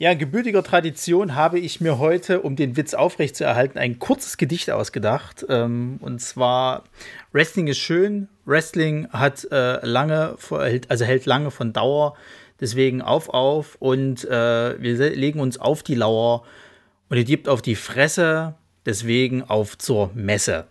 [0.00, 4.70] Ja, in gebürtiger Tradition habe ich mir heute, um den Witz aufrechtzuerhalten, ein kurzes Gedicht
[4.70, 5.44] ausgedacht.
[5.50, 6.84] Ähm, und zwar:
[7.32, 10.36] Wrestling ist schön, Wrestling hat äh, lange,
[10.88, 12.16] also hält lange von Dauer.
[12.62, 16.44] Deswegen auf, auf und äh, wir legen uns auf die Lauer
[17.10, 18.54] und ihr gibt auf die Fresse.
[18.86, 20.66] Deswegen auf zur Messe.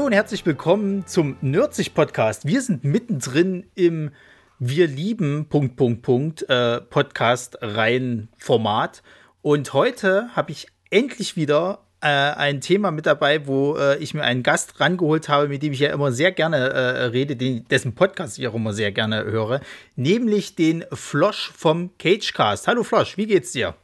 [0.00, 2.46] Hallo und herzlich willkommen zum Nerdsich Podcast.
[2.46, 4.12] Wir sind mittendrin im
[4.58, 9.02] Wir lieben Punkt Punkt Punkt äh, Podcast rein Format
[9.42, 14.22] und heute habe ich endlich wieder äh, ein Thema mit dabei, wo äh, ich mir
[14.22, 17.94] einen Gast rangeholt habe, mit dem ich ja immer sehr gerne äh, rede, den, dessen
[17.94, 19.60] Podcast ich auch immer sehr gerne höre,
[19.96, 22.66] nämlich den Flosch vom Cagecast.
[22.66, 23.74] Hallo Flosch, wie geht's dir?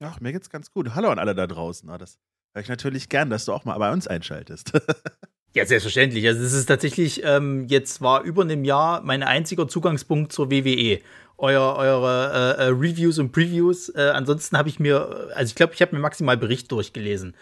[0.00, 0.94] Ach, mir geht's ganz gut.
[0.94, 1.88] Hallo an alle da draußen.
[1.88, 2.18] Ah, das
[2.54, 4.72] Höre ich natürlich gern, dass du auch mal bei uns einschaltest.
[5.58, 6.26] ja, selbstverständlich.
[6.26, 11.00] Also es ist tatsächlich, ähm, jetzt war über einem Jahr mein einziger Zugangspunkt zur WWE.
[11.36, 13.88] Euer, eure äh, äh, Reviews und Previews.
[13.88, 17.34] Äh, ansonsten habe ich mir, also ich glaube, ich habe mir maximal Bericht durchgelesen.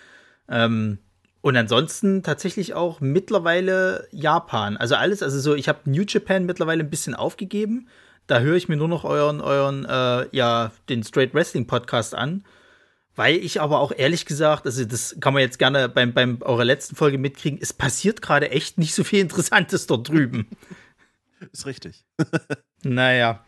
[0.48, 0.98] Ähm,
[1.42, 4.78] und ansonsten tatsächlich auch mittlerweile Japan.
[4.78, 7.88] Also alles, also so, ich habe New Japan mittlerweile ein bisschen aufgegeben.
[8.26, 12.44] Da höre ich mir nur noch euren, euren, äh, ja, den Straight Wrestling Podcast an.
[13.16, 16.66] Weil ich aber auch ehrlich gesagt, also das kann man jetzt gerne beim, beim eurer
[16.66, 20.48] letzten Folge mitkriegen, es passiert gerade echt nicht so viel Interessantes dort drüben.
[21.50, 22.04] Ist richtig.
[22.82, 23.45] naja.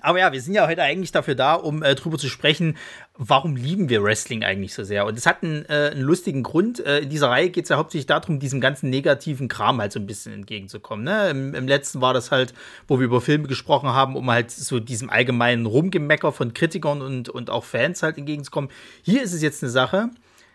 [0.00, 2.76] Aber ja, wir sind ja heute eigentlich dafür da, um äh, drüber zu sprechen,
[3.16, 5.04] warum lieben wir Wrestling eigentlich so sehr.
[5.04, 6.84] Und es hat einen, äh, einen lustigen Grund.
[6.84, 10.00] Äh, in dieser Reihe geht es ja hauptsächlich darum, diesem ganzen negativen Kram halt so
[10.00, 11.04] ein bisschen entgegenzukommen.
[11.04, 11.28] Ne?
[11.28, 12.54] Im, Im, letzten war das halt,
[12.88, 17.28] wo wir über Filme gesprochen haben, um halt so diesem allgemeinen Rumgemecker von Kritikern und,
[17.28, 18.70] und auch Fans halt entgegenzukommen.
[19.02, 20.08] Hier ist es jetzt eine Sache.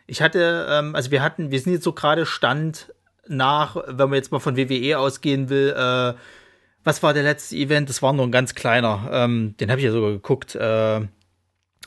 [0.08, 2.94] Ich hatte, ähm, also wir hatten, wir sind jetzt so gerade Stand
[3.28, 6.14] nach, wenn man jetzt mal von WWE ausgehen will, äh,
[6.84, 7.90] was war der letzte Event?
[7.90, 9.10] Das war nur ein ganz kleiner.
[9.12, 10.56] Ähm, den habe ich ja sogar geguckt.
[10.56, 11.08] Äh,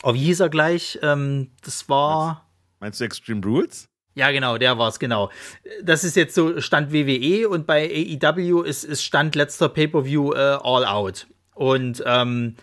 [0.03, 0.98] oh, wie hieß er gleich?
[1.03, 2.48] Ähm, das war.
[2.80, 3.88] Meinst, meinst du Extreme Rules?
[4.14, 5.31] Ja, genau, der war es, genau.
[5.82, 10.58] Das ist jetzt so Stand WWE und bei AEW ist, ist Stand letzter Pay-Per-View äh,
[10.62, 11.26] All Out.
[11.54, 12.56] Und ähm,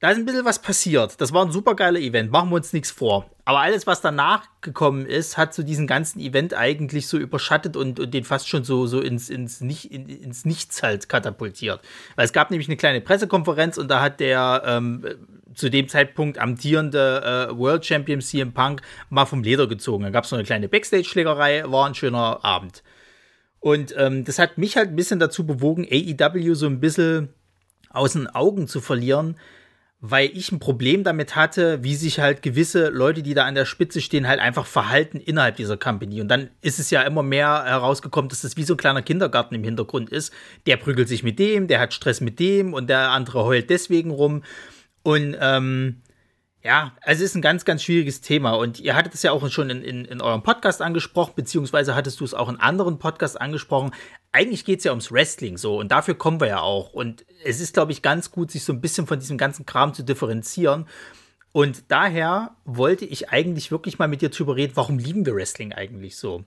[0.00, 1.20] da ist ein bisschen was passiert.
[1.20, 3.28] Das war ein super geiler Event, machen wir uns nichts vor.
[3.44, 7.98] Aber alles, was danach gekommen ist, hat so diesen ganzen Event eigentlich so überschattet und,
[7.98, 11.80] und den fast schon so, so ins, ins, Nicht, in, ins Nichts halt katapultiert.
[12.14, 15.04] Weil es gab nämlich eine kleine Pressekonferenz und da hat der ähm,
[15.54, 20.04] zu dem Zeitpunkt amtierende äh, World Champion CM Punk mal vom Leder gezogen.
[20.04, 22.84] Da gab es so eine kleine Backstage-Schlägerei, war ein schöner Abend.
[23.58, 27.30] Und ähm, das hat mich halt ein bisschen dazu bewogen, AEW so ein bisschen
[27.90, 29.36] aus den Augen zu verlieren,
[30.00, 33.64] weil ich ein Problem damit hatte, wie sich halt gewisse Leute, die da an der
[33.64, 36.20] Spitze stehen, halt einfach verhalten innerhalb dieser Company.
[36.20, 39.56] Und dann ist es ja immer mehr herausgekommen, dass das wie so ein kleiner Kindergarten
[39.56, 40.32] im Hintergrund ist.
[40.66, 44.12] Der prügelt sich mit dem, der hat Stress mit dem und der andere heult deswegen
[44.12, 44.44] rum.
[45.02, 46.02] Und ähm,
[46.62, 48.52] ja, also es ist ein ganz, ganz schwieriges Thema.
[48.52, 52.20] Und ihr hattet es ja auch schon in, in, in eurem Podcast angesprochen, beziehungsweise hattest
[52.20, 53.92] du es auch in anderen Podcasts angesprochen.
[54.32, 56.92] Eigentlich geht es ja ums Wrestling so und dafür kommen wir ja auch.
[56.92, 59.94] Und es ist, glaube ich, ganz gut, sich so ein bisschen von diesem ganzen Kram
[59.94, 60.86] zu differenzieren.
[61.52, 65.72] Und daher wollte ich eigentlich wirklich mal mit dir drüber reden, warum lieben wir Wrestling
[65.72, 66.44] eigentlich so?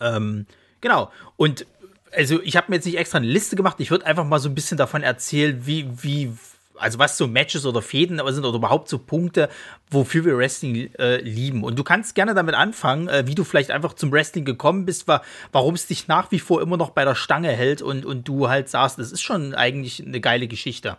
[0.00, 0.46] Ähm,
[0.80, 1.10] genau.
[1.36, 1.66] Und
[2.12, 3.76] also ich habe mir jetzt nicht extra eine Liste gemacht.
[3.80, 6.32] Ich würde einfach mal so ein bisschen davon erzählen, wie, wie,
[6.80, 9.48] also was so Matches oder Fäden sind oder überhaupt so Punkte,
[9.90, 11.62] wofür wir Wrestling äh, lieben.
[11.62, 15.06] Und du kannst gerne damit anfangen, äh, wie du vielleicht einfach zum Wrestling gekommen bist,
[15.08, 15.22] wa
[15.52, 18.48] warum es dich nach wie vor immer noch bei der Stange hält und, und du
[18.48, 20.96] halt sagst, das ist schon eigentlich eine geile Geschichte.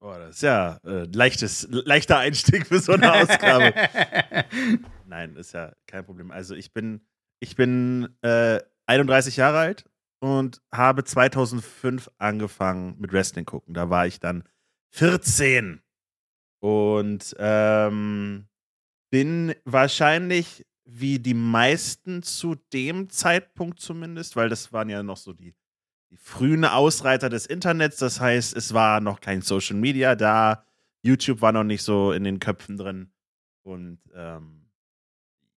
[0.00, 3.72] Boah, das ist ja äh, leichtes, leichter Einstieg für so eine Ausgabe.
[5.06, 6.30] Nein, ist ja kein Problem.
[6.30, 7.00] Also ich bin,
[7.40, 9.84] ich bin 31 äh, Jahre alt
[10.24, 13.74] und habe 2005 angefangen mit Wrestling gucken.
[13.74, 14.44] Da war ich dann
[14.92, 15.82] 14
[16.60, 18.48] und ähm,
[19.10, 25.34] bin wahrscheinlich wie die meisten zu dem Zeitpunkt zumindest, weil das waren ja noch so
[25.34, 25.54] die,
[26.10, 27.98] die frühen Ausreiter des Internets.
[27.98, 30.64] Das heißt, es war noch kein Social Media da.
[31.02, 33.12] YouTube war noch nicht so in den Köpfen drin.
[33.62, 34.63] Und ähm,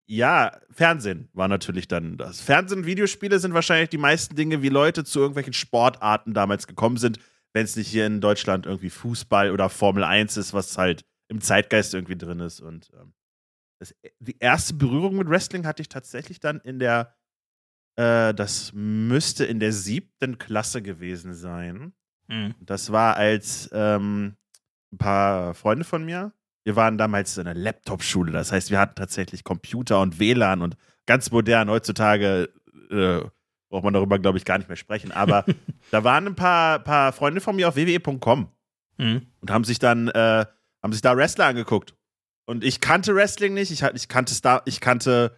[0.08, 2.40] ja, Fernsehen war natürlich dann das.
[2.40, 6.96] Fernsehen und Videospiele sind wahrscheinlich die meisten Dinge, wie Leute zu irgendwelchen Sportarten damals gekommen
[6.96, 7.18] sind,
[7.52, 11.42] wenn es nicht hier in Deutschland irgendwie Fußball oder Formel 1 ist, was halt im
[11.42, 12.60] Zeitgeist irgendwie drin ist.
[12.60, 13.12] Und ähm,
[13.80, 17.14] das, die erste Berührung mit Wrestling hatte ich tatsächlich dann in der,
[17.96, 21.92] äh, das müsste in der siebten Klasse gewesen sein.
[22.28, 22.54] Mhm.
[22.60, 24.36] Das war als ähm,
[24.90, 26.32] ein paar Freunde von mir.
[26.68, 28.30] Wir waren damals in einer Laptop-Schule.
[28.30, 30.76] Das heißt, wir hatten tatsächlich Computer und WLAN und
[31.06, 31.70] ganz modern.
[31.70, 32.50] Heutzutage
[32.90, 33.20] äh,
[33.70, 35.10] braucht man darüber, glaube ich, gar nicht mehr sprechen.
[35.10, 35.46] Aber
[35.90, 38.52] da waren ein paar, paar Freunde von mir auf wwe.com
[38.98, 39.22] mhm.
[39.40, 40.44] und haben sich dann äh,
[40.82, 41.94] haben sich da Wrestler angeguckt.
[42.44, 43.70] Und ich kannte Wrestling nicht.
[43.70, 45.34] Ich, ich kannte Star, ich kannte,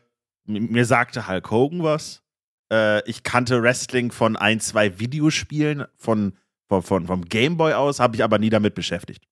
[0.47, 2.25] mir sagte Hulk Hogan was.
[2.73, 6.37] Äh, ich kannte Wrestling von ein, zwei Videospielen von,
[6.67, 9.29] von, von vom Gameboy aus, habe ich aber nie damit beschäftigt.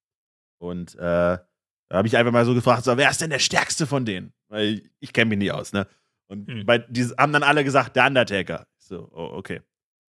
[0.59, 1.39] Und äh,
[1.89, 4.33] da habe ich einfach mal so gefragt, so, wer ist denn der stärkste von denen?
[4.49, 5.87] Weil ich, ich kenne mich nie aus, ne?
[6.29, 6.67] Und hm.
[6.67, 8.67] bei, die haben dann alle gesagt, der Undertaker.
[8.77, 9.63] So, oh, okay.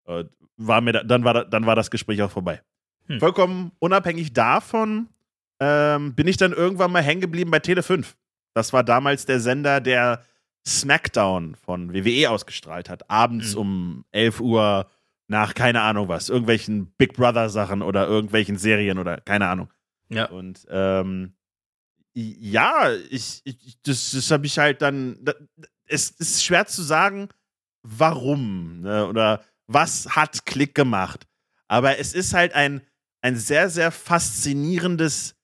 [0.06, 2.62] Und war mir da, dann, war da, dann war das Gespräch auch vorbei.
[3.06, 3.20] Hm.
[3.20, 5.10] Vollkommen unabhängig davon
[5.60, 8.16] ähm, bin ich dann irgendwann mal hängen geblieben bei Tele 5.
[8.54, 10.24] Das war damals der Sender, der
[10.68, 13.10] SmackDown von WWE ausgestrahlt hat.
[13.10, 13.62] Abends mhm.
[13.62, 14.88] um 11 Uhr
[15.28, 19.70] nach keine Ahnung was, irgendwelchen Big Brother Sachen oder irgendwelchen Serien oder keine Ahnung.
[20.10, 20.26] Ja.
[20.30, 21.34] Und ähm,
[22.20, 25.18] ja, ich, ich das, das habe ich halt dann.
[25.22, 25.36] Das,
[25.86, 27.30] es ist schwer zu sagen,
[27.84, 31.28] warum ne, oder was hat Klick gemacht.
[31.68, 32.82] Aber es ist halt ein,
[33.22, 35.36] ein sehr, sehr faszinierendes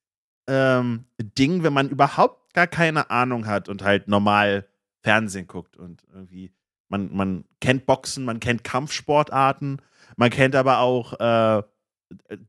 [0.48, 4.68] ähm, Ding, wenn man überhaupt gar keine Ahnung hat und halt normal
[5.02, 6.54] Fernsehen guckt und irgendwie
[6.90, 9.82] man, man kennt Boxen, man kennt Kampfsportarten,
[10.16, 11.64] man kennt aber auch äh,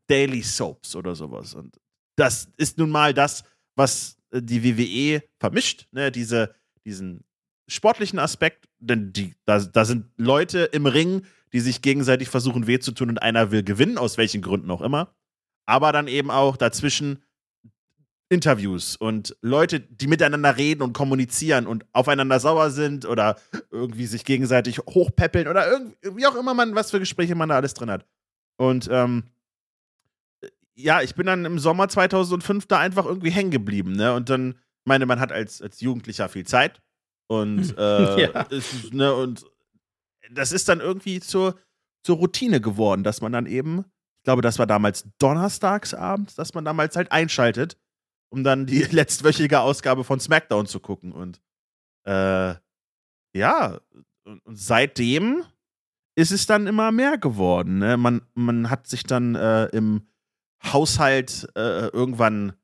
[0.06, 1.54] Daily Soaps oder sowas.
[1.54, 1.80] Und
[2.16, 3.44] das ist nun mal das,
[3.76, 6.10] was die WWE vermischt, ne?
[6.10, 6.54] Diese,
[6.84, 7.24] diesen
[7.68, 11.22] sportlichen Aspekt, denn die, da, da sind Leute im Ring,
[11.52, 14.82] die sich gegenseitig versuchen weh zu tun und einer will gewinnen, aus welchen Gründen auch
[14.82, 15.14] immer.
[15.66, 17.22] Aber dann eben auch dazwischen
[18.28, 23.38] Interviews und Leute, die miteinander reden und kommunizieren und aufeinander sauer sind oder
[23.70, 27.56] irgendwie sich gegenseitig hochpäppeln oder irgendwie, wie auch immer man, was für Gespräche man da
[27.56, 28.04] alles drin hat.
[28.56, 29.24] Und ähm,
[30.74, 34.14] ja, ich bin dann im Sommer 2005 da einfach irgendwie hängen geblieben, ne?
[34.14, 36.82] Und dann, meine, man hat als, als Jugendlicher viel Zeit
[37.28, 38.42] und, äh, ja.
[38.42, 39.44] ist, ne, und
[40.30, 41.58] das ist dann irgendwie zur,
[42.02, 43.80] zur Routine geworden, dass man dann eben,
[44.18, 47.76] ich glaube, das war damals donnerstags abends, dass man damals halt einschaltet
[48.34, 51.12] um dann die letztwöchige Ausgabe von SmackDown zu gucken.
[51.12, 51.40] Und
[52.04, 52.54] äh,
[53.32, 53.80] ja,
[54.24, 55.44] und seitdem
[56.16, 57.78] ist es dann immer mehr geworden.
[57.78, 57.96] Ne?
[57.96, 60.06] Man, man hat sich dann äh, im
[60.72, 62.54] Haushalt äh, irgendwann,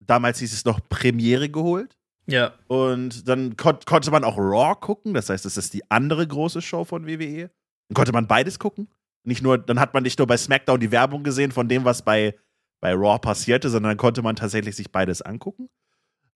[0.00, 1.96] damals hieß es noch Premiere geholt.
[2.26, 2.54] Ja.
[2.66, 6.60] Und dann kon konnte man auch Raw gucken, das heißt, das ist die andere große
[6.60, 7.50] Show von WWE.
[7.88, 8.88] Dann konnte man beides gucken.
[9.24, 12.02] Nicht nur, dann hat man nicht nur bei SmackDown die Werbung gesehen von dem, was
[12.02, 12.34] bei
[12.80, 15.68] bei Raw passierte, sondern konnte man tatsächlich sich beides angucken.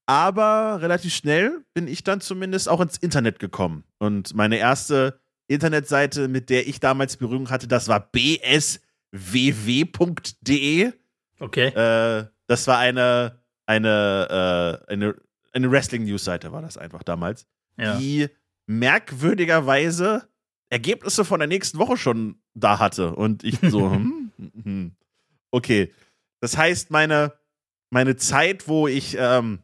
[0.07, 3.85] Aber relativ schnell bin ich dann zumindest auch ins Internet gekommen.
[3.99, 8.83] Und meine erste Internetseite, mit der ich damals Berührung hatte, das war bsww.de.
[11.41, 11.69] Okay.
[11.69, 15.15] Äh, das war eine, eine, äh, eine,
[15.53, 17.47] eine Wrestling-News-Seite, war das einfach damals.
[17.77, 17.97] Ja.
[17.97, 18.29] Die
[18.67, 20.29] merkwürdigerweise
[20.69, 23.17] Ergebnisse von der nächsten Woche schon da hatte.
[23.17, 24.97] Und ich so, hm, hm, hm.
[25.51, 25.93] okay.
[26.41, 27.33] Das heißt, meine,
[27.91, 29.61] meine Zeit, wo ich ähm,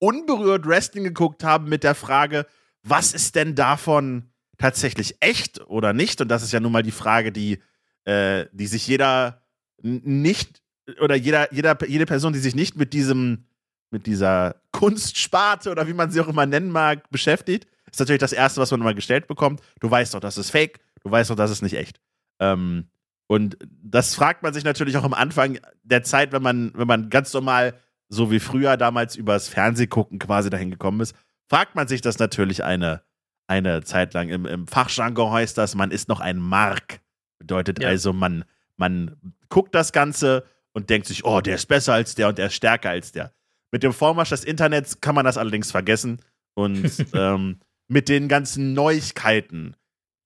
[0.00, 2.46] unberührt Wrestling geguckt habe mit der Frage,
[2.82, 6.20] was ist denn davon tatsächlich echt oder nicht?
[6.20, 7.62] Und das ist ja nun mal die Frage, die,
[8.04, 9.42] äh, die sich jeder
[9.82, 10.62] nicht
[11.00, 13.44] oder jeder, jeder, jede Person, die sich nicht mit diesem,
[13.90, 18.32] mit dieser Kunstsparte oder wie man sie auch immer nennen mag, beschäftigt, ist natürlich das
[18.32, 19.60] Erste, was man immer gestellt bekommt.
[19.80, 22.00] Du weißt doch, das ist fake, du weißt doch, das ist nicht echt.
[22.38, 22.88] Ähm,
[23.26, 27.10] und das fragt man sich natürlich auch am Anfang der Zeit, wenn man, wenn man
[27.10, 27.74] ganz normal,
[28.08, 31.14] so wie früher damals übers Fernsehgucken quasi dahin gekommen ist,
[31.46, 33.02] fragt man sich das natürlich eine,
[33.46, 34.30] eine Zeit lang.
[34.30, 37.00] Im, im Fachjargon heißt das, man ist noch ein Mark.
[37.38, 37.88] Bedeutet ja.
[37.88, 38.44] also, man,
[38.76, 39.16] man
[39.50, 42.54] guckt das Ganze und denkt sich, oh, der ist besser als der und der ist
[42.54, 43.32] stärker als der.
[43.72, 46.20] Mit dem Vormarsch des Internets kann man das allerdings vergessen.
[46.54, 49.74] Und ähm, mit den ganzen Neuigkeiten,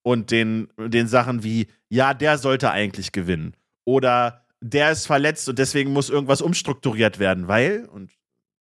[0.02, 3.54] und den, den Sachen wie, ja, der sollte eigentlich gewinnen.
[3.84, 8.12] Oder der ist verletzt und deswegen muss irgendwas umstrukturiert werden, weil, und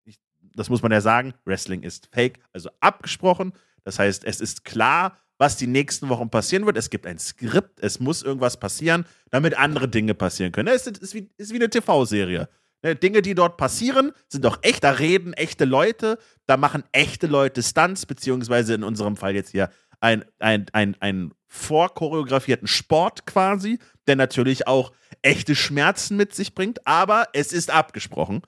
[0.04, 0.18] ich,
[0.54, 3.52] das muss man ja sagen, Wrestling ist fake, also abgesprochen.
[3.84, 6.76] Das heißt, es ist klar, was die nächsten Wochen passieren wird.
[6.76, 10.68] Es gibt ein Skript, es muss irgendwas passieren, damit andere Dinge passieren können.
[10.68, 12.48] Es ist, wie, ist wie eine TV-Serie.
[12.84, 14.84] Ne, Dinge, die dort passieren, sind doch echt.
[14.84, 19.70] Da reden echte Leute, da machen echte Leute Stunts, beziehungsweise in unserem Fall jetzt hier
[19.98, 26.86] ein, ein, ein, ein vorchoreografierten Sport quasi, der natürlich auch echte Schmerzen mit sich bringt,
[26.86, 28.42] aber es ist abgesprochen.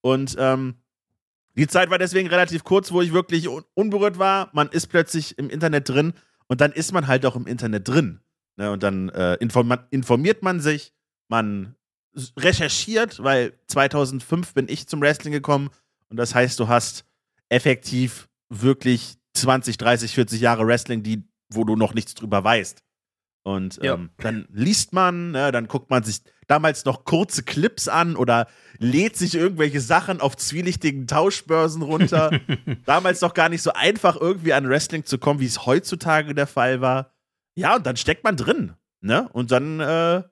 [0.00, 0.74] Und ähm,
[1.54, 4.50] die Zeit war deswegen relativ kurz, wo ich wirklich un unberührt war.
[4.52, 6.12] Man ist plötzlich im Internet drin
[6.50, 8.20] und dann ist man halt auch im Internet drin.
[8.56, 8.72] Ne?
[8.72, 10.92] Und dann äh, inform informiert man sich,
[11.28, 11.76] man
[12.36, 15.70] recherchiert, weil 2005 bin ich zum Wrestling gekommen
[16.08, 17.04] und das heißt, du hast
[17.48, 22.82] effektiv wirklich 20, 30, 40 Jahre Wrestling, die, wo du noch nichts drüber weißt.
[23.44, 24.24] Und ähm, ja.
[24.24, 29.16] dann liest man, ne, dann guckt man sich damals noch kurze Clips an oder lädt
[29.16, 32.32] sich irgendwelche Sachen auf zwielichtigen Tauschbörsen runter.
[32.86, 36.46] damals noch gar nicht so einfach, irgendwie an Wrestling zu kommen, wie es heutzutage der
[36.46, 37.12] Fall war.
[37.54, 38.74] Ja, und dann steckt man drin.
[39.00, 39.28] Ne?
[39.32, 40.22] Und dann, äh,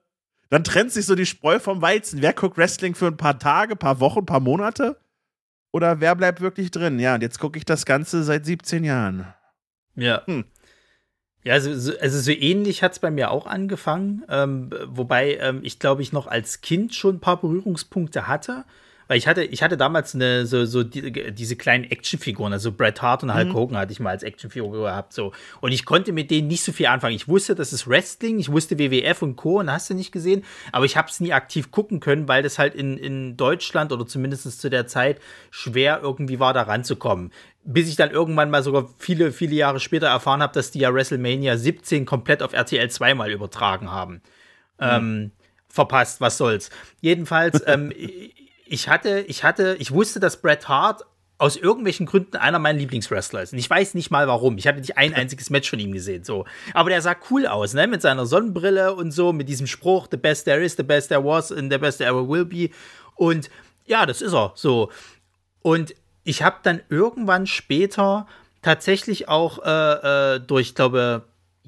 [0.49, 2.21] dann trennt sich so die Spreu vom Weizen.
[2.21, 4.97] Wer guckt Wrestling für ein paar Tage, paar Wochen, paar Monate?
[5.71, 6.99] Oder wer bleibt wirklich drin?
[6.99, 9.27] Ja, und jetzt gucke ich das Ganze seit 17 Jahren.
[9.95, 10.25] Ja.
[10.25, 10.45] Hm.
[11.43, 15.61] Ja, also, so, also so ähnlich hat es bei mir auch angefangen, ähm, wobei ähm,
[15.63, 18.65] ich glaube ich noch als Kind schon ein paar Berührungspunkte hatte.
[19.09, 23.01] Weil ich hatte, ich hatte damals eine, so, so die, diese kleinen Actionfiguren, also Bret
[23.01, 23.53] Hart und Hulk mhm.
[23.55, 25.33] Hogan hatte ich mal als Actionfigur gehabt, so.
[25.61, 27.15] Und ich konnte mit denen nicht so viel anfangen.
[27.15, 29.61] Ich wusste, das ist Wrestling, ich wusste WWF und Co.
[29.61, 32.59] und hast du nicht gesehen, aber ich habe es nie aktiv gucken können, weil das
[32.59, 37.31] halt in, in Deutschland oder zumindest zu der Zeit schwer irgendwie war, da ranzukommen
[37.65, 40.93] bis ich dann irgendwann mal sogar viele, viele Jahre später erfahren habe, dass die ja
[40.93, 44.13] WrestleMania 17 komplett auf RTL 2 mal übertragen haben.
[44.13, 44.21] Mhm.
[44.79, 45.31] Ähm,
[45.67, 46.71] verpasst, was soll's.
[47.01, 47.91] Jedenfalls, ähm,
[48.69, 51.03] ich hatte, ich hatte, ich wusste, dass Bret Hart
[51.39, 53.53] aus irgendwelchen Gründen einer meiner Lieblingswrestler ist.
[53.53, 54.57] Und ich weiß nicht mal warum.
[54.57, 56.45] Ich hatte nicht ein einziges Match von ihm gesehen, so.
[56.73, 57.87] Aber der sah cool aus, ne?
[57.87, 61.23] Mit seiner Sonnenbrille und so, mit diesem Spruch, the best there is, the best there
[61.23, 62.69] was and the best there ever will be.
[63.15, 63.49] Und
[63.85, 64.91] ja, das ist er, so.
[65.61, 65.95] Und
[66.25, 68.27] ich habe dann irgendwann später
[68.61, 71.23] tatsächlich auch äh, äh, durch, glaube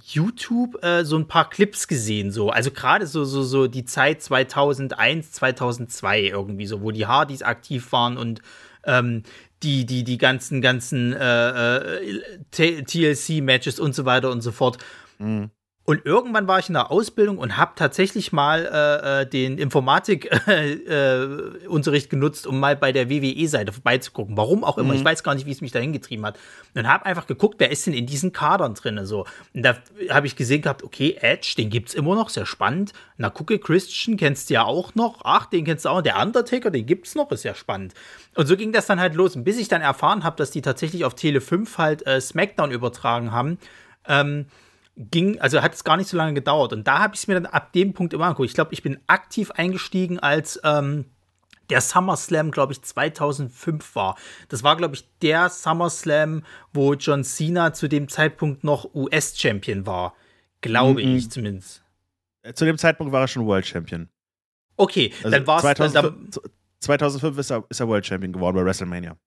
[0.06, 2.50] YouTube äh, so ein paar Clips gesehen, so.
[2.50, 7.92] Also gerade so, so, so die Zeit 2001, 2002 irgendwie so, wo die Hardys aktiv
[7.92, 8.42] waren und
[8.86, 9.24] ähm,
[9.64, 14.78] die, die, die ganzen, ganzen äh, äh, TLC-Matches und so weiter und so fort.
[15.20, 15.52] Mhm.
[15.92, 20.88] Und irgendwann war ich in der Ausbildung und habe tatsächlich mal äh, äh den Informatikunterricht
[22.06, 24.38] äh, genutzt, um mal bei der WWE-Seite vorbeizugucken.
[24.38, 24.94] Warum auch immer.
[24.94, 25.00] Mhm.
[25.00, 26.40] Ich weiß gar nicht, wie es mich dahin getrieben hat.
[26.76, 29.06] Und habe einfach geguckt, wer ist denn in diesen Kadern drin.
[29.06, 29.26] So.
[29.54, 29.76] Und da
[30.10, 32.94] habe ich gesehen gehabt, okay, Edge, den gibt es immer noch, sehr spannend.
[33.18, 35.20] Na, gucke, Christian kennst du ja auch noch.
[35.26, 36.02] Ach, den kennst du auch.
[36.02, 37.96] Der Undertaker, den gibt es noch, ist ja spannend.
[38.36, 39.36] Und so ging das dann halt los.
[39.36, 42.72] Und bis ich dann erfahren habe, dass die tatsächlich auf Tele 5 halt äh, SmackDown
[42.72, 43.58] übertragen haben,
[44.08, 44.46] ähm,
[44.96, 46.74] ging, also hat es gar nicht so lange gedauert.
[46.74, 48.50] Und da habe ich es mir dann ab dem Punkt immer angeguckt.
[48.50, 51.06] Ich glaube, ich bin aktiv eingestiegen, als ähm,
[51.70, 54.18] der SummerSlam, glaube ich, 2005 war.
[54.50, 56.44] Das war, glaube ich, der SummerSlam,
[56.74, 60.14] wo John Cena zu dem Zeitpunkt noch US-Champion war.
[60.60, 61.16] Glaube mhm.
[61.16, 61.84] ich zumindest.
[62.44, 64.10] Äh, zu dem Zeitpunkt war er schon World Champion.
[64.76, 65.62] Okay, also dann war es.
[65.62, 66.40] 2005,
[66.80, 69.18] 2005 ist er, ist er World Champion geworden bei WrestleMania.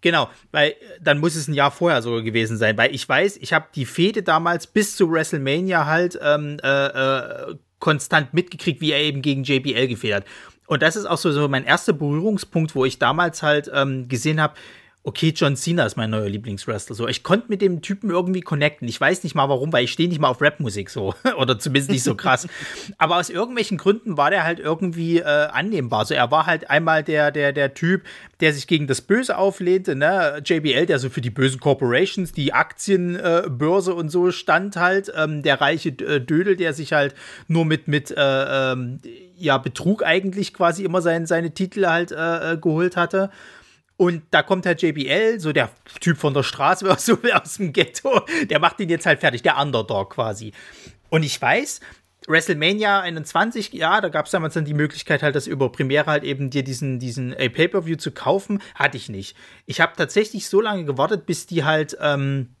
[0.00, 3.38] Genau, weil äh, dann muss es ein Jahr vorher sogar gewesen sein, weil ich weiß,
[3.38, 8.92] ich habe die Fehde damals bis zu WrestleMania halt ähm, äh, äh, konstant mitgekriegt, wie
[8.92, 10.24] er eben gegen JBL gefedert.
[10.66, 14.40] Und das ist auch so, so mein erster Berührungspunkt, wo ich damals halt ähm, gesehen
[14.40, 14.54] habe,
[15.06, 16.96] okay, John Cena ist mein neuer Lieblingswrestler.
[16.96, 18.88] So, ich konnte mit dem Typen irgendwie connecten.
[18.88, 21.14] Ich weiß nicht mal warum, weil ich stehe nicht mal auf Rapmusik so.
[21.38, 22.48] Oder zumindest nicht so krass.
[22.98, 26.06] Aber aus irgendwelchen Gründen war der halt irgendwie äh, annehmbar.
[26.06, 28.02] So, er war halt einmal der, der, der Typ,
[28.40, 30.42] der sich gegen das Böse auflehnte, ne?
[30.44, 35.12] JBL, der so für die bösen Corporations, die Aktienbörse äh, und so stand halt.
[35.16, 37.14] Ähm, der reiche äh, Dödel, der sich halt
[37.46, 38.98] nur mit, mit äh, ähm,
[39.36, 43.30] ja, Betrug eigentlich quasi immer sein, seine Titel halt äh, äh, geholt hatte.
[43.96, 48.20] Und da kommt halt JBL, so der Typ von der Straße, so aus dem Ghetto,
[48.50, 50.52] der macht ihn jetzt halt fertig, der Underdog quasi.
[51.08, 51.80] Und ich weiß,
[52.28, 56.24] WrestleMania 21, ja, da gab es damals dann die Möglichkeit halt, das über Premiere halt
[56.24, 58.60] eben dir diesen, diesen äh, Pay-Per-View zu kaufen.
[58.74, 59.36] Hatte ich nicht.
[59.64, 62.56] Ich habe tatsächlich so lange gewartet, bis die halt, ähm,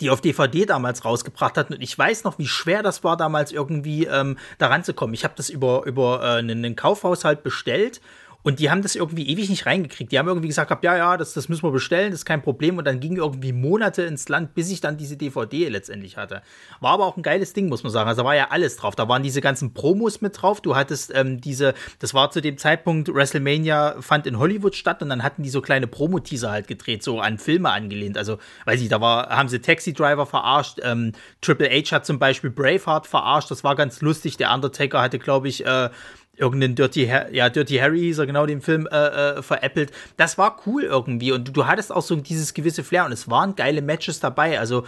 [0.00, 1.74] die auf DVD damals rausgebracht hatten.
[1.74, 5.14] Und ich weiß noch, wie schwer das war, damals irgendwie ähm, da ranzukommen.
[5.14, 8.00] Ich habe das über, über äh, einen Kaufhaushalt bestellt
[8.48, 10.10] und die haben das irgendwie ewig nicht reingekriegt.
[10.10, 12.78] Die haben irgendwie gesagt, ja, ja, das, das müssen wir bestellen, das ist kein Problem.
[12.78, 16.40] Und dann ging irgendwie Monate ins Land, bis ich dann diese DVD letztendlich hatte.
[16.80, 18.08] War aber auch ein geiles Ding, muss man sagen.
[18.08, 18.96] Also da war ja alles drauf.
[18.96, 20.62] Da waren diese ganzen Promos mit drauf.
[20.62, 25.10] Du hattest ähm, diese, das war zu dem Zeitpunkt, WrestleMania fand in Hollywood statt und
[25.10, 28.16] dann hatten die so kleine Promo-Teaser halt gedreht, so an Filme angelehnt.
[28.16, 30.78] Also, weiß ich, da war, haben sie Taxi Driver verarscht.
[30.82, 31.12] Ähm,
[31.42, 33.50] Triple H hat zum Beispiel Braveheart verarscht.
[33.50, 34.38] Das war ganz lustig.
[34.38, 35.90] Der Undertaker hatte, glaube ich, äh,
[36.38, 39.92] irgendeinen Dirty, ja, Dirty Harry hieß er genau den Film äh, äh, veräppelt.
[40.16, 43.28] Das war cool irgendwie und du, du hattest auch so dieses gewisse Flair und es
[43.28, 44.58] waren geile Matches dabei.
[44.58, 44.84] Also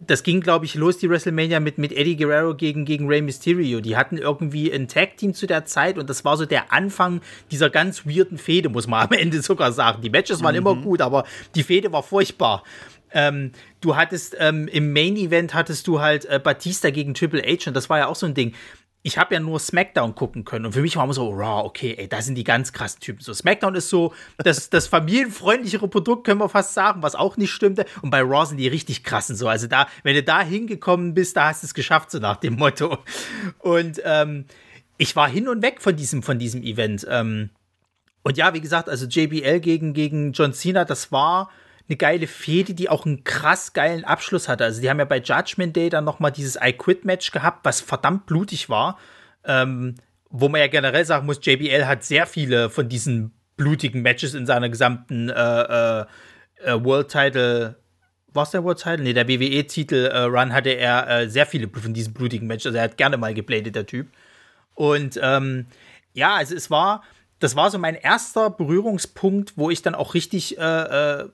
[0.00, 3.80] das ging, glaube ich, los, die WrestleMania mit, mit Eddie Guerrero gegen, gegen Rey Mysterio.
[3.80, 7.70] Die hatten irgendwie ein Tag-Team zu der Zeit und das war so der Anfang dieser
[7.70, 10.02] ganz weirden Fehde, muss man am Ende sogar sagen.
[10.02, 10.58] Die Matches waren mhm.
[10.58, 12.62] immer gut, aber die Fehde war furchtbar.
[13.10, 17.68] Ähm, du hattest ähm, im Main Event hattest du halt äh, Batista gegen Triple H
[17.68, 18.54] und das war ja auch so ein Ding
[19.08, 21.94] ich habe ja nur SmackDown gucken können und für mich war immer so, Raw, okay,
[21.96, 23.22] ey, da sind die ganz krassen Typen.
[23.22, 27.50] So, SmackDown ist so das, das familienfreundlichere Produkt, können wir fast sagen, was auch nicht
[27.50, 27.86] stimmte.
[28.02, 29.48] Und bei Raw sind die richtig krassen so.
[29.48, 32.56] Also da, wenn du da hingekommen bist, da hast du es geschafft, so nach dem
[32.56, 32.98] Motto.
[33.60, 34.44] Und ähm,
[34.98, 37.06] ich war hin und weg von diesem, von diesem Event.
[37.08, 37.48] Ähm,
[38.22, 41.50] und ja, wie gesagt, also JBL gegen, gegen John Cena, das war
[41.88, 44.64] eine geile Fehde, die auch einen krass geilen Abschluss hatte.
[44.64, 47.64] Also die haben ja bei Judgment Day dann noch mal dieses I Quit Match gehabt,
[47.64, 48.98] was verdammt blutig war.
[49.44, 49.94] Ähm,
[50.30, 54.44] wo man ja generell sagen muss, JBL hat sehr viele von diesen blutigen Matches in
[54.44, 56.04] seiner gesamten äh, äh,
[56.64, 57.76] äh World Title
[58.32, 59.02] war es der World Title?
[59.02, 62.66] Nee, der WWE-Titel-Run äh, hatte er äh, sehr viele von diesen blutigen Matches.
[62.66, 64.08] Also er hat gerne mal gebladet, der Typ.
[64.74, 65.66] Und ähm,
[66.12, 67.02] ja, also es war,
[67.38, 71.28] das war so mein erster Berührungspunkt, wo ich dann auch richtig äh, äh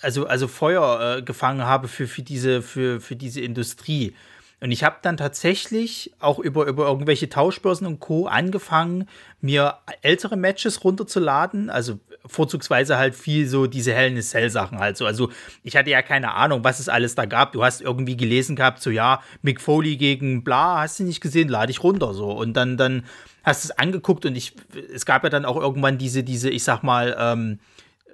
[0.00, 4.14] also, also Feuer äh, gefangen habe für, für, diese, für, für diese Industrie.
[4.60, 8.26] Und ich habe dann tatsächlich auch über, über irgendwelche Tauschbörsen und Co.
[8.26, 9.08] angefangen,
[9.40, 11.70] mir ältere Matches runterzuladen.
[11.70, 15.06] Also vorzugsweise halt viel so diese Hell in Cell Sachen halt so.
[15.06, 15.30] Also
[15.62, 17.52] ich hatte ja keine Ahnung, was es alles da gab.
[17.52, 21.48] Du hast irgendwie gelesen gehabt, so ja, Mick Foley gegen bla, hast du nicht gesehen,
[21.48, 22.30] lade ich runter so.
[22.32, 23.04] Und dann, dann
[23.44, 24.54] hast du es angeguckt und ich,
[24.92, 27.60] es gab ja dann auch irgendwann diese, diese, ich sag mal, ähm,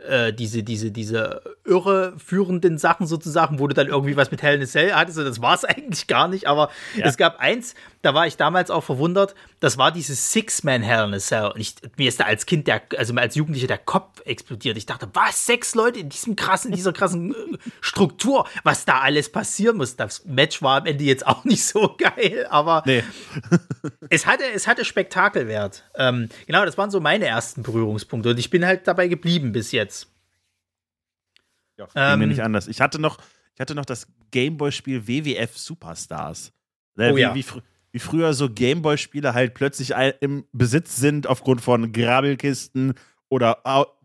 [0.06, 4.62] äh, diese, diese, diese irreführenden Sachen sozusagen, wo du dann irgendwie was mit Hell in
[4.62, 5.18] a Cell hattest.
[5.18, 6.46] Und das war es eigentlich gar nicht.
[6.46, 7.06] Aber ja.
[7.06, 7.74] es gab eins,
[8.04, 9.34] da war ich damals auch verwundert.
[9.60, 11.52] Das war dieses Six-Man Hell in a Cell.
[11.54, 14.76] Und ich, mir ist da als Kind, der, also als Jugendlicher, der Kopf explodiert.
[14.76, 15.46] Ich dachte, was?
[15.46, 19.96] Sechs Leute in diesem krassen, dieser krassen äh, Struktur, was da alles passieren muss.
[19.96, 23.02] Das Match war am Ende jetzt auch nicht so geil, aber nee.
[24.10, 25.84] es, hatte, es hatte Spektakelwert.
[25.94, 28.30] Ähm, genau, das waren so meine ersten Berührungspunkte.
[28.30, 30.08] Und ich bin halt dabei geblieben bis jetzt.
[31.78, 32.68] Ja, ähm, mir nicht anders.
[32.68, 33.18] Ich hatte noch,
[33.54, 36.52] ich hatte noch das Gameboy-Spiel WWF Superstars.
[36.98, 37.34] Äh, oh, wie, ja.
[37.34, 37.44] wie,
[37.94, 42.94] wie, früher so Gameboy-Spiele halt plötzlich im Besitz sind aufgrund von Grabbelkisten
[43.28, 43.58] oder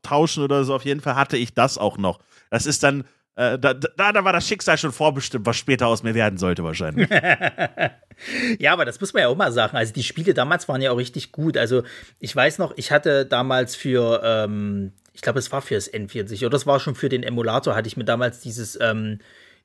[0.03, 0.75] Tauschen oder so.
[0.75, 2.19] Auf jeden Fall hatte ich das auch noch.
[2.51, 6.03] Das ist dann, äh, da, da, da war das Schicksal schon vorbestimmt, was später aus
[6.03, 7.09] mir werden sollte wahrscheinlich.
[8.59, 9.75] ja, aber das muss man ja auch mal sagen.
[9.75, 11.57] Also die Spiele damals waren ja auch richtig gut.
[11.57, 11.83] Also
[12.19, 16.45] ich weiß noch, ich hatte damals für ähm, ich glaube, es war für das N40
[16.45, 19.19] oder es war schon für den Emulator, hatte ich mir damals dieses, ähm,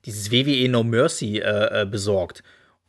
[0.05, 2.43] dieses WWE No Mercy äh, äh, besorgt.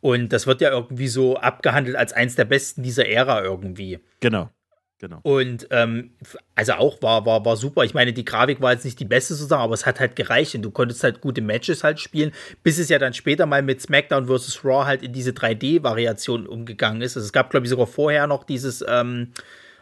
[0.05, 4.01] Und das wird ja irgendwie so abgehandelt als eins der besten dieser Ära irgendwie.
[4.19, 4.51] Genau.
[4.99, 5.19] Genau.
[5.23, 6.11] Und ähm,
[6.53, 7.85] also auch war, war, war super.
[7.85, 10.53] Ich meine, die Grafik war jetzt nicht die beste sozusagen, aber es hat halt gereicht
[10.53, 13.81] und du konntest halt gute Matches halt spielen, bis es ja dann später mal mit
[13.81, 14.63] SmackDown vs.
[14.63, 17.17] Raw halt in diese 3D-Variation umgegangen ist.
[17.17, 19.31] Also es gab, glaube ich, sogar vorher noch dieses, ähm,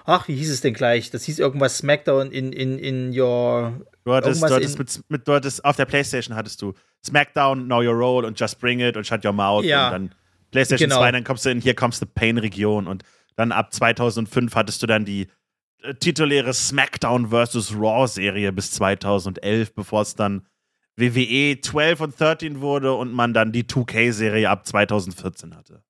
[0.06, 1.10] ach, wie hieß es denn gleich?
[1.10, 3.82] Das hieß irgendwas SmackDown in, in, in your.
[4.06, 6.74] Du hattest, du hattest mit, mit, du hattest, auf der Playstation hattest du
[7.06, 10.16] SmackDown, Know Your Role und Just Bring It und Shut Your Mouth ja, und dann
[10.52, 11.02] Playstation genau.
[11.02, 13.04] 2, dann kommst du in Hier kommst du Pain-Region und
[13.36, 15.28] dann ab 2005 hattest du dann die
[15.82, 17.74] äh, tituläre SmackDown vs.
[17.76, 20.46] Raw-Serie bis 2011, bevor es dann
[20.96, 25.84] WWE 12 und 13 wurde und man dann die 2K-Serie ab 2014 hatte.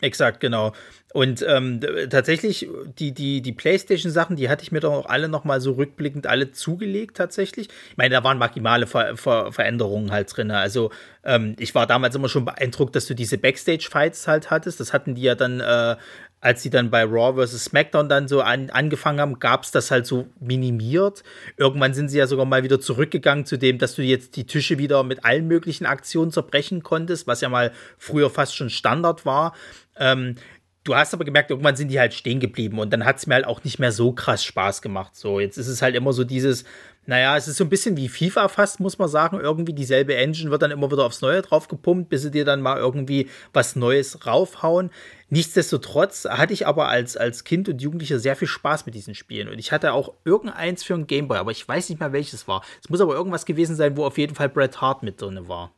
[0.00, 0.72] Exakt, genau.
[1.12, 1.80] Und ähm,
[2.10, 6.26] tatsächlich, die, die, die PlayStation-Sachen, die hatte ich mir doch auch alle nochmal so rückblickend
[6.26, 7.68] alle zugelegt, tatsächlich.
[7.90, 10.50] Ich meine, da waren maximale Ver Ver Veränderungen halt drin.
[10.50, 10.90] Also,
[11.24, 14.80] ähm, ich war damals immer schon beeindruckt, dass du diese Backstage-Fights halt hattest.
[14.80, 15.96] Das hatten die ja dann äh,
[16.40, 17.64] als sie dann bei Raw vs.
[17.64, 21.24] SmackDown dann so an, angefangen haben, gab es das halt so minimiert.
[21.56, 24.78] Irgendwann sind sie ja sogar mal wieder zurückgegangen zu dem, dass du jetzt die Tische
[24.78, 29.54] wieder mit allen möglichen Aktionen zerbrechen konntest, was ja mal früher fast schon Standard war.
[29.96, 30.36] Ähm,
[30.84, 33.34] du hast aber gemerkt, irgendwann sind die halt stehen geblieben und dann hat es mir
[33.34, 35.16] halt auch nicht mehr so krass Spaß gemacht.
[35.16, 36.64] So, jetzt ist es halt immer so dieses,
[37.08, 39.40] naja, es ist so ein bisschen wie FIFA fast, muss man sagen.
[39.40, 42.60] Irgendwie dieselbe Engine wird dann immer wieder aufs Neue drauf gepumpt, bis sie dir dann
[42.60, 44.90] mal irgendwie was Neues raufhauen.
[45.30, 49.48] Nichtsdestotrotz hatte ich aber als, als Kind und Jugendlicher sehr viel Spaß mit diesen Spielen.
[49.48, 52.62] Und ich hatte auch irgendeins für einen Gameboy, aber ich weiß nicht mehr welches war.
[52.82, 55.72] Es muss aber irgendwas gewesen sein, wo auf jeden Fall Bret Hart mit drin war.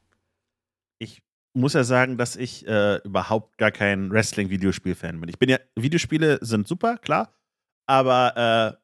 [0.99, 1.23] Ich
[1.55, 5.29] muss ja sagen, dass ich äh, überhaupt gar kein Wrestling-Videospiel-Fan bin.
[5.29, 7.33] Ich bin ja, Videospiele sind super, klar,
[7.87, 8.77] aber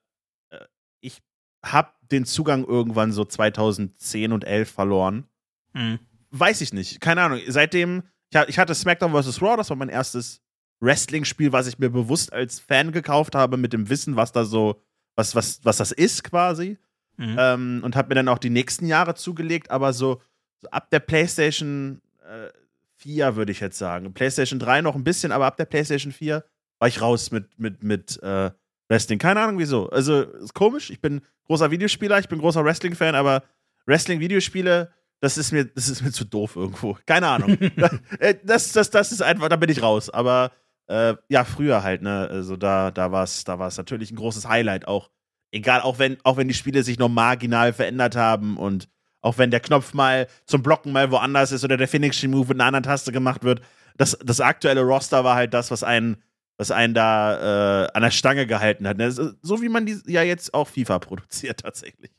[0.52, 0.64] äh, äh
[1.00, 1.20] ich
[1.64, 5.26] habe den Zugang irgendwann so 2010 und 11 verloren.
[5.72, 5.98] Mhm.
[6.30, 7.00] Weiß ich nicht.
[7.00, 7.40] Keine Ahnung.
[7.48, 8.02] Seitdem,
[8.48, 9.40] ich hatte SmackDown vs.
[9.40, 10.40] Raw, das war mein erstes
[10.80, 14.82] Wrestling-Spiel, was ich mir bewusst als Fan gekauft habe, mit dem Wissen, was da so,
[15.14, 16.78] was, was, was das ist quasi.
[17.16, 17.36] Mhm.
[17.38, 20.20] Ähm, und habe mir dann auch die nächsten Jahre zugelegt, aber so,
[20.60, 22.50] so ab der PlayStation äh,
[22.96, 24.12] 4 würde ich jetzt sagen.
[24.12, 26.44] PlayStation 3 noch ein bisschen, aber ab der PlayStation 4
[26.78, 28.50] war ich raus mit, mit, mit äh,
[28.88, 29.18] Wrestling.
[29.18, 29.88] Keine Ahnung wieso.
[29.90, 30.90] Also, ist komisch.
[30.90, 33.42] Ich bin großer Videospieler, ich bin großer Wrestling-Fan, aber
[33.86, 36.98] Wrestling-Videospiele, das ist mir, das ist mir zu doof irgendwo.
[37.06, 37.58] Keine Ahnung.
[38.18, 40.10] Äh, das, das, das ist einfach, da bin ich raus.
[40.10, 40.52] Aber
[40.88, 42.28] äh, ja, früher halt, ne?
[42.30, 45.10] Also da, da war es da war's natürlich ein großes Highlight auch.
[45.50, 48.88] Egal, auch wenn, auch wenn die Spiele sich noch marginal verändert haben und
[49.20, 52.56] auch wenn der Knopf mal zum Blocken mal woanders ist oder der Finishing Move mit
[52.56, 53.60] einer anderen Taste gemacht wird.
[53.96, 56.16] Das, das aktuelle Roster war halt das, was einen
[56.58, 58.96] was einen da äh, an der Stange gehalten hat.
[58.96, 59.10] Ne?
[59.10, 62.10] So wie man die ja jetzt auch FIFA produziert tatsächlich.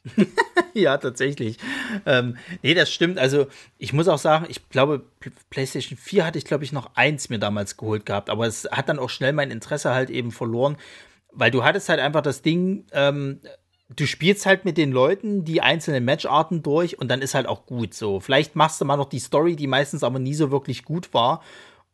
[0.73, 1.57] ja, tatsächlich.
[2.05, 3.17] Ähm, nee, das stimmt.
[3.17, 3.47] Also
[3.77, 5.03] ich muss auch sagen, ich glaube,
[5.49, 8.89] PlayStation 4 hatte ich, glaube ich, noch eins mir damals geholt gehabt, aber es hat
[8.89, 10.77] dann auch schnell mein Interesse halt eben verloren,
[11.31, 13.39] weil du hattest halt einfach das Ding, ähm,
[13.89, 17.65] du spielst halt mit den Leuten die einzelnen Matcharten durch und dann ist halt auch
[17.65, 18.19] gut so.
[18.19, 21.41] Vielleicht machst du mal noch die Story, die meistens aber nie so wirklich gut war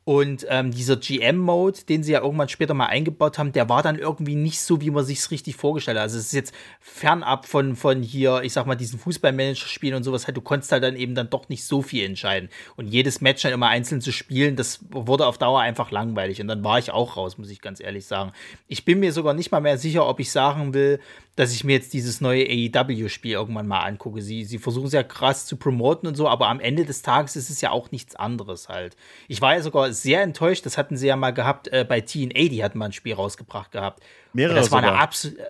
[0.05, 3.97] und ähm, dieser GM-Mode, den sie ja irgendwann später mal eingebaut haben, der war dann
[3.97, 6.03] irgendwie nicht so, wie man sich es richtig vorgestellt hat.
[6.03, 10.27] Also es ist jetzt fernab von, von hier, ich sag mal, diesen Fußballmanager-Spielen und sowas.
[10.27, 12.49] Halt, du konntest halt dann eben dann doch nicht so viel entscheiden.
[12.75, 16.41] Und jedes Match dann immer einzeln zu spielen, das wurde auf Dauer einfach langweilig.
[16.41, 18.33] Und dann war ich auch raus, muss ich ganz ehrlich sagen.
[18.67, 20.99] Ich bin mir sogar nicht mal mehr sicher, ob ich sagen will,
[21.35, 24.21] dass ich mir jetzt dieses neue AEW-Spiel irgendwann mal angucke.
[24.21, 27.35] Sie, sie versuchen es ja krass zu promoten und so, aber am Ende des Tages
[27.35, 28.95] ist es ja auch nichts anderes halt.
[29.27, 32.49] Ich war ja sogar sehr enttäuscht, das hatten sie ja mal gehabt, äh, bei TNA,
[32.49, 34.03] die hatten mal ein Spiel rausgebracht gehabt.
[34.33, 34.93] Mehrere das war sogar.
[34.93, 35.47] eine absolute,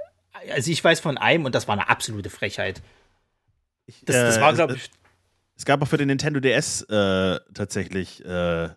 [0.51, 2.81] also ich weiß von einem und das war eine absolute Frechheit.
[4.03, 4.89] Das, das war, äh, glaube ich.
[5.55, 8.69] Es gab auch für den Nintendo DS äh, tatsächlich äh,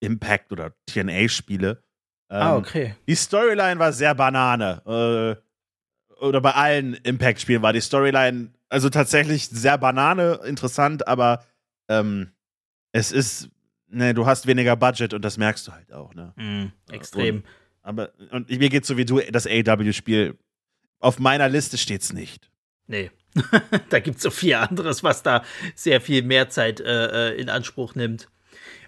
[0.00, 1.82] Impact oder TNA-Spiele.
[2.28, 2.94] Ah, ähm, ah, okay.
[3.06, 4.82] Die Storyline war sehr Banane.
[6.24, 11.44] Oder bei allen Impact-Spielen war die Storyline also tatsächlich sehr banane, interessant, aber
[11.88, 12.32] ähm,
[12.92, 13.50] es ist,
[13.88, 16.32] ne, du hast weniger Budget und das merkst du halt auch, ne?
[16.36, 17.36] Mm, extrem.
[17.36, 17.44] Und,
[17.82, 20.38] aber und mir geht's so wie du, das AW-Spiel.
[20.98, 22.50] Auf meiner Liste steht's nicht.
[22.86, 23.10] Nee.
[23.90, 27.94] da gibt's so viel anderes, was da sehr viel mehr Zeit äh, äh in Anspruch
[27.94, 28.28] nimmt.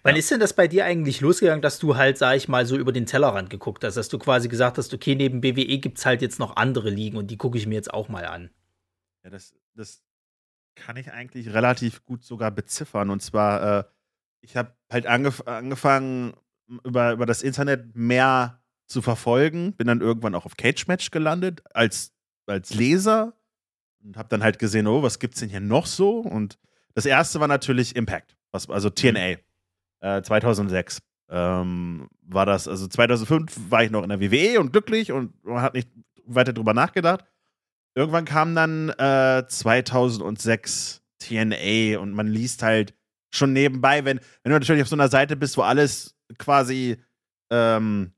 [0.02, 0.18] Wann ja.
[0.18, 2.92] ist denn das bei dir eigentlich losgegangen, dass du halt, sag ich mal, so über
[2.92, 6.22] den Tellerrand geguckt hast, dass du quasi gesagt hast, okay, neben BWE gibt es halt
[6.22, 8.50] jetzt noch andere Ligen und die gucke ich mir jetzt auch mal an?
[9.24, 10.02] Ja, das, das
[10.76, 13.10] kann ich eigentlich relativ gut sogar beziffern.
[13.10, 13.84] Und zwar, äh,
[14.40, 16.34] ich habe halt angef angefangen,
[16.84, 21.62] über, über das Internet mehr zu verfolgen, bin dann irgendwann auch auf Cage Match gelandet
[21.74, 22.12] als,
[22.46, 23.34] als Leser
[24.04, 26.20] und habe dann halt gesehen, oh, was gibt's denn hier noch so?
[26.20, 26.58] Und
[26.94, 29.36] das erste war natürlich Impact, was, also TNA.
[30.06, 30.24] Mhm.
[30.24, 35.12] 2006 äh, ähm, war das, also 2005 war ich noch in der WWE und glücklich
[35.12, 35.88] und man hat nicht
[36.24, 37.24] weiter drüber nachgedacht.
[37.94, 42.94] Irgendwann kam dann äh, 2006 TNA und man liest halt
[43.30, 46.98] schon nebenbei, wenn, wenn du natürlich auf so einer Seite bist, wo alles quasi
[47.50, 48.12] ähm,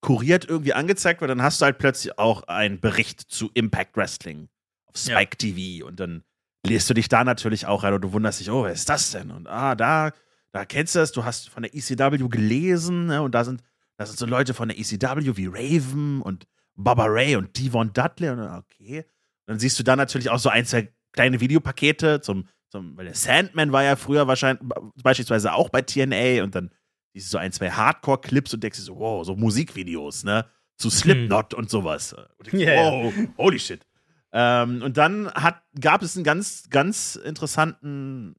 [0.00, 4.48] kuriert irgendwie angezeigt wird, dann hast du halt plötzlich auch einen Bericht zu Impact Wrestling
[4.86, 5.52] auf Spike ja.
[5.52, 6.22] TV und dann
[6.66, 9.10] liest du dich da natürlich auch rein und du wunderst dich, oh, wer ist das
[9.10, 9.30] denn?
[9.30, 10.12] Und ah, da
[10.56, 13.22] da kennst du das, du hast von der ECW gelesen, ne?
[13.22, 13.62] und da sind,
[13.98, 18.30] da sind so Leute von der ECW wie Raven und Baba Ray und Devon Dudley.
[18.30, 18.98] Und okay.
[18.98, 23.04] Und dann siehst du da natürlich auch so ein, zwei kleine Videopakete zum, zum, weil
[23.04, 24.66] der Sandman war ja früher wahrscheinlich
[25.02, 26.70] beispielsweise auch bei TNA und dann
[27.12, 30.46] siehst du so ein, zwei Hardcore-Clips und denkst dir so, wow, so Musikvideos, ne?
[30.78, 31.58] Zu Slipknot hm.
[31.58, 32.12] und sowas.
[32.12, 33.86] Und denkst, yeah, wow, holy shit.
[34.32, 38.36] Ähm, und dann hat, gab es einen ganz, ganz interessanten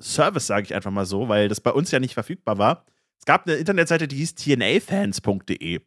[0.00, 2.84] Service, sage ich einfach mal so, weil das bei uns ja nicht verfügbar war.
[3.18, 5.80] Es gab eine Internetseite, die hieß tnafans.de.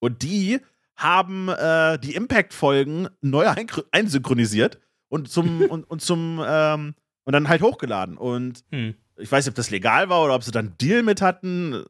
[0.00, 0.60] Und die
[0.96, 3.46] haben äh, die Impact-Folgen neu
[3.90, 8.16] einsynchronisiert und zum und, und zum ähm, und dann halt hochgeladen.
[8.16, 8.94] Und hm.
[9.16, 11.84] ich weiß nicht, ob das legal war oder ob sie dann Deal mit hatten.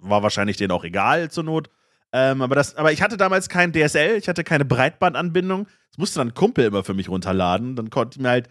[0.00, 1.70] War wahrscheinlich denen auch egal zur Not.
[2.12, 5.66] Ähm, aber, das, aber ich hatte damals kein DSL, ich hatte keine Breitbandanbindung.
[5.90, 7.74] Das musste dann ein Kumpel immer für mich runterladen.
[7.74, 8.48] Dann konnte ich mir halt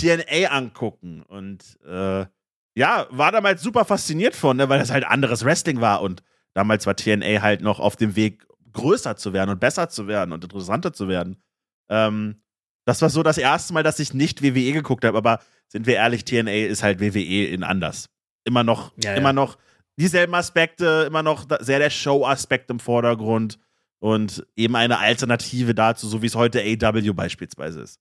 [0.00, 1.22] TNA angucken.
[1.22, 2.26] Und äh,
[2.74, 6.02] ja, war damals super fasziniert von, ne, weil das halt anderes Wrestling war.
[6.02, 6.22] Und
[6.54, 10.32] damals war TNA halt noch auf dem Weg, größer zu werden und besser zu werden
[10.32, 11.42] und interessanter zu werden.
[11.88, 12.42] Ähm,
[12.84, 15.94] das war so das erste Mal, dass ich nicht WWE geguckt habe, aber sind wir
[15.94, 18.08] ehrlich, TNA ist halt WWE in anders.
[18.44, 19.16] Immer noch, ja, ja.
[19.16, 19.58] immer noch
[19.98, 23.58] dieselben Aspekte, immer noch sehr der Show-Aspekt im Vordergrund
[23.98, 28.00] und eben eine Alternative dazu, so wie es heute AW beispielsweise ist.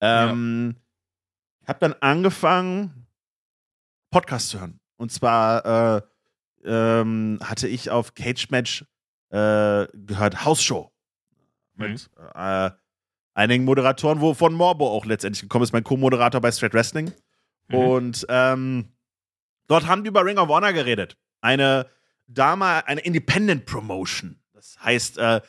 [0.00, 0.85] Ähm, ja
[1.66, 3.06] habe dann angefangen,
[4.10, 4.80] Podcasts zu hören.
[4.96, 6.02] Und zwar äh,
[6.64, 8.84] ähm, hatte ich auf Cage Match
[9.30, 10.92] äh, gehört Hausshow.
[11.74, 12.26] Mit mhm.
[12.34, 12.70] äh,
[13.34, 17.12] einigen Moderatoren, wovon Morbo auch letztendlich gekommen ist, mein Co-Moderator bei Straight Wrestling.
[17.68, 17.74] Mhm.
[17.74, 18.92] Und ähm,
[19.66, 21.16] dort haben die über Ring of Honor geredet.
[21.40, 21.86] Eine
[22.26, 24.40] damals eine Independent Promotion.
[24.52, 25.40] Das heißt, äh,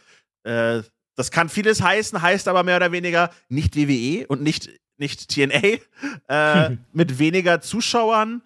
[0.43, 0.83] äh,
[1.15, 5.79] das kann vieles heißen, heißt aber mehr oder weniger nicht WWE und nicht, nicht TNA,
[6.27, 8.41] äh, mit weniger Zuschauern,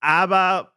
[0.00, 0.72] aber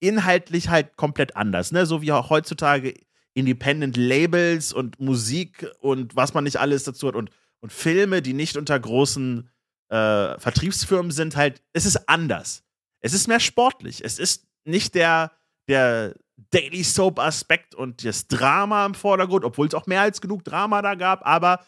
[0.00, 1.72] inhaltlich halt komplett anders.
[1.72, 1.86] Ne?
[1.86, 2.94] So wie auch heutzutage
[3.34, 8.32] Independent Labels und Musik und was man nicht alles dazu hat und, und Filme, die
[8.32, 9.48] nicht unter großen
[9.88, 12.62] äh, Vertriebsfirmen sind, halt, es ist anders.
[13.00, 14.04] Es ist mehr sportlich.
[14.04, 15.32] Es ist nicht der,
[15.68, 16.14] der
[16.50, 20.82] Daily Soap Aspekt und das Drama im Vordergrund, obwohl es auch mehr als genug Drama
[20.82, 21.64] da gab, aber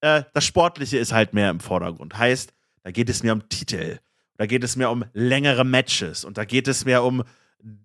[0.00, 2.16] äh, das Sportliche ist halt mehr im Vordergrund.
[2.16, 3.98] Heißt, da geht es mehr um Titel,
[4.36, 7.22] da geht es mehr um längere Matches und da geht es mehr um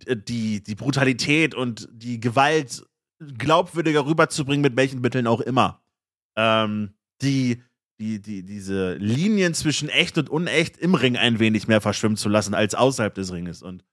[0.06, 2.86] äh, die, die Brutalität und die Gewalt
[3.20, 5.82] glaubwürdiger rüberzubringen, mit welchen Mitteln auch immer.
[6.36, 7.62] Ähm, die,
[8.00, 12.30] die, die, diese Linien zwischen echt und unecht im Ring ein wenig mehr verschwimmen zu
[12.30, 13.62] lassen als außerhalb des Ringes.
[13.64, 13.86] Und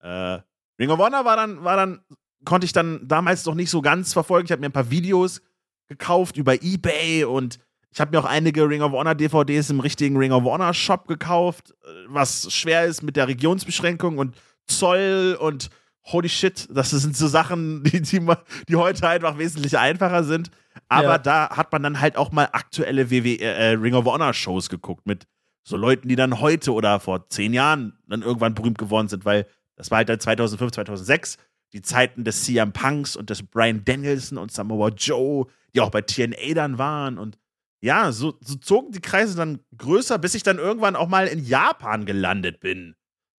[0.00, 0.38] äh,
[0.78, 2.04] Ring of Honor war dann, war dann,
[2.44, 4.46] konnte ich dann damals noch nicht so ganz verfolgen.
[4.46, 5.40] Ich habe mir ein paar Videos
[5.88, 7.58] gekauft über Ebay und
[7.90, 11.06] ich habe mir auch einige Ring of Honor DVDs im richtigen Ring of Honor Shop
[11.06, 11.74] gekauft,
[12.08, 14.34] was schwer ist mit der Regionsbeschränkung und
[14.66, 15.70] Zoll und
[16.06, 18.26] holy shit, das sind so Sachen, die, die,
[18.68, 20.50] die heute einfach wesentlich einfacher sind.
[20.88, 21.18] Aber ja.
[21.18, 25.06] da hat man dann halt auch mal aktuelle WWE, äh, Ring of Honor Shows geguckt
[25.06, 25.26] mit
[25.62, 29.46] so Leuten, die dann heute oder vor zehn Jahren dann irgendwann berühmt geworden sind, weil
[29.76, 31.38] das war halt dann 2005, 2006,
[31.74, 36.00] die Zeiten des CM Punks und des Brian Danielson und Samoa Joe, die auch bei
[36.00, 37.18] TNA dann waren.
[37.18, 37.36] Und
[37.82, 41.44] ja, so, so zogen die Kreise dann größer, bis ich dann irgendwann auch mal in
[41.44, 42.94] Japan gelandet bin.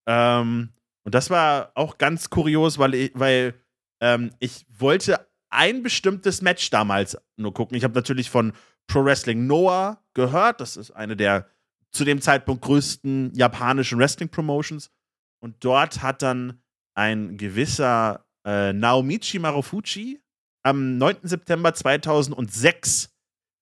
[0.05, 0.69] Ähm,
[1.03, 3.55] und das war auch ganz kurios, weil ich, weil,
[4.01, 7.77] ähm, ich wollte ein bestimmtes Match damals nur gucken.
[7.77, 8.51] Ich habe natürlich von
[8.87, 10.59] Pro Wrestling Noah gehört.
[10.59, 11.47] Das ist eine der
[11.91, 14.91] zu dem Zeitpunkt größten japanischen Wrestling Promotions.
[15.39, 16.61] Und dort hat dann
[16.95, 20.21] ein gewisser äh, Naomichi Marufuchi
[20.63, 21.17] am 9.
[21.23, 23.13] September 2006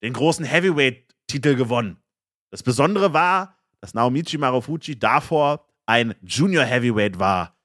[0.04, 1.98] den großen Heavyweight-Titel gewonnen.
[2.52, 7.58] Das Besondere war, dass Naomichi Marufuchi davor ein Junior Heavyweight war.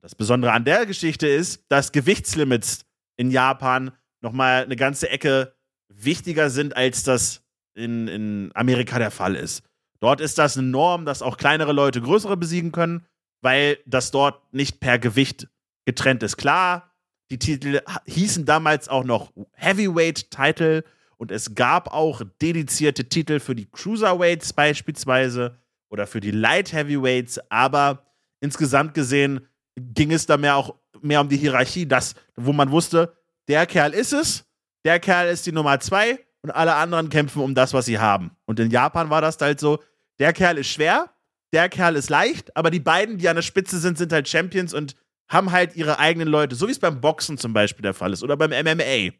[0.00, 2.84] Das Besondere an der Geschichte ist, dass Gewichtslimits
[3.16, 5.54] in Japan nochmal eine ganze Ecke
[5.88, 7.42] wichtiger sind, als das
[7.74, 9.62] in, in Amerika der Fall ist.
[10.00, 13.06] Dort ist das eine Norm, dass auch kleinere Leute größere besiegen können
[13.42, 15.48] weil das dort nicht per Gewicht
[15.84, 16.36] getrennt ist.
[16.36, 16.92] Klar,
[17.30, 20.82] die Titel hießen damals auch noch Heavyweight-Titel
[21.16, 27.40] und es gab auch dedizierte Titel für die Cruiserweights beispielsweise oder für die Light Heavyweights,
[27.50, 28.06] aber
[28.40, 33.16] insgesamt gesehen ging es da mehr auch mehr um die Hierarchie, das, wo man wusste,
[33.48, 34.44] der Kerl ist es,
[34.84, 38.32] der Kerl ist die Nummer zwei und alle anderen kämpfen um das, was sie haben.
[38.44, 39.82] Und in Japan war das halt so,
[40.18, 41.10] der Kerl ist schwer,
[41.52, 44.74] der Kerl ist leicht, aber die beiden, die an der Spitze sind, sind halt Champions
[44.74, 44.96] und
[45.32, 48.22] haben halt ihre eigenen Leute, so wie es beim Boxen zum Beispiel der Fall ist
[48.22, 49.12] oder beim MMA.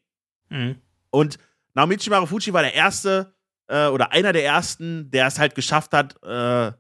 [0.51, 0.77] Mhm.
[1.11, 1.38] Und
[1.75, 3.35] Naomichi Marufuchi war der erste
[3.68, 6.72] äh, oder einer der ersten, der es halt geschafft hat, äh,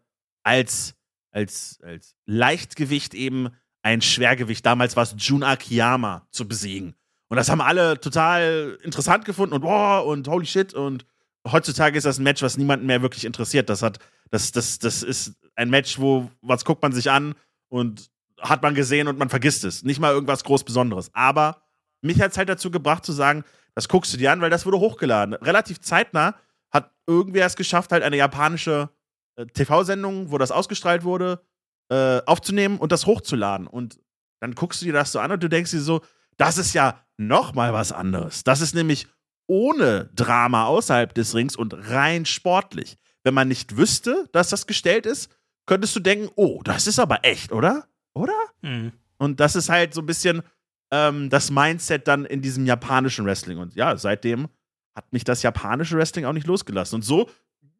[0.42, 0.94] als,
[1.30, 3.48] als, als Leichtgewicht eben
[3.82, 6.94] ein Schwergewicht, damals war es Jun Akiyama, zu besiegen.
[7.28, 11.06] Und das haben alle total interessant gefunden und wow und holy shit und
[11.50, 13.70] heutzutage ist das ein Match, was niemanden mehr wirklich interessiert.
[13.70, 13.98] Das hat,
[14.30, 17.34] das, das, das ist ein Match, wo, was guckt man sich an
[17.68, 18.11] und
[18.42, 19.82] hat man gesehen und man vergisst es.
[19.82, 21.10] Nicht mal irgendwas groß Besonderes.
[21.14, 21.62] Aber
[22.00, 24.66] mich hat es halt dazu gebracht zu sagen, das guckst du dir an, weil das
[24.66, 25.34] wurde hochgeladen.
[25.34, 26.34] Relativ zeitnah
[26.70, 28.90] hat irgendwer es geschafft, halt eine japanische
[29.36, 31.42] äh, TV-Sendung, wo das ausgestrahlt wurde,
[31.90, 33.66] äh, aufzunehmen und das hochzuladen.
[33.66, 33.98] Und
[34.40, 36.02] dann guckst du dir das so an und du denkst dir so,
[36.36, 38.44] das ist ja noch mal was anderes.
[38.44, 39.06] Das ist nämlich
[39.46, 42.98] ohne Drama außerhalb des Rings und rein sportlich.
[43.22, 45.30] Wenn man nicht wüsste, dass das gestellt ist,
[45.66, 47.86] könntest du denken, oh, das ist aber echt, oder?
[48.14, 48.34] Oder?
[48.62, 48.92] Mhm.
[49.18, 50.42] Und das ist halt so ein bisschen
[50.90, 53.58] ähm, das Mindset dann in diesem japanischen Wrestling.
[53.58, 54.48] Und ja, seitdem
[54.94, 56.96] hat mich das japanische Wrestling auch nicht losgelassen.
[56.96, 57.28] Und so,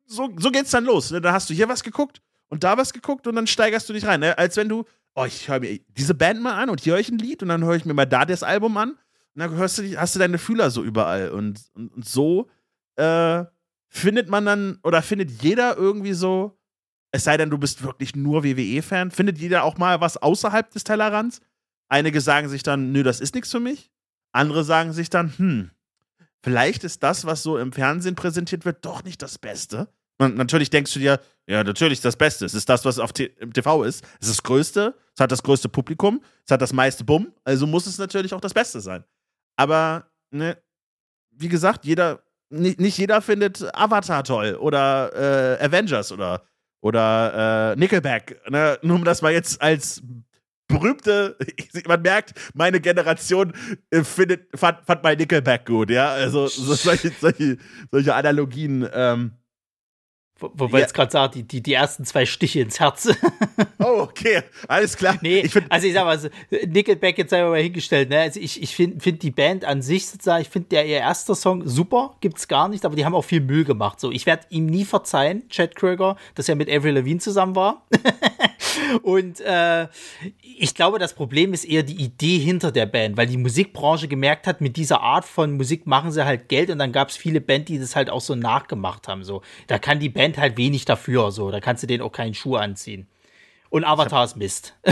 [0.07, 1.11] so, so geht's dann los.
[1.11, 1.21] Ne?
[1.21, 4.07] Dann hast du hier was geguckt und da was geguckt und dann steigerst du dich
[4.07, 4.21] rein.
[4.21, 4.37] Ne?
[4.39, 7.11] Als wenn du, oh, ich höre mir diese Band mal an und hier höre ich
[7.11, 8.99] ein Lied und dann höre ich mir mal da das Album an und
[9.35, 11.31] dann hörst du, hast du deine Fühler so überall.
[11.31, 12.49] Und, und, und so
[12.97, 13.45] äh,
[13.89, 16.59] findet man dann oder findet jeder irgendwie so
[17.13, 19.11] es sei denn, du bist wirklich nur WWE-Fan.
[19.11, 21.41] Findet jeder auch mal was außerhalb des Tellerrands?
[21.89, 23.91] Einige sagen sich dann, nö, das ist nichts für mich.
[24.33, 25.71] Andere sagen sich dann, hm,
[26.43, 29.89] vielleicht ist das, was so im Fernsehen präsentiert wird, doch nicht das Beste.
[30.19, 32.47] Und natürlich denkst du dir, ja, natürlich ist das Beste.
[32.47, 34.05] Es ist das, was auf TV ist.
[34.21, 34.95] Es ist das Größte.
[35.15, 38.41] es hat das größte Publikum, es hat das meiste Bumm, also muss es natürlich auch
[38.41, 39.05] das Beste sein.
[39.57, 40.57] Aber, ne,
[41.31, 46.43] wie gesagt, jeder, nicht, nicht jeder findet Avatar toll oder äh, Avengers oder,
[46.83, 48.39] oder äh, Nickelback.
[48.51, 48.79] Ne?
[48.83, 50.03] Nur um das mal jetzt als
[50.69, 51.37] berühmte,
[51.87, 53.53] man merkt, meine Generation
[53.91, 56.11] äh, findet, fand, fand mein Nickelback gut, ja.
[56.11, 57.57] Also so, solche, solche,
[57.91, 58.87] solche Analogien.
[58.93, 59.33] Ähm,
[60.55, 60.83] Wobei ja.
[60.83, 63.09] jetzt gerade sagt, die, die, die ersten zwei Stiche ins Herz.
[63.85, 65.19] Oh, okay, alles klar.
[65.23, 66.29] Nee, ich find, also ich sag mal, so,
[66.69, 68.21] Nickelback jetzt einmal mal hingestellt, ne?
[68.21, 71.35] Also ich, ich finde find die Band an sich sozusagen, ich finde der ihr erster
[71.35, 73.99] Song super, gibt's gar nicht, aber die haben auch viel Müll gemacht.
[73.99, 77.83] So, ich werde ihm nie verzeihen, Chad Kröger, dass er mit Avril Lavigne zusammen war.
[79.03, 79.89] Und äh,
[80.43, 84.47] ich glaube, das Problem ist eher die Idee hinter der Band, weil die Musikbranche gemerkt
[84.47, 87.41] hat, mit dieser Art von Musik machen sie halt Geld und dann gab es viele
[87.41, 89.25] Bands, die das halt auch so nachgemacht haben.
[89.25, 92.35] So, da kann die Band halt wenig dafür, so, da kannst du denen auch keinen
[92.35, 93.07] Schuh anziehen.
[93.71, 94.75] Und Avatar ist Mist.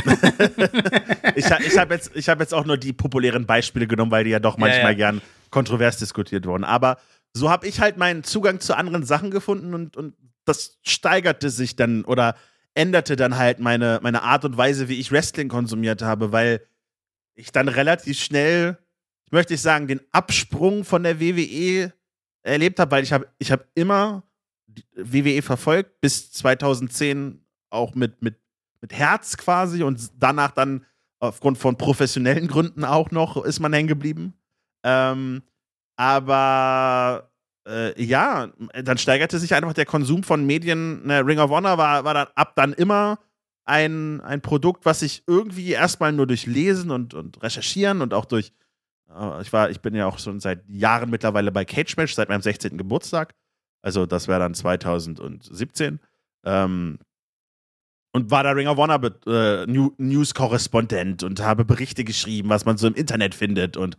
[1.35, 4.39] ich ich habe jetzt, hab jetzt auch nur die populären Beispiele genommen, weil die ja
[4.39, 4.95] doch manchmal ja, ja.
[4.95, 6.65] gern kontrovers diskutiert wurden.
[6.65, 6.97] Aber
[7.35, 10.15] so habe ich halt meinen Zugang zu anderen Sachen gefunden und, und
[10.47, 12.37] das steigerte sich dann oder
[12.75, 16.67] änderte dann halt meine, meine Art und Weise, wie ich Wrestling konsumiert habe, weil
[17.35, 18.79] ich dann relativ schnell,
[19.31, 21.93] möchte ich sagen, den Absprung von der WWE
[22.43, 24.23] erlebt habe, weil ich habe ich hab immer
[24.95, 28.37] WWE verfolgt, bis 2010 auch mit, mit,
[28.81, 30.87] mit Herz quasi und danach dann
[31.19, 34.35] aufgrund von professionellen Gründen auch noch ist man hängen geblieben.
[34.83, 35.43] Ähm,
[35.97, 37.30] aber
[37.71, 38.49] äh, ja,
[38.83, 41.07] dann steigerte sich einfach der Konsum von Medien.
[41.07, 43.19] Ne, Ring of Honor war, war dann ab dann immer
[43.65, 48.25] ein, ein Produkt, was ich irgendwie erstmal nur durch Lesen und, und Recherchieren und auch
[48.25, 48.53] durch,
[49.09, 52.29] äh, ich war, ich bin ja auch schon seit Jahren mittlerweile bei Cage Match, seit
[52.29, 52.77] meinem 16.
[52.77, 53.35] Geburtstag.
[53.83, 56.01] Also das wäre dann 2017.
[56.45, 56.99] Ähm,
[58.13, 62.89] und war da Ring of Honor äh, News-Korrespondent und habe Berichte geschrieben, was man so
[62.89, 63.97] im Internet findet und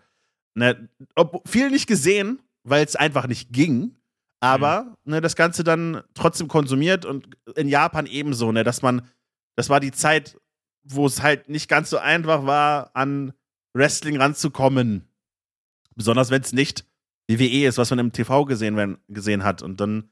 [0.53, 3.97] ne, ob, viel nicht gesehen, weil es einfach nicht ging.
[4.39, 5.11] Aber mhm.
[5.11, 9.03] ne, das Ganze dann trotzdem konsumiert und in Japan ebenso, ne, dass man,
[9.55, 10.37] das war die Zeit,
[10.83, 13.33] wo es halt nicht ganz so einfach war, an
[13.73, 15.07] Wrestling ranzukommen.
[15.95, 16.85] Besonders wenn es nicht
[17.29, 19.61] WWE ist, was man im TV gesehen, wenn, gesehen hat.
[19.61, 20.09] Und dann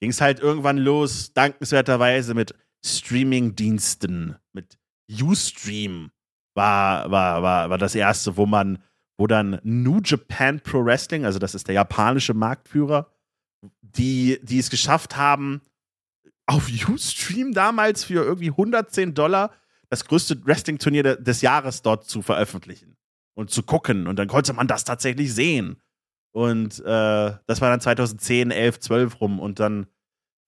[0.00, 6.10] ging es halt irgendwann los, dankenswerterweise mit Streaming-Diensten, mit Ustream
[6.54, 8.82] war, war, war, war das erste, wo man
[9.18, 13.10] wo dann New Japan Pro Wrestling, also das ist der japanische Marktführer,
[13.80, 15.60] die, die es geschafft haben,
[16.46, 19.52] auf Ustream damals für irgendwie 110 Dollar
[19.88, 22.96] das größte Wrestling-Turnier de des Jahres dort zu veröffentlichen
[23.34, 24.06] und zu gucken.
[24.06, 25.80] Und dann konnte man das tatsächlich sehen.
[26.32, 29.38] Und äh, das war dann 2010, 11, 12 rum.
[29.38, 29.86] Und dann,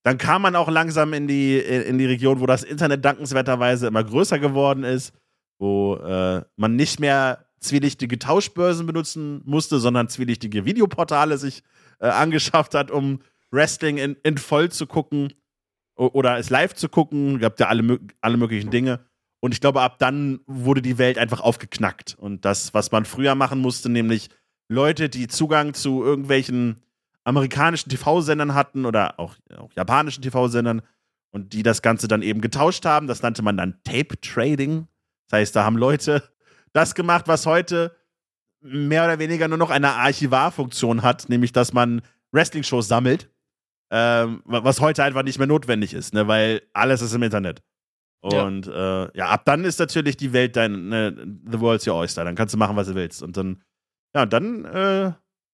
[0.02, 4.02] dann kam man auch langsam in die, in die Region, wo das Internet dankenswerterweise immer
[4.02, 5.12] größer geworden ist,
[5.58, 11.62] wo äh, man nicht mehr zwielichtige Tauschbörsen benutzen musste, sondern zwielichtige Videoportale sich
[11.98, 15.32] äh, angeschafft hat, um Wrestling in, in voll zu gucken
[15.96, 17.38] oder es live zu gucken.
[17.38, 19.00] Gab ja alle, alle möglichen Dinge.
[19.40, 22.16] Und ich glaube, ab dann wurde die Welt einfach aufgeknackt.
[22.18, 24.30] Und das, was man früher machen musste, nämlich
[24.68, 26.82] Leute, die Zugang zu irgendwelchen
[27.24, 30.82] amerikanischen TV-Sendern hatten oder auch, auch japanischen TV-Sendern
[31.30, 34.88] und die das Ganze dann eben getauscht haben, das nannte man dann Tape Trading.
[35.28, 36.22] Das heißt, da haben Leute
[36.74, 37.96] das gemacht, was heute
[38.60, 43.30] mehr oder weniger nur noch eine Archivarfunktion hat, nämlich dass man Wrestling-Shows sammelt,
[43.90, 47.62] ähm, was heute einfach nicht mehr notwendig ist, ne, weil alles ist im Internet.
[48.20, 49.04] Und ja.
[49.04, 51.14] Äh, ja, ab dann ist natürlich die Welt dein, ne,
[51.46, 52.24] the world's your oyster.
[52.24, 53.22] Dann kannst du machen, was du willst.
[53.22, 53.62] Und dann,
[54.14, 55.12] ja, dann äh,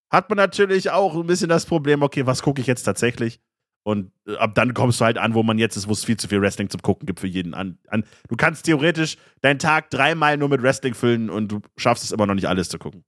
[0.09, 3.41] hat man natürlich auch ein bisschen das Problem, okay, was gucke ich jetzt tatsächlich?
[3.83, 6.17] Und äh, ab dann kommst du halt an, wo man jetzt ist, wo es viel
[6.17, 7.79] zu viel Wrestling zum Gucken gibt für jeden an.
[7.89, 8.05] an.
[8.29, 12.27] Du kannst theoretisch deinen Tag dreimal nur mit Wrestling füllen und du schaffst es immer
[12.27, 13.05] noch nicht alles zu gucken.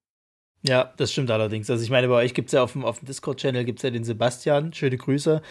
[0.64, 1.68] Ja, das stimmt allerdings.
[1.70, 3.90] Also ich meine, bei euch gibt es ja auf dem, auf dem Discord-Channel gibt ja
[3.90, 5.42] den Sebastian, schöne Grüße.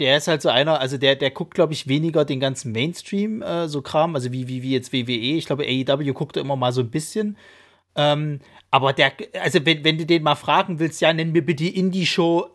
[0.00, 3.42] der ist halt so einer, also der, der guckt, glaube ich, weniger den ganzen Mainstream,
[3.42, 5.36] äh, so Kram, also wie, wie, wie jetzt WWE.
[5.36, 7.36] Ich glaube, AEW guckt immer mal so ein bisschen.
[7.94, 8.40] Ähm,
[8.72, 12.48] aber der, also wenn, wenn du den mal fragen willst, ja, nenn mir bitte Indie-Show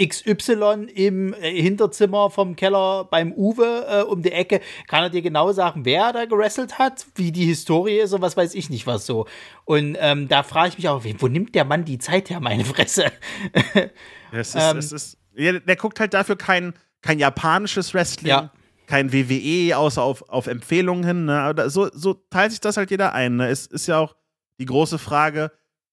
[0.00, 5.22] XY im äh, Hinterzimmer vom Keller beim Uwe äh, um die Ecke, kann er dir
[5.22, 8.86] genau sagen, wer da gerasselt hat, wie die Historie ist und was weiß ich nicht
[8.86, 9.26] was so.
[9.64, 12.64] Und ähm, da frage ich mich auch, wo nimmt der Mann die Zeit her, meine
[12.64, 13.06] Fresse?
[14.32, 18.30] es ist, ähm, es ist, ja, der guckt halt dafür kein, kein japanisches Wrestling.
[18.30, 18.52] Ja
[18.86, 21.24] kein WWE, außer auf, auf Empfehlungen hin.
[21.26, 21.54] Ne?
[21.68, 23.36] So, so teilt sich das halt jeder ein.
[23.36, 23.46] Ne?
[23.46, 24.16] Es ist ja auch
[24.60, 25.50] die große Frage,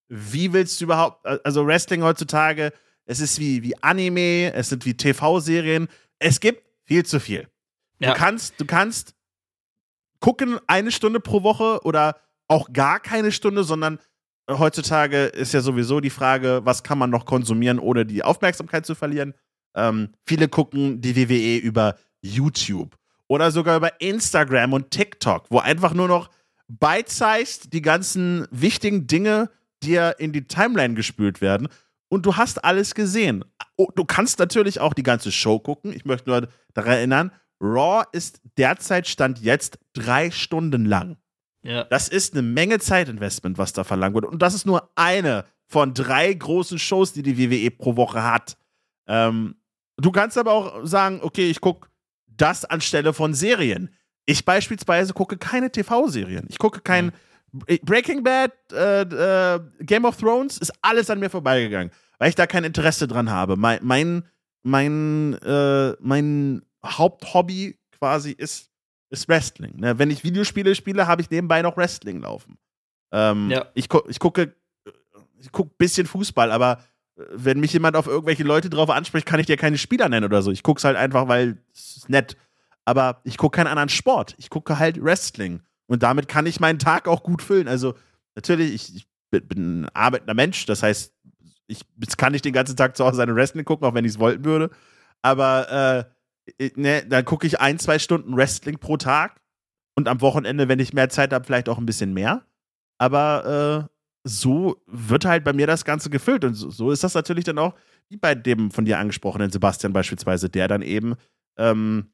[0.10, 2.72] wie willst du überhaupt, also Wrestling heutzutage,
[3.06, 5.88] es ist wie, wie Anime, es sind wie TV-Serien,
[6.20, 7.48] es gibt viel zu viel.
[8.00, 8.12] Ja.
[8.14, 9.16] Du kannst, du kannst
[10.20, 14.00] gucken eine Stunde pro Woche oder auch gar keine Stunde, sondern
[14.50, 18.96] heutzutage ist ja sowieso die Frage, was kann man noch konsumieren, ohne die Aufmerksamkeit zu
[18.96, 19.34] verlieren.
[19.76, 22.98] Ähm, viele gucken die WWE über YouTube
[23.28, 26.30] oder sogar über Instagram und TikTok, wo einfach nur noch
[26.68, 29.50] bite-sized die ganzen wichtigen Dinge
[29.84, 31.68] dir in die Timeline gespült werden
[32.10, 33.46] und du hast alles gesehen.
[33.76, 35.94] Oh, du kannst natürlich auch die ganze Show gucken.
[35.94, 41.18] Ich möchte nur daran erinnern, Raw ist derzeit Stand jetzt drei Stunden lang.
[41.64, 41.84] Ja.
[41.86, 44.26] Das ist eine Menge Zeitinvestment, was da verlangt wird.
[44.26, 48.58] Und das ist nur eine von drei großen Shows, die die WWE pro Woche hat.
[49.08, 49.56] Ähm,
[49.98, 51.90] du kannst aber auch sagen, okay, ich gucke
[52.28, 53.90] das anstelle von Serien.
[54.28, 56.46] Ich beispielsweise gucke keine TV-Serien.
[56.50, 57.14] Ich gucke kein
[57.52, 57.80] mhm.
[57.82, 62.46] Breaking Bad, äh, äh, Game of Thrones, ist alles an mir vorbeigegangen, weil ich da
[62.46, 63.56] kein Interesse dran habe.
[63.56, 64.24] Mein, mein,
[64.64, 68.70] mein, äh, mein Haupthobby quasi ist,
[69.10, 69.80] ist Wrestling.
[69.80, 69.98] Ne?
[69.98, 72.58] Wenn ich Videospiele spiele, habe ich nebenbei noch Wrestling laufen.
[73.12, 73.66] Ähm, ja.
[73.74, 74.54] ich, gu ich gucke
[75.40, 76.80] ich gucke ein bisschen Fußball, aber
[77.18, 80.26] äh, wenn mich jemand auf irgendwelche Leute drauf anspricht, kann ich dir keine Spieler nennen
[80.26, 80.52] oder so.
[80.52, 82.36] Ich gucke es halt einfach, weil es ist nett.
[82.88, 84.34] Aber ich gucke keinen anderen Sport.
[84.38, 85.62] Ich gucke halt Wrestling.
[85.88, 87.68] Und damit kann ich meinen Tag auch gut füllen.
[87.68, 87.96] Also,
[88.36, 90.66] natürlich, ich, ich bin ein arbeitender Mensch.
[90.66, 91.14] Das heißt,
[91.68, 94.12] ich, jetzt kann ich den ganzen Tag zu Hause seine Wrestling gucken, auch wenn ich
[94.12, 94.70] es wollten würde.
[95.22, 96.08] Aber
[96.58, 99.42] äh, ne, dann gucke ich ein, zwei Stunden Wrestling pro Tag.
[99.94, 102.46] Und am Wochenende, wenn ich mehr Zeit habe, vielleicht auch ein bisschen mehr.
[103.00, 106.46] Aber äh, so wird halt bei mir das Ganze gefüllt.
[106.46, 107.74] Und so, so, ist das natürlich dann auch,
[108.08, 111.16] wie bei dem von dir angesprochenen Sebastian beispielsweise, der dann eben
[111.58, 112.14] ähm,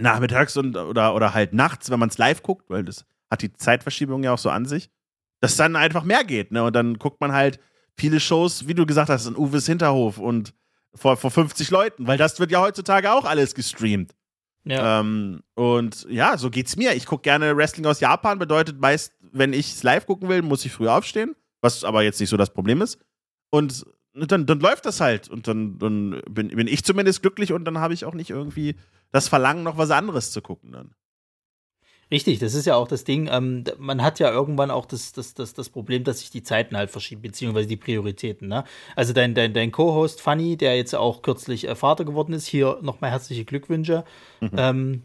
[0.00, 3.52] nachmittags und, oder, oder halt nachts, wenn man es live guckt, weil das hat die
[3.52, 4.90] Zeitverschiebung ja auch so an sich,
[5.40, 6.52] dass dann einfach mehr geht.
[6.52, 6.64] Ne?
[6.64, 7.60] Und dann guckt man halt
[7.96, 10.54] viele Shows, wie du gesagt hast, in Uwes Hinterhof und
[10.94, 14.14] vor, vor 50 Leuten, weil das wird ja heutzutage auch alles gestreamt.
[14.64, 15.00] Ja.
[15.00, 16.94] Ähm, und ja, so geht's mir.
[16.94, 20.64] Ich gucke gerne Wrestling aus Japan, bedeutet meist, wenn ich es live gucken will, muss
[20.64, 22.98] ich früh aufstehen, was aber jetzt nicht so das Problem ist.
[23.50, 25.28] Und dann, dann läuft das halt.
[25.28, 28.74] Und dann, dann bin, bin ich zumindest glücklich und dann habe ich auch nicht irgendwie
[29.12, 30.94] das Verlangen, noch was anderes zu gucken dann.
[32.10, 33.28] Richtig, das ist ja auch das Ding.
[33.30, 36.76] Ähm, man hat ja irgendwann auch das, das, das, das Problem, dass sich die Zeiten
[36.76, 38.48] halt verschieben, beziehungsweise die Prioritäten.
[38.48, 38.64] Ne?
[38.96, 42.78] Also dein, dein, dein Co-Host Fanny, der jetzt auch kürzlich äh, Vater geworden ist, hier
[42.82, 44.04] nochmal herzliche Glückwünsche.
[44.40, 44.50] Mhm.
[44.56, 45.02] Ähm,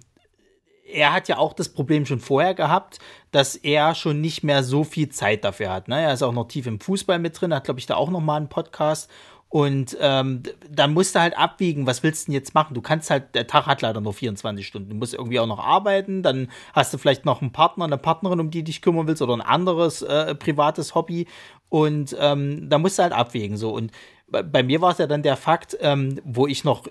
[0.91, 2.99] er hat ja auch das Problem schon vorher gehabt,
[3.32, 5.88] dass er schon nicht mehr so viel Zeit dafür hat.
[5.88, 6.01] Ne?
[6.01, 8.22] Er ist auch noch tief im Fußball mit drin, hat, glaube ich, da auch noch
[8.22, 9.10] mal einen Podcast.
[9.56, 12.74] Und ähm, dann musst du halt abwiegen, was willst du denn jetzt machen?
[12.74, 14.89] Du kannst halt, der Tag hat leider nur 24 Stunden.
[14.89, 18.41] Du musst irgendwie auch noch arbeiten, dann hast du vielleicht noch einen Partner, eine Partnerin,
[18.41, 21.28] um die dich kümmern willst, oder ein anderes äh, privates Hobby.
[21.70, 23.56] Und ähm, da musst du halt abwägen.
[23.56, 23.74] So.
[23.74, 23.93] Und
[24.28, 26.84] bei, bei mir war es ja dann der Fakt, ähm, wo ich noch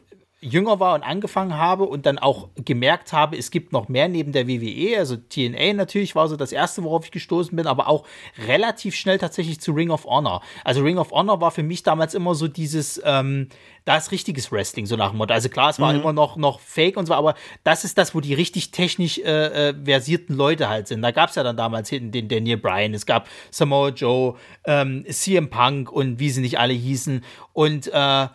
[0.44, 4.32] jünger war und angefangen habe und dann auch gemerkt habe, es gibt noch mehr neben
[4.32, 4.98] der WWE.
[4.98, 8.04] Also TNA natürlich war so das erste, worauf ich gestoßen bin, aber auch
[8.46, 10.42] relativ schnell tatsächlich zu Ring of Honor.
[10.62, 13.48] Also Ring of Honor war für mich damals immer so dieses, ähm,
[13.86, 15.32] da ist richtiges Wrestling, so nach dem Motto.
[15.32, 16.00] Also klar, es war mhm.
[16.00, 17.34] immer noch, noch Fake und so, aber
[17.64, 21.00] das ist das, wo die richtig technisch äh, äh, versierten Leute halt sind.
[21.00, 24.34] Da gab es ja dann damals hinten den Daniel Bryan, es gab Samoa Joe,
[24.66, 27.24] ähm, CM Punk und wie sie nicht alle hießen.
[27.54, 28.28] Und äh,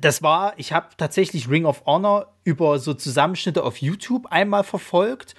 [0.00, 5.34] das war, ich habe tatsächlich Ring of Honor über so Zusammenschnitte auf YouTube einmal verfolgt,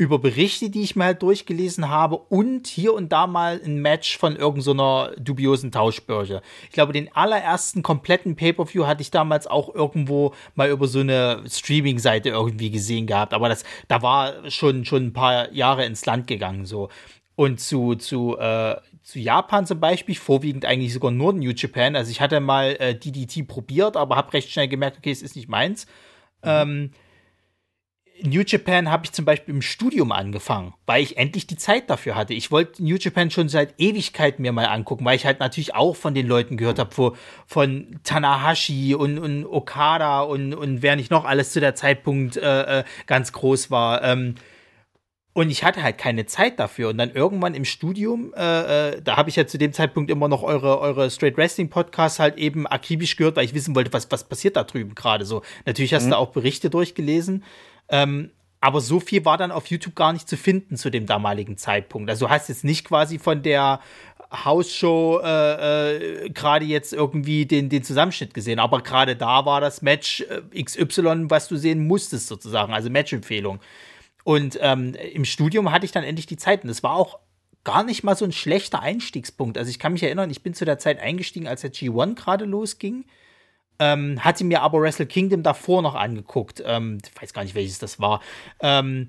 [0.00, 4.16] über Berichte, die ich mir halt durchgelesen habe und hier und da mal ein Match
[4.16, 6.40] von irgendeiner so dubiosen Tauschbörse.
[6.66, 11.42] Ich glaube, den allerersten kompletten Pay-Per-View hatte ich damals auch irgendwo mal über so eine
[11.48, 16.28] Streaming-Seite irgendwie gesehen gehabt, aber das, da war schon, schon ein paar Jahre ins Land
[16.28, 16.90] gegangen so.
[17.34, 18.76] Und zu, zu äh,
[19.08, 21.96] zu Japan zum Beispiel, vorwiegend eigentlich sogar nur New Japan.
[21.96, 25.34] Also ich hatte mal äh, DDT probiert, aber habe recht schnell gemerkt, okay, es ist
[25.34, 25.86] nicht meins.
[26.44, 26.50] Mhm.
[26.50, 26.90] Ähm,
[28.22, 32.16] New Japan habe ich zum Beispiel im Studium angefangen, weil ich endlich die Zeit dafür
[32.16, 32.34] hatte.
[32.34, 35.96] Ich wollte New Japan schon seit Ewigkeit mir mal angucken, weil ich halt natürlich auch
[35.96, 37.14] von den Leuten gehört habe,
[37.46, 42.80] von Tanahashi und, und Okada und, und wer nicht noch alles zu der Zeitpunkt äh,
[42.80, 44.04] äh ganz groß war.
[44.04, 44.34] Ähm,
[45.38, 46.88] und ich hatte halt keine Zeit dafür.
[46.88, 50.26] Und dann irgendwann im Studium, äh, äh, da habe ich ja zu dem Zeitpunkt immer
[50.26, 54.10] noch eure, eure Straight Wrestling Podcasts halt eben akribisch gehört, weil ich wissen wollte, was,
[54.10, 55.42] was passiert da drüben gerade so.
[55.64, 56.10] Natürlich hast mhm.
[56.10, 57.44] du auch Berichte durchgelesen.
[57.88, 61.56] Ähm, aber so viel war dann auf YouTube gar nicht zu finden zu dem damaligen
[61.56, 62.10] Zeitpunkt.
[62.10, 63.78] Also du hast jetzt nicht quasi von der
[64.32, 68.58] Hausshow äh, äh, gerade jetzt irgendwie den, den Zusammenschnitt gesehen.
[68.58, 70.22] Aber gerade da war das Match
[70.52, 72.74] äh, XY, was du sehen musstest, sozusagen.
[72.74, 73.60] Also Matchempfehlung.
[74.28, 76.62] Und ähm, im Studium hatte ich dann endlich die Zeit.
[76.62, 77.18] Und es war auch
[77.64, 79.56] gar nicht mal so ein schlechter Einstiegspunkt.
[79.56, 82.44] Also ich kann mich erinnern, ich bin zu der Zeit eingestiegen, als der G1 gerade
[82.44, 83.06] losging.
[83.78, 86.62] Ähm, hatte mir aber Wrestle Kingdom davor noch angeguckt.
[86.66, 88.20] Ähm, ich weiß gar nicht, welches das war.
[88.60, 89.08] Ähm,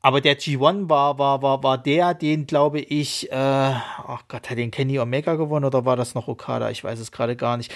[0.00, 4.50] Aber der G1 war, war, war, war der, den glaube ich, äh, ach oh Gott,
[4.50, 6.70] hat den Kenny Omega gewonnen oder war das noch Okada?
[6.70, 7.72] Ich weiß es gerade gar nicht.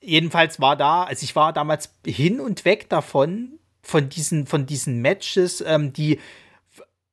[0.00, 3.57] Jedenfalls war da, also ich war damals hin und weg davon,
[3.88, 6.18] von diesen, von diesen Matches, ähm, die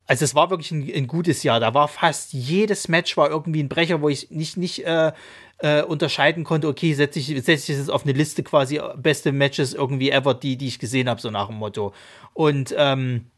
[0.08, 1.60] also es war wirklich ein, ein, gutes Jahr.
[1.60, 5.14] Da war fast jedes Match war irgendwie ein Brecher, wo ich nicht, nicht äh,
[5.58, 9.74] äh, unterscheiden konnte, okay, setze ich, setz ich das auf eine Liste quasi beste Matches
[9.74, 11.94] irgendwie ever, die, die ich gesehen habe, so nach dem Motto.
[12.34, 13.32] Und ähm,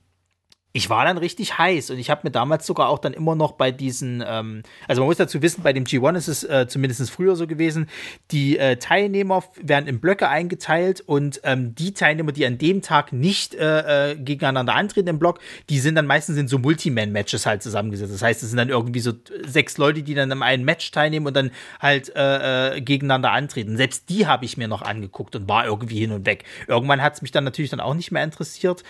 [0.73, 3.53] ich war dann richtig heiß und ich habe mir damals sogar auch dann immer noch
[3.53, 7.09] bei diesen, ähm, also man muss dazu wissen, bei dem G1 ist es äh, zumindest
[7.09, 7.89] früher so gewesen,
[8.31, 13.11] die äh, Teilnehmer werden in Blöcke eingeteilt und ähm, die Teilnehmer, die an dem Tag
[13.11, 15.39] nicht äh, äh, gegeneinander antreten im Block,
[15.69, 18.13] die sind dann meistens in so Multiman-Matches halt zusammengesetzt.
[18.13, 19.13] Das heißt, es sind dann irgendwie so
[19.45, 23.77] sechs Leute, die dann in einem Match teilnehmen und dann halt äh, äh, gegeneinander antreten.
[23.77, 26.43] Selbst die habe ich mir noch angeguckt und war irgendwie hin und weg.
[26.67, 28.83] Irgendwann hat es mich dann natürlich dann auch nicht mehr interessiert.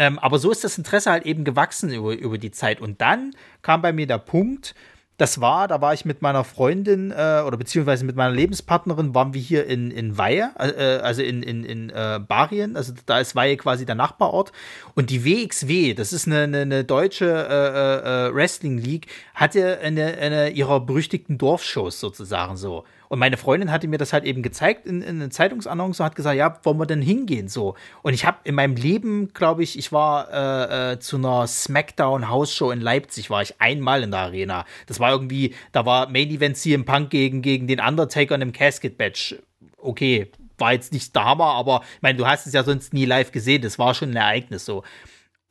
[0.00, 2.80] Ähm, aber so ist das Interesse halt eben gewachsen über, über die Zeit.
[2.80, 4.74] Und dann kam bei mir der Punkt,
[5.18, 9.34] das war, da war ich mit meiner Freundin äh, oder beziehungsweise mit meiner Lebenspartnerin, waren
[9.34, 13.36] wir hier in, in Weihe, äh, also in, in, in äh, Barien, also da ist
[13.36, 14.52] Weihe quasi der Nachbarort.
[14.94, 20.16] Und die WXW, das ist eine, eine, eine deutsche äh, äh, Wrestling League, hatte eine,
[20.16, 22.84] eine ihrer berüchtigten Dorfshows sozusagen so.
[23.10, 26.14] Und meine Freundin hatte mir das halt eben gezeigt in, in einer Zeitungsannonce und hat
[26.14, 27.74] gesagt, ja, wollen wir denn hingehen so?
[28.02, 32.28] Und ich habe in meinem Leben, glaube ich, ich war äh, äh, zu einer Smackdown
[32.28, 34.64] Hausshow in Leipzig, war ich einmal in der Arena.
[34.86, 38.52] Das war irgendwie, da war Main Event CM Punk gegen, gegen den Undertaker in einem
[38.52, 39.34] Casket Match.
[39.76, 43.06] Okay, war jetzt nicht der Hammer, aber ich meine, du hast es ja sonst nie
[43.06, 44.84] live gesehen, das war schon ein Ereignis so.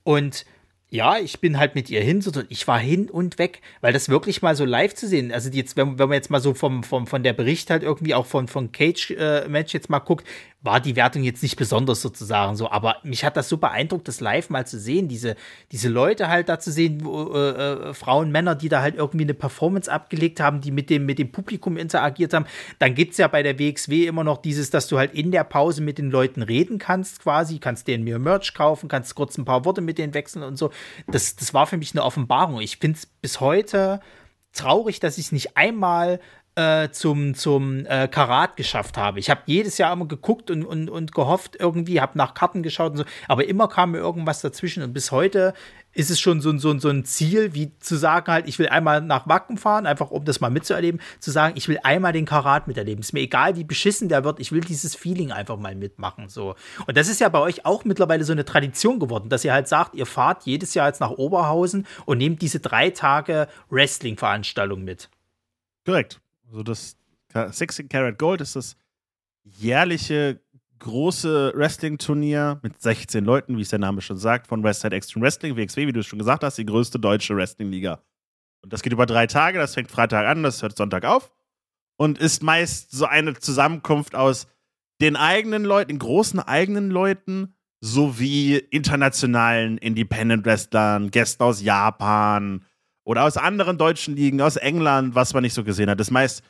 [0.03, 0.45] Und
[0.91, 4.09] ja, ich bin halt mit ihr hin und ich war hin und weg, weil das
[4.09, 6.83] wirklich mal so live zu sehen, also jetzt, wenn, wenn man jetzt mal so vom,
[6.83, 10.25] vom, von der Bericht halt irgendwie auch von, von Cage-Match äh, jetzt mal guckt,
[10.61, 14.19] war die Wertung jetzt nicht besonders sozusagen so, aber mich hat das so beeindruckt, das
[14.19, 15.35] live mal zu sehen, diese,
[15.71, 19.23] diese Leute halt da zu sehen, wo, äh, äh, Frauen, Männer, die da halt irgendwie
[19.23, 22.45] eine Performance abgelegt haben, die mit dem, mit dem Publikum interagiert haben.
[22.77, 25.81] Dann gibt's ja bei der WXW immer noch dieses, dass du halt in der Pause
[25.81, 29.63] mit den Leuten reden kannst, quasi, kannst denen mir Merch kaufen, kannst kurz ein paar
[29.63, 30.71] Worte mit denen wechseln und so.
[31.07, 32.61] Das, das war für mich eine Offenbarung.
[32.61, 33.99] Ich finde es bis heute
[34.53, 36.19] traurig, dass ich nicht einmal
[36.55, 39.19] äh, zum, zum äh, Karat geschafft habe.
[39.19, 42.91] Ich habe jedes Jahr immer geguckt und, und, und gehofft, irgendwie, habe nach Karten geschaut
[42.91, 45.53] und so, aber immer kam mir irgendwas dazwischen und bis heute
[45.93, 49.01] ist es schon so, so, so ein Ziel, wie zu sagen halt, ich will einmal
[49.01, 52.67] nach Wacken fahren, einfach um das mal mitzuerleben, zu sagen, ich will einmal den Karat
[52.67, 53.01] miterleben.
[53.01, 56.55] Ist mir egal, wie beschissen der wird, ich will dieses Feeling einfach mal mitmachen, so.
[56.85, 59.67] Und das ist ja bei euch auch mittlerweile so eine Tradition geworden, dass ihr halt
[59.67, 65.09] sagt, ihr fahrt jedes Jahr jetzt nach Oberhausen und nehmt diese drei Tage Wrestling-Veranstaltung mit.
[65.85, 66.21] Korrekt.
[66.47, 66.97] Also das
[67.33, 68.75] 16 Karat Gold ist das
[69.43, 70.39] jährliche
[70.79, 75.55] große Wrestling-Turnier mit 16 Leuten, wie es der Name schon sagt, von Westside Extreme Wrestling,
[75.55, 78.01] WXW, wie du es schon gesagt hast, die größte deutsche Wrestling-Liga.
[78.61, 81.31] Und das geht über drei Tage, das fängt Freitag an, das hört Sonntag auf
[81.97, 84.47] und ist meist so eine Zusammenkunft aus
[85.01, 92.65] den eigenen Leuten, den großen eigenen Leuten, sowie internationalen Independent Wrestlern, Gästen aus Japan,
[93.09, 95.99] oder aus anderen deutschen Ligen, aus England, was man nicht so gesehen hat.
[95.99, 96.43] Das meist,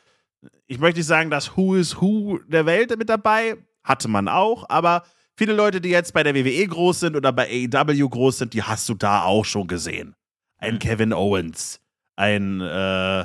[0.66, 4.68] ich möchte nicht sagen, das Who is Who der Welt mit dabei, hatte man auch,
[4.68, 5.04] aber
[5.36, 8.62] viele Leute, die jetzt bei der WWE groß sind oder bei AEW groß sind, die
[8.62, 10.14] hast du da auch schon gesehen.
[10.58, 10.78] Ein mhm.
[10.80, 11.80] Kevin Owens,
[12.16, 13.24] ein, äh,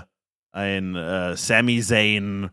[0.51, 2.49] ein äh, Sami Zayn,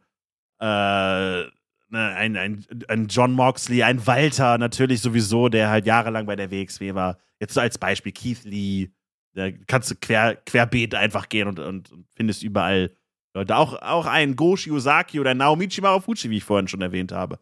[0.61, 1.51] äh, ne,
[1.93, 6.95] ein, ein, ein John Moxley, ein Walter natürlich sowieso, der halt jahrelang bei der WXW
[6.95, 7.19] war.
[7.39, 8.91] Jetzt so als Beispiel Keith Lee,
[9.35, 12.95] da kannst du quer, querbeet einfach gehen und, und, und findest überall
[13.35, 13.57] Leute.
[13.57, 17.39] Auch, auch ein Goshi Ozaki oder Naomichi Marufuchi, wie ich vorhin schon erwähnt habe.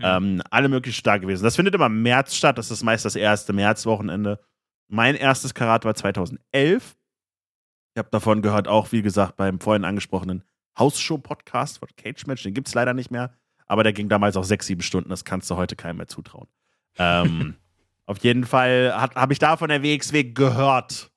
[0.00, 1.44] Ähm, alle möglichen stark gewesen.
[1.44, 2.58] Das findet immer im März statt.
[2.58, 4.40] Das ist meist das erste Märzwochenende.
[4.88, 6.96] Mein erstes Karat war 2011.
[7.94, 10.42] Ich habe davon gehört, auch wie gesagt, beim vorhin angesprochenen
[10.78, 12.42] Hausshow-Podcast von Cage Match.
[12.42, 13.32] Den gibt es leider nicht mehr.
[13.66, 15.10] Aber der ging damals auch sechs, sieben Stunden.
[15.10, 16.48] Das kannst du heute keinem mehr zutrauen.
[16.98, 17.54] Ähm,
[18.06, 21.12] auf jeden Fall habe ich da von der WXW gehört.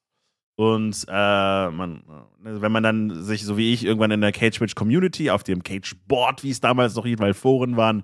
[0.56, 2.04] Und äh, man,
[2.40, 5.62] wenn man dann sich, so wie ich, irgendwann in der Cage Match Community, auf dem
[5.62, 8.04] Cage Board, wie es damals noch weil Foren waren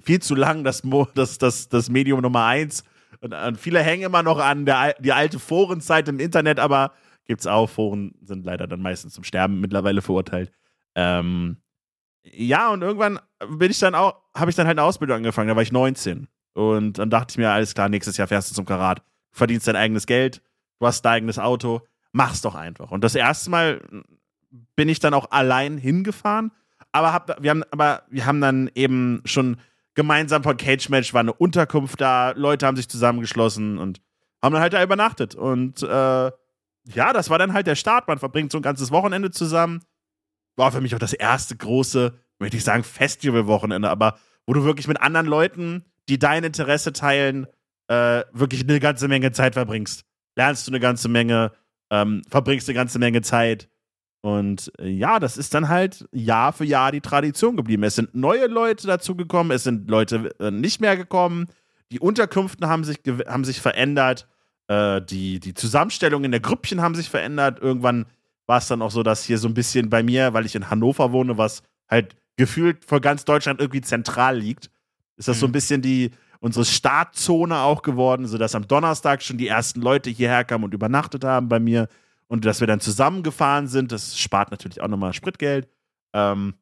[0.00, 0.82] viel zu lang, das,
[1.14, 2.84] das, das, das Medium Nummer eins.
[3.20, 6.92] Und, und viele hängen immer noch an der die alte Forenzeit im Internet, aber
[7.26, 7.68] gibt's auch.
[7.68, 10.50] Foren sind leider dann meistens zum Sterben mittlerweile verurteilt.
[10.94, 11.58] Ähm,
[12.24, 13.18] ja, und irgendwann
[13.58, 16.28] bin ich dann auch, habe ich dann halt eine Ausbildung angefangen, da war ich 19.
[16.54, 19.02] Und dann dachte ich mir, alles klar, nächstes Jahr fährst du zum Karat.
[19.30, 20.42] Verdienst dein eigenes Geld,
[20.78, 21.82] du hast dein eigenes Auto
[22.12, 22.90] mach's doch einfach.
[22.90, 23.80] Und das erste Mal
[24.76, 26.52] bin ich dann auch allein hingefahren,
[26.92, 29.56] aber hab, wir haben, aber wir haben dann eben schon
[29.94, 34.00] gemeinsam von Cage Match war eine Unterkunft da, Leute haben sich zusammengeschlossen und
[34.42, 36.30] haben dann halt da übernachtet und äh,
[36.84, 38.08] ja, das war dann halt der Start.
[38.08, 39.84] Man verbringt so ein ganzes Wochenende zusammen.
[40.56, 44.88] War für mich auch das erste große, möchte ich sagen, Festival-Wochenende, aber wo du wirklich
[44.88, 47.46] mit anderen Leuten, die dein Interesse teilen,
[47.88, 50.04] äh, wirklich eine ganze Menge Zeit verbringst.
[50.36, 51.52] Lernst du eine ganze Menge,
[51.90, 53.68] ähm, verbringst eine ganze Menge Zeit.
[54.22, 57.82] Und äh, ja, das ist dann halt Jahr für Jahr die Tradition geblieben.
[57.82, 61.48] Es sind neue Leute dazugekommen, es sind Leute äh, nicht mehr gekommen.
[61.90, 64.28] Die Unterkünfte haben sich, haben sich verändert.
[64.68, 67.58] Äh, die, die Zusammenstellungen der Grüppchen haben sich verändert.
[67.60, 68.06] Irgendwann
[68.46, 70.70] war es dann auch so, dass hier so ein bisschen bei mir, weil ich in
[70.70, 74.70] Hannover wohne, was halt gefühlt vor ganz Deutschland irgendwie zentral liegt,
[75.16, 75.40] ist das mhm.
[75.40, 75.52] so ein mhm.
[75.52, 80.64] bisschen die unsere Startzone auch geworden, sodass am Donnerstag schon die ersten Leute hierher kamen
[80.64, 81.88] und übernachtet haben bei mir
[82.32, 83.92] und dass wir dann zusammengefahren sind.
[83.92, 85.68] Das spart natürlich auch nochmal Spritgeld.
[86.14, 86.54] Ähm,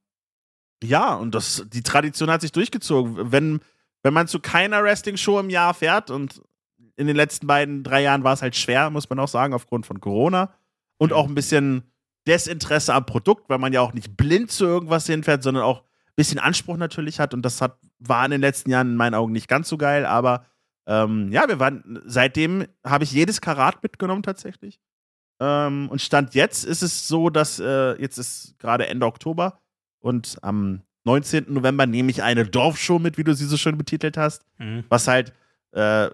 [0.82, 3.30] ja, und das, die Tradition hat sich durchgezogen.
[3.30, 3.60] Wenn,
[4.02, 6.42] wenn man zu keiner Wrestling-Show im Jahr fährt und
[6.96, 9.86] in den letzten beiden, drei Jahren war es halt schwer, muss man auch sagen, aufgrund
[9.86, 10.52] von Corona
[10.98, 11.84] und auch ein bisschen
[12.26, 16.16] Desinteresse am Produkt, weil man ja auch nicht blind zu irgendwas hinfährt, sondern auch ein
[16.16, 17.32] bisschen Anspruch natürlich hat.
[17.32, 20.04] Und das hat, war in den letzten Jahren in meinen Augen nicht ganz so geil.
[20.04, 20.46] Aber
[20.88, 24.80] ähm, ja, wir waren, seitdem habe ich jedes Karat mitgenommen tatsächlich.
[25.40, 29.60] Ähm, und Stand jetzt ist es so, dass äh, jetzt ist gerade Ende Oktober
[29.98, 31.46] und am 19.
[31.48, 34.44] November nehme ich eine Dorfshow mit, wie du sie so schön betitelt hast.
[34.58, 34.84] Mhm.
[34.88, 35.32] Was halt
[35.72, 36.10] äh,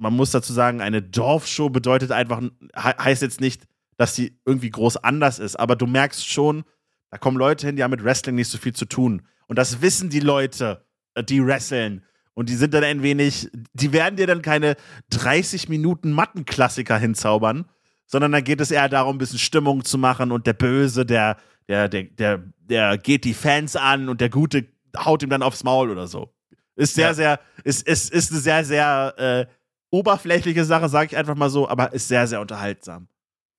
[0.00, 2.42] man muss dazu sagen, eine Dorfshow bedeutet einfach,
[2.74, 3.64] heißt jetzt nicht,
[3.98, 6.64] dass sie irgendwie groß anders ist, aber du merkst schon,
[7.10, 9.22] da kommen Leute hin, die haben mit Wrestling nicht so viel zu tun.
[9.46, 12.02] Und das wissen die Leute, äh, die wresteln.
[12.32, 14.76] Und die sind dann ein wenig, die werden dir dann keine
[15.10, 17.66] 30 Minuten Mattenklassiker hinzaubern,
[18.10, 21.36] sondern dann geht es eher darum, ein bisschen Stimmung zu machen und der Böse, der,
[21.68, 25.62] der, der, der, der geht die Fans an und der Gute haut ihm dann aufs
[25.62, 26.34] Maul oder so.
[26.74, 27.14] Ist sehr, ja.
[27.14, 29.46] sehr, ist, ist, ist eine sehr, sehr äh,
[29.90, 33.06] oberflächliche Sache, sage ich einfach mal so, aber ist sehr, sehr unterhaltsam.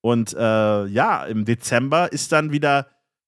[0.02, 2.88] Und äh, ja, im Dezember ist dann wieder,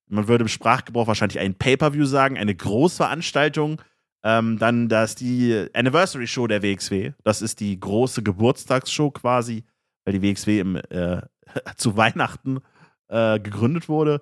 [0.09, 3.82] man würde im Sprachgebrauch wahrscheinlich ein Pay-Per-View sagen, eine Großveranstaltung.
[4.26, 7.13] Ähm, dann da ist die Anniversary Show der WXW.
[7.24, 9.63] Das ist die große Geburtstagsshow quasi,
[10.06, 11.22] weil die WXW im, äh,
[11.78, 12.60] zu Weihnachten
[13.08, 14.22] äh, gegründet wurde.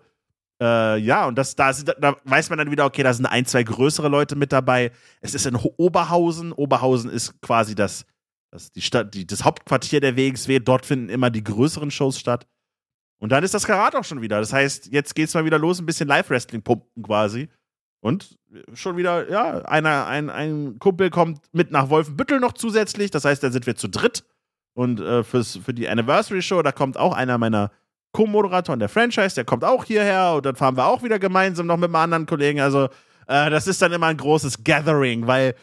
[0.62, 3.64] Äh, ja, und das, da, da weiß man dann wieder, okay, da sind ein, zwei
[3.64, 4.92] größere Leute mit dabei.
[5.22, 6.52] Es ist in Oberhausen.
[6.52, 8.06] Oberhausen ist quasi das
[8.52, 12.48] das, die Stadt, die, das Hauptquartier der WXW, dort finden immer die größeren Shows statt.
[13.20, 14.40] Und dann ist das Karat auch schon wieder.
[14.40, 17.50] Das heißt, jetzt geht's mal wieder los, ein bisschen Live-Wrestling pumpen quasi.
[18.04, 18.38] Und
[18.74, 23.12] schon wieder, ja, einer, ein, ein Kumpel kommt mit nach Wolfenbüttel noch zusätzlich.
[23.12, 24.24] Das heißt, da sind wir zu dritt.
[24.74, 27.72] Und äh, fürs, für die Anniversary Show, da kommt auch einer meiner
[28.14, 30.34] Co-Moderatoren der Franchise, der kommt auch hierher.
[30.36, 32.60] Und dann fahren wir auch wieder gemeinsam noch mit einem anderen Kollegen.
[32.60, 32.86] Also,
[33.28, 35.56] äh, das ist dann immer ein großes Gathering, weil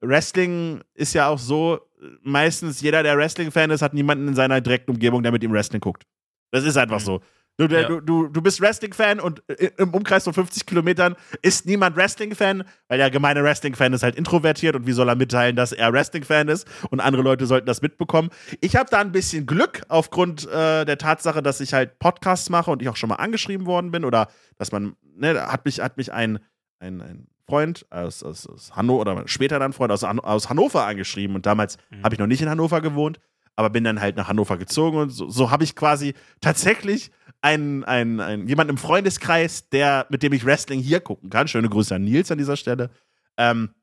[0.00, 1.80] Wrestling ist ja auch so,
[2.22, 5.80] meistens jeder, der Wrestling-Fan ist, hat niemanden in seiner direkten Umgebung, der mit ihm Wrestling
[5.80, 6.04] guckt.
[6.50, 7.04] Das ist einfach mhm.
[7.04, 7.20] so.
[7.56, 7.86] Du, ja.
[7.86, 9.44] du, du, du bist Wrestling-Fan und
[9.78, 14.74] im Umkreis von 50 Kilometern ist niemand Wrestling-Fan, weil der gemeine Wrestling-Fan ist halt introvertiert
[14.74, 18.30] und wie soll er mitteilen, dass er Wrestling-Fan ist und andere Leute sollten das mitbekommen.
[18.60, 22.72] Ich habe da ein bisschen Glück aufgrund äh, der Tatsache, dass ich halt Podcasts mache
[22.72, 24.28] und ich auch schon mal angeschrieben worden bin oder
[24.58, 26.40] dass man, ne, hat mich, hat mich ein,
[26.80, 31.36] ein, ein Freund aus, aus, aus Hannover oder später dann Freund aus, aus Hannover angeschrieben
[31.36, 32.02] und damals mhm.
[32.02, 33.20] habe ich noch nicht in Hannover gewohnt,
[33.54, 37.12] aber bin dann halt nach Hannover gezogen und so, so habe ich quasi tatsächlich
[37.44, 41.46] einen, einen, einen, jemanden im Freundeskreis, der, mit dem ich Wrestling hier gucken kann.
[41.46, 42.88] Schöne Grüße an Nils an dieser Stelle.
[43.36, 43.74] Ähm,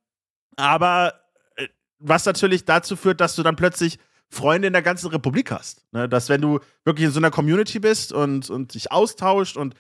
[0.56, 1.14] aber
[1.56, 1.68] äh,
[2.00, 4.00] was natürlich dazu führt, dass du dann plötzlich
[4.30, 5.86] Freunde in der ganzen Republik hast.
[5.92, 6.10] Ne?
[6.10, 9.76] Dass wenn du wirklich in so einer Community bist und, und dich austauscht und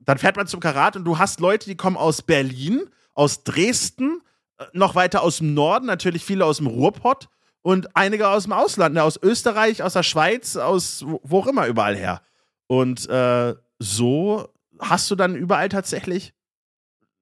[0.00, 4.20] dann fährt man zum Karat und du hast Leute, die kommen aus Berlin aus Dresden,
[4.58, 7.28] äh, noch weiter aus dem Norden, natürlich viele aus dem Ruhrpott
[7.60, 11.68] und einige aus dem Ausland, ne, aus Österreich, aus der Schweiz, aus wo auch immer
[11.68, 12.20] überall her.
[12.72, 14.48] Und äh, so
[14.80, 16.32] hast du dann überall tatsächlich,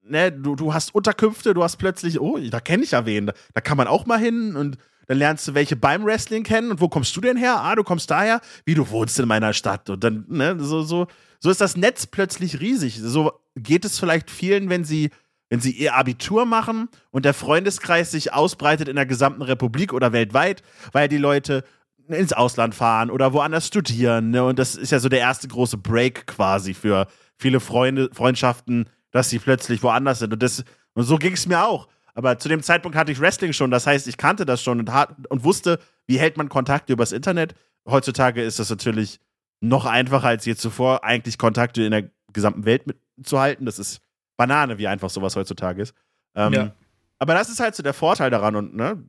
[0.00, 3.32] ne, du, du hast Unterkünfte, du hast plötzlich, oh, da kenne ich ja wen, da,
[3.52, 4.78] da kann man auch mal hin und
[5.08, 7.56] dann lernst du welche beim Wrestling kennen und wo kommst du denn her?
[7.62, 11.08] Ah, du kommst daher, wie du wohnst in meiner Stadt und dann, ne, so, so,
[11.40, 13.00] so ist das Netz plötzlich riesig.
[13.02, 15.10] So geht es vielleicht vielen, wenn sie
[15.50, 20.12] wenn sie ihr Abitur machen und der Freundeskreis sich ausbreitet in der gesamten Republik oder
[20.12, 21.64] weltweit, weil die Leute
[22.12, 24.30] ins Ausland fahren oder woanders studieren.
[24.30, 24.44] Ne?
[24.44, 27.06] Und das ist ja so der erste große Break quasi für
[27.36, 30.32] viele Freunde, Freundschaften, dass sie plötzlich woanders sind.
[30.32, 31.88] Und, das, und so ging es mir auch.
[32.14, 33.70] Aber zu dem Zeitpunkt hatte ich Wrestling schon.
[33.70, 37.12] Das heißt, ich kannte das schon und, hat, und wusste, wie hält man Kontakte übers
[37.12, 37.54] Internet.
[37.88, 39.20] Heutzutage ist das natürlich
[39.60, 42.86] noch einfacher als je zuvor, eigentlich Kontakte in der gesamten Welt
[43.16, 43.66] mitzuhalten.
[43.66, 44.00] Das ist
[44.36, 45.94] Banane, wie einfach sowas heutzutage ist.
[46.34, 46.74] Ähm, ja.
[47.18, 49.04] Aber das ist halt so der Vorteil daran und ne,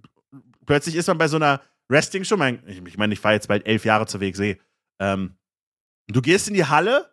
[0.65, 2.35] plötzlich ist man bei so einer Wrestling-Show,
[2.65, 4.55] ich meine, ich fahre jetzt bald elf Jahre zur WXW.
[4.99, 5.35] Ähm,
[6.11, 7.09] Du gehst in die Halle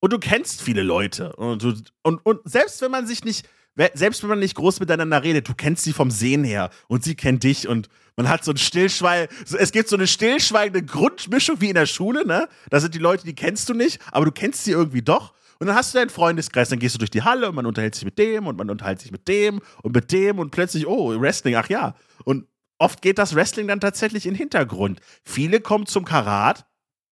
[0.00, 1.34] und du kennst viele Leute.
[1.36, 3.48] Und, du, und, und selbst wenn man sich nicht,
[3.94, 7.14] selbst wenn man nicht groß miteinander redet, du kennst sie vom Sehen her und sie
[7.14, 11.70] kennt dich und man hat so ein Stillschweig, es gibt so eine stillschweigende Grundmischung wie
[11.70, 12.48] in der Schule, ne?
[12.68, 15.32] Da sind die Leute, die kennst du nicht, aber du kennst sie irgendwie doch.
[15.58, 17.94] Und dann hast du deinen Freundeskreis, dann gehst du durch die Halle und man unterhält
[17.94, 21.18] sich mit dem und man unterhält sich mit dem und mit dem und plötzlich, oh,
[21.18, 21.94] Wrestling, ach ja.
[22.24, 22.46] Und
[22.82, 25.00] oft geht das Wrestling dann tatsächlich in den Hintergrund.
[25.24, 26.66] Viele kommen zum Karat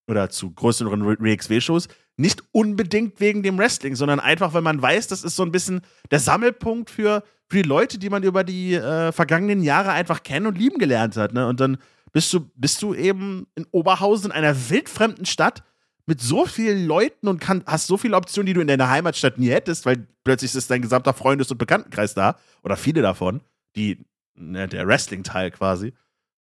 [0.09, 5.25] oder zu größeren WXW-Shows nicht unbedingt wegen dem Wrestling, sondern einfach, weil man weiß, das
[5.25, 9.12] ist so ein bisschen der Sammelpunkt für, für die Leute, die man über die äh,
[9.12, 11.33] vergangenen Jahre einfach kennen und lieben gelernt hat.
[11.33, 11.47] Ne?
[11.47, 11.79] Und dann
[12.12, 15.62] bist du, bist du eben in Oberhausen, in einer wildfremden Stadt,
[16.07, 19.39] mit so vielen Leuten und kann, hast so viele Optionen, die du in deiner Heimatstadt
[19.39, 23.43] nie hättest, weil plötzlich ist dein gesamter Freundes- und Bekanntenkreis da oder viele davon,
[23.77, 24.05] die
[24.41, 25.95] ne, der Wrestling-Teil quasi.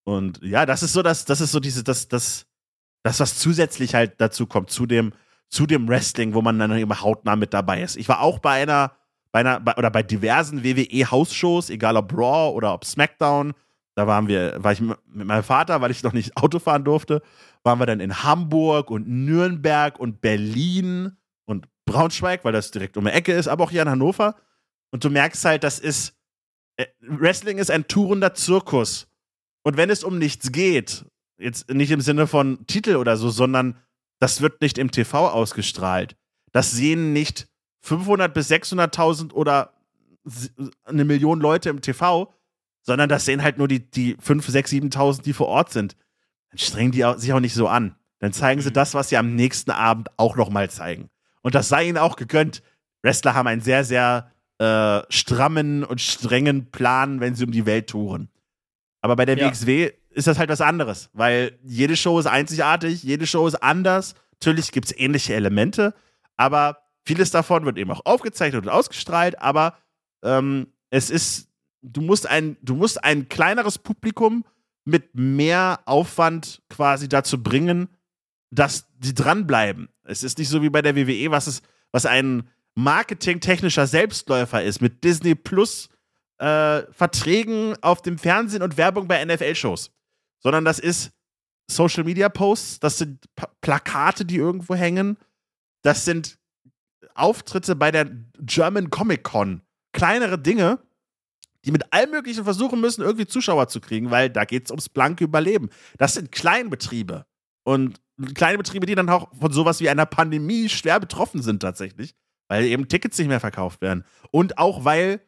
[0.05, 2.47] Und ja, das ist so das, das ist so diese, das, das,
[3.03, 5.13] das, was zusätzlich halt dazu kommt, zu dem,
[5.49, 7.97] zu dem Wrestling, wo man dann immer hautnah mit dabei ist.
[7.97, 8.93] Ich war auch bei einer,
[9.33, 13.53] bei einer, bei, oder bei diversen WWE-Hausshows, egal ob Raw oder ob SmackDown.
[13.95, 17.23] Da waren wir, war ich mit meinem Vater, weil ich noch nicht Auto fahren durfte,
[17.63, 21.17] waren wir dann in Hamburg und Nürnberg und Berlin
[21.47, 24.35] und Braunschweig, weil das direkt um die Ecke ist, aber auch hier in Hannover.
[24.91, 26.16] Und du merkst halt, das ist,
[27.01, 29.09] Wrestling ist ein tourender Zirkus.
[29.63, 31.05] Und wenn es um nichts geht,
[31.39, 33.77] jetzt nicht im Sinne von Titel oder so, sondern
[34.21, 36.17] das wird nicht im TV ausgestrahlt.
[36.53, 37.49] Das sehen nicht
[37.81, 39.75] 500 bis 600.000 oder
[40.85, 42.33] eine Million Leute im TV,
[42.83, 45.97] sondern das sehen halt nur die, die 5, 6, 7.000, die vor Ort sind.
[46.51, 47.97] Dann strengen die sich auch nicht so an.
[48.19, 48.75] Dann zeigen sie mhm.
[48.75, 51.11] das, was sie am nächsten Abend auch nochmal zeigen.
[51.43, 52.63] Und das sei ihnen auch gegönnt.
[53.03, 57.89] Wrestler haben einen sehr, sehr äh, strammen und strengen Plan, wenn sie um die Welt
[57.89, 58.29] touren.
[59.01, 59.49] Aber bei der ja.
[59.49, 64.15] WXW ist das halt was anderes, weil jede Show ist einzigartig, jede Show ist anders.
[64.33, 65.95] Natürlich gibt es ähnliche Elemente,
[66.37, 69.77] aber vieles davon wird eben auch aufgezeichnet und ausgestrahlt, aber
[70.25, 71.49] ähm, es ist,
[71.83, 74.45] du musst ein, du musst ein kleineres Publikum
[74.85, 77.89] mit mehr Aufwand quasi dazu bringen,
[78.51, 79.89] dass die dranbleiben.
[80.05, 84.81] Es ist nicht so wie bei der WWE, was es, was ein marketingtechnischer Selbstläufer ist,
[84.81, 85.89] mit Disney Plus
[86.39, 89.91] äh, Verträgen auf dem Fernsehen und Werbung bei NFL-Shows
[90.47, 91.11] sondern das ist
[91.69, 95.19] Social Media Posts, das sind P Plakate, die irgendwo hängen,
[95.83, 96.39] das sind
[97.15, 98.09] Auftritte bei der
[98.39, 99.63] German Comic Con,
[99.93, 100.79] kleinere Dinge,
[101.65, 104.89] die mit allem Möglichen versuchen müssen, irgendwie Zuschauer zu kriegen, weil da geht es ums
[104.89, 105.69] blanke Überleben.
[105.99, 107.27] Das sind Kleinbetriebe.
[107.65, 108.01] Und
[108.37, 112.15] kleine Betriebe, die dann auch von sowas wie einer Pandemie schwer betroffen sind tatsächlich,
[112.49, 114.05] weil eben Tickets nicht mehr verkauft werden.
[114.31, 115.21] Und auch weil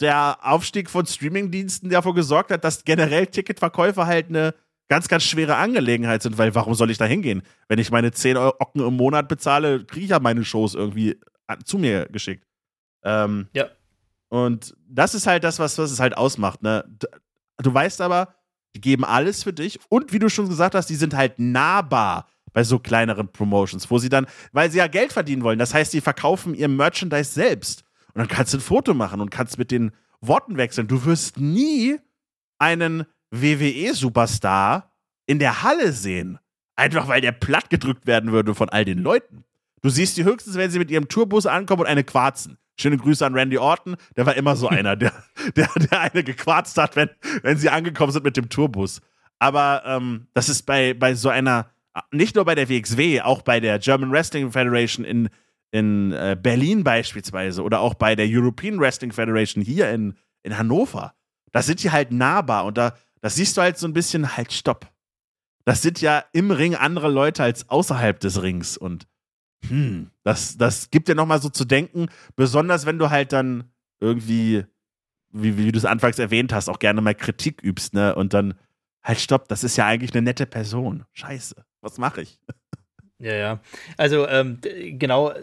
[0.00, 4.54] der Aufstieg von Streamingdiensten davor gesorgt hat, dass generell Ticketverkäufe halt eine
[4.88, 7.42] ganz, ganz schwere Angelegenheit sind, weil warum soll ich da hingehen?
[7.68, 11.18] Wenn ich meine 10 Ocken im Monat bezahle, kriege ich ja meine Shows irgendwie
[11.64, 12.46] zu mir geschickt.
[13.02, 13.66] Ähm, ja.
[14.28, 16.62] Und das ist halt das, was, was es halt ausmacht.
[16.62, 16.84] Ne?
[17.58, 18.34] Du weißt aber,
[18.74, 22.28] die geben alles für dich und wie du schon gesagt hast, die sind halt nahbar
[22.52, 25.92] bei so kleineren Promotions, wo sie dann, weil sie ja Geld verdienen wollen, das heißt,
[25.92, 27.84] sie verkaufen ihr Merchandise selbst.
[28.14, 30.88] Und dann kannst du ein Foto machen und kannst mit den Worten wechseln.
[30.88, 31.98] Du wirst nie
[32.58, 34.92] einen WWE-Superstar
[35.26, 36.38] in der Halle sehen.
[36.76, 39.44] Einfach weil der platt gedrückt werden würde von all den Leuten.
[39.82, 42.58] Du siehst die höchstens, wenn sie mit ihrem Tourbus ankommen und eine quarzen.
[42.80, 43.96] Schöne Grüße an Randy Orton.
[44.16, 45.12] Der war immer so einer, der,
[45.56, 47.10] der, der eine gequarzt hat, wenn,
[47.42, 49.00] wenn sie angekommen sind mit dem Tourbus.
[49.38, 51.70] Aber ähm, das ist bei, bei so einer,
[52.12, 55.28] nicht nur bei der WXW, auch bei der German Wrestling Federation in,
[55.70, 61.14] in äh, Berlin beispielsweise oder auch bei der European Wrestling Federation hier in, in Hannover,
[61.52, 64.52] da sind die halt nahbar und da das siehst du halt so ein bisschen halt
[64.52, 64.92] stopp.
[65.64, 69.06] Das sind ja im Ring andere Leute als außerhalb des Rings und
[69.66, 74.64] hm, das, das gibt dir nochmal so zu denken, besonders wenn du halt dann irgendwie,
[75.30, 78.14] wie, wie du es anfangs erwähnt hast, auch gerne mal Kritik übst, ne?
[78.14, 78.54] Und dann
[79.02, 81.04] halt stopp, das ist ja eigentlich eine nette Person.
[81.12, 82.40] Scheiße, was mache ich?
[83.20, 83.60] Ja, ja.
[83.96, 85.40] Also ähm, genau, äh,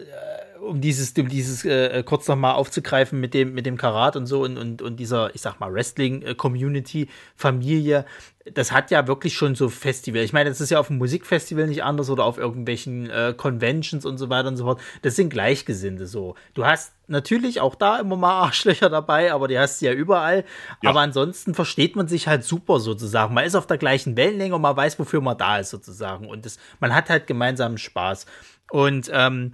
[0.60, 4.42] um dieses, um dieses äh, kurz nochmal aufzugreifen mit dem, mit dem Karat und so
[4.44, 8.06] und, und, und dieser, ich sag mal, Wrestling-Community, Familie,
[8.54, 10.22] das hat ja wirklich schon so Festival.
[10.22, 14.04] Ich meine, das ist ja auf dem Musikfestival nicht anders oder auf irgendwelchen äh, Conventions
[14.04, 14.80] und so weiter und so fort.
[15.02, 16.36] Das sind Gleichgesinnte so.
[16.54, 20.44] Du hast natürlich auch da immer mal Arschlöcher dabei, aber die hast du ja überall.
[20.82, 20.90] Ja.
[20.90, 23.34] Aber ansonsten versteht man sich halt super sozusagen.
[23.34, 26.28] Man ist auf der gleichen Wellenlänge und man weiß, wofür man da ist sozusagen.
[26.28, 28.26] Und das, man hat halt gemeinsamen Spaß.
[28.70, 29.52] Und ähm,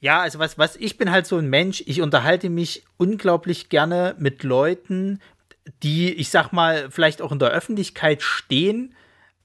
[0.00, 4.14] ja, also was, was, ich bin halt so ein Mensch, ich unterhalte mich unglaublich gerne
[4.18, 5.20] mit Leuten,
[5.82, 8.94] die, ich sag mal, vielleicht auch in der Öffentlichkeit stehen,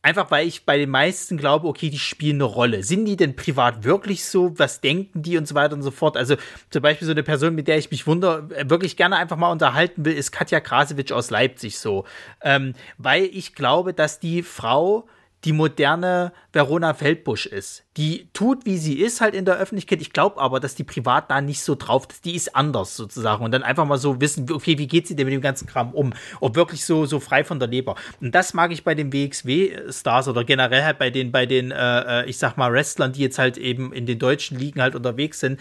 [0.06, 2.84] Einfach weil ich bei den meisten glaube, okay, die spielen eine Rolle.
[2.84, 4.54] Sind die denn privat wirklich so?
[4.60, 6.16] Was denken die und so weiter und so fort?
[6.16, 6.36] Also
[6.70, 9.50] zum Beispiel so eine Person, mit der ich mich wunder, äh, wirklich gerne einfach mal
[9.52, 12.06] unterhalten will, ist Katja Krasewitsch aus Leipzig so.
[12.44, 15.08] Ähm, weil ich glaube, dass die Frau
[15.46, 17.86] die moderne Verona Feldbusch ist.
[17.98, 20.02] Die tut, wie sie ist, halt in der Öffentlichkeit.
[20.02, 22.26] Ich glaube aber, dass die privat da nicht so drauf ist.
[22.26, 23.46] Die ist anders sozusagen.
[23.46, 25.94] Und dann einfach mal so wissen, okay, wie geht sie denn mit dem ganzen Kram
[25.94, 26.14] um?
[26.42, 27.96] Ob wirklich so, so frei von der Leber.
[28.20, 32.22] Und das mag ich bei den WXW-Stars oder generell halt bei den, bei den, äh,
[32.24, 35.40] äh, ich sag mal, Wrestlern, die jetzt halt eben in den deutschen Ligen halt unterwegs
[35.40, 35.60] sind.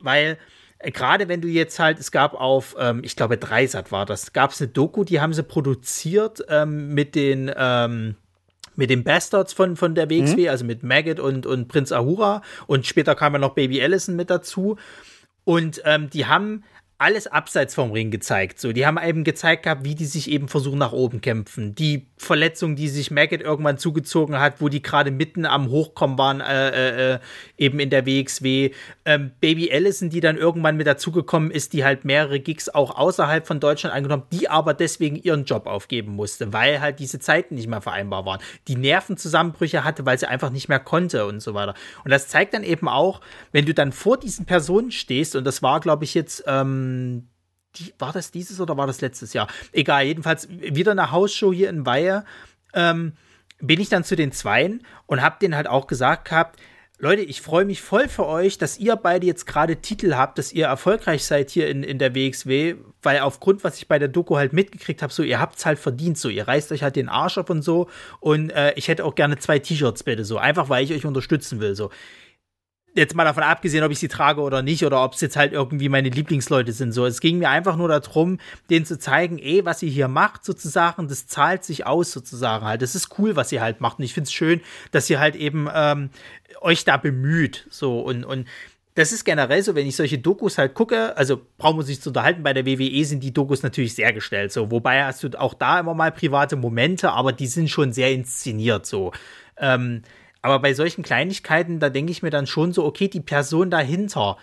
[0.00, 0.38] Weil,
[0.80, 4.32] äh, gerade wenn du jetzt halt, es gab auf, ähm, ich glaube, Dreisat war das,
[4.32, 8.16] gab es eine Doku, die haben sie produziert ähm, mit den, ähm,
[8.80, 10.48] mit den Bastards von, von der WXW, mhm.
[10.48, 12.42] also mit Maggot und, und Prinz Ahura.
[12.66, 14.76] Und später kam ja noch Baby Allison mit dazu.
[15.44, 16.64] Und ähm, die haben
[16.96, 18.58] alles abseits vom Ring gezeigt.
[18.58, 21.74] So, die haben eben gezeigt gehabt, wie die sich eben versuchen nach oben kämpfen.
[21.74, 26.42] Die Verletzung, die sich Maggot irgendwann zugezogen hat, wo die gerade mitten am Hochkommen waren,
[26.42, 27.18] äh, äh, äh
[27.56, 28.72] eben in der WXW.
[29.06, 33.46] Ähm, Baby Allison, die dann irgendwann mit dazugekommen ist, die halt mehrere Gigs auch außerhalb
[33.46, 37.68] von Deutschland angenommen, die aber deswegen ihren Job aufgeben musste, weil halt diese Zeiten nicht
[37.68, 38.40] mehr vereinbar waren.
[38.68, 41.74] Die Nervenzusammenbrüche hatte, weil sie einfach nicht mehr konnte und so weiter.
[42.04, 45.62] Und das zeigt dann eben auch, wenn du dann vor diesen Personen stehst, und das
[45.62, 47.28] war, glaube ich, jetzt, ähm,
[47.76, 49.48] die, war das dieses oder war das letztes Jahr?
[49.72, 52.24] Egal, jedenfalls wieder eine Hausshow hier in Weihe.
[52.74, 53.12] Ähm,
[53.60, 56.58] bin ich dann zu den Zweien und hab denen halt auch gesagt gehabt,
[57.02, 60.52] Leute, ich freue mich voll für euch, dass ihr beide jetzt gerade Titel habt, dass
[60.52, 64.36] ihr erfolgreich seid hier in, in der WXW, weil aufgrund, was ich bei der Doku
[64.36, 67.38] halt mitgekriegt habe, so, ihr habt's halt verdient, so, ihr reißt euch halt den Arsch
[67.38, 67.88] ab und so
[68.20, 71.58] und äh, ich hätte auch gerne zwei T-Shirts bitte, so, einfach weil ich euch unterstützen
[71.58, 71.88] will, so
[72.94, 75.52] jetzt mal davon abgesehen, ob ich sie trage oder nicht, oder ob es jetzt halt
[75.52, 76.92] irgendwie meine Lieblingsleute sind.
[76.92, 78.38] So, es ging mir einfach nur darum,
[78.68, 82.82] denen zu zeigen, ey, was ihr hier macht, sozusagen, das zahlt sich aus, sozusagen halt.
[82.82, 83.98] Das ist cool, was ihr halt macht.
[83.98, 84.60] Und ich finde es schön,
[84.90, 86.10] dass ihr halt eben ähm,
[86.60, 87.66] euch da bemüht.
[87.70, 88.46] So, und, und
[88.94, 92.02] das ist generell so, wenn ich solche Dokus halt gucke, also brauchen wir uns nicht
[92.02, 94.70] zu unterhalten, bei der WWE sind die Dokus natürlich sehr gestellt, so.
[94.70, 98.86] Wobei hast du auch da immer mal private Momente, aber die sind schon sehr inszeniert,
[98.86, 99.12] so.
[99.56, 100.02] Ähm,
[100.42, 104.36] aber bei solchen Kleinigkeiten, da denke ich mir dann schon so, okay, die Person dahinter,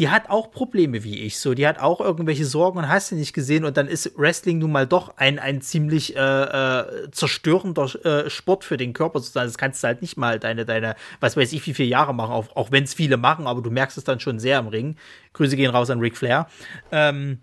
[0.00, 3.14] die hat auch Probleme wie ich, so, die hat auch irgendwelche Sorgen und hast du
[3.14, 7.84] nicht gesehen und dann ist Wrestling nun mal doch ein, ein ziemlich äh, äh, zerstörender
[8.04, 9.46] äh, Sport für den Körper sozusagen.
[9.46, 12.32] Das kannst du halt nicht mal deine, deine, was weiß ich, wie viele Jahre machen,
[12.32, 14.96] auch, auch wenn es viele machen, aber du merkst es dann schon sehr im Ring.
[15.32, 16.48] Grüße gehen raus an Ric Flair.
[16.90, 17.38] Ähm,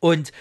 [0.00, 0.32] und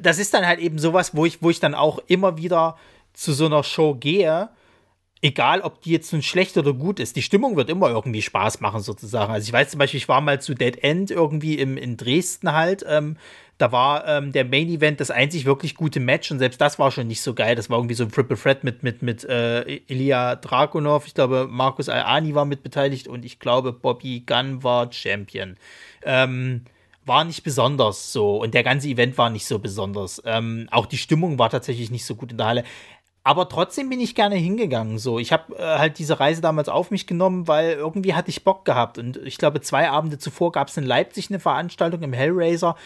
[0.00, 2.76] das ist dann halt eben sowas, wo ich, wo ich dann auch immer wieder
[3.12, 4.50] zu so einer Show gehe
[5.22, 8.60] egal ob die jetzt nun schlecht oder gut ist, die Stimmung wird immer irgendwie Spaß
[8.60, 9.32] machen, sozusagen.
[9.32, 12.52] Also ich weiß zum Beispiel, ich war mal zu Dead End irgendwie im, in Dresden
[12.52, 12.84] halt.
[12.88, 13.16] Ähm,
[13.58, 16.90] da war ähm, der Main Event das einzig wirklich gute Match und selbst das war
[16.90, 17.54] schon nicht so geil.
[17.54, 21.06] Das war irgendwie so ein Triple Threat mit, mit, mit äh, Ilya Dragunov.
[21.06, 25.58] Ich glaube, Markus Al-Ani war mit beteiligt und ich glaube, Bobby Gunn war Champion.
[26.02, 26.62] Ähm,
[27.04, 30.22] war nicht besonders so und der ganze Event war nicht so besonders.
[30.24, 32.64] Ähm, auch die Stimmung war tatsächlich nicht so gut in der Halle.
[33.22, 34.98] Aber trotzdem bin ich gerne hingegangen.
[34.98, 38.44] So, ich habe äh, halt diese Reise damals auf mich genommen, weil irgendwie hatte ich
[38.44, 38.98] Bock gehabt.
[38.98, 42.76] Und ich glaube, zwei Abende zuvor gab es in Leipzig eine Veranstaltung im Hellraiser.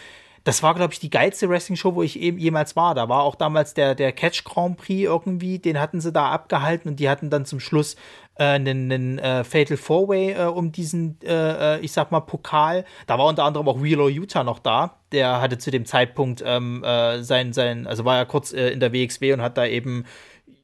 [0.42, 2.94] Das war, glaube ich, die geilste Wrestling-Show, wo ich eben jemals war.
[2.94, 6.90] Da war auch damals der, der Catch Grand Prix irgendwie, den hatten sie da abgehalten
[6.90, 7.96] und die hatten dann zum Schluss
[8.42, 12.84] einen, einen äh, Fatal Four-Way äh, um diesen, äh, äh, ich sag mal, Pokal.
[13.06, 14.98] Da war unter anderem auch Wheeler Utah noch da.
[15.12, 18.92] Der hatte zu dem Zeitpunkt ähm, äh, sein, sein, also war ja kurz in der
[18.92, 20.04] WXW und hat da eben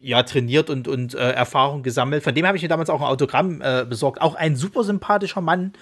[0.01, 2.25] ja, trainiert und, und äh, Erfahrung gesammelt.
[2.25, 4.21] Von dem habe ich mir damals auch ein Autogramm äh, besorgt.
[4.21, 5.75] Auch ein super sympathischer Mann.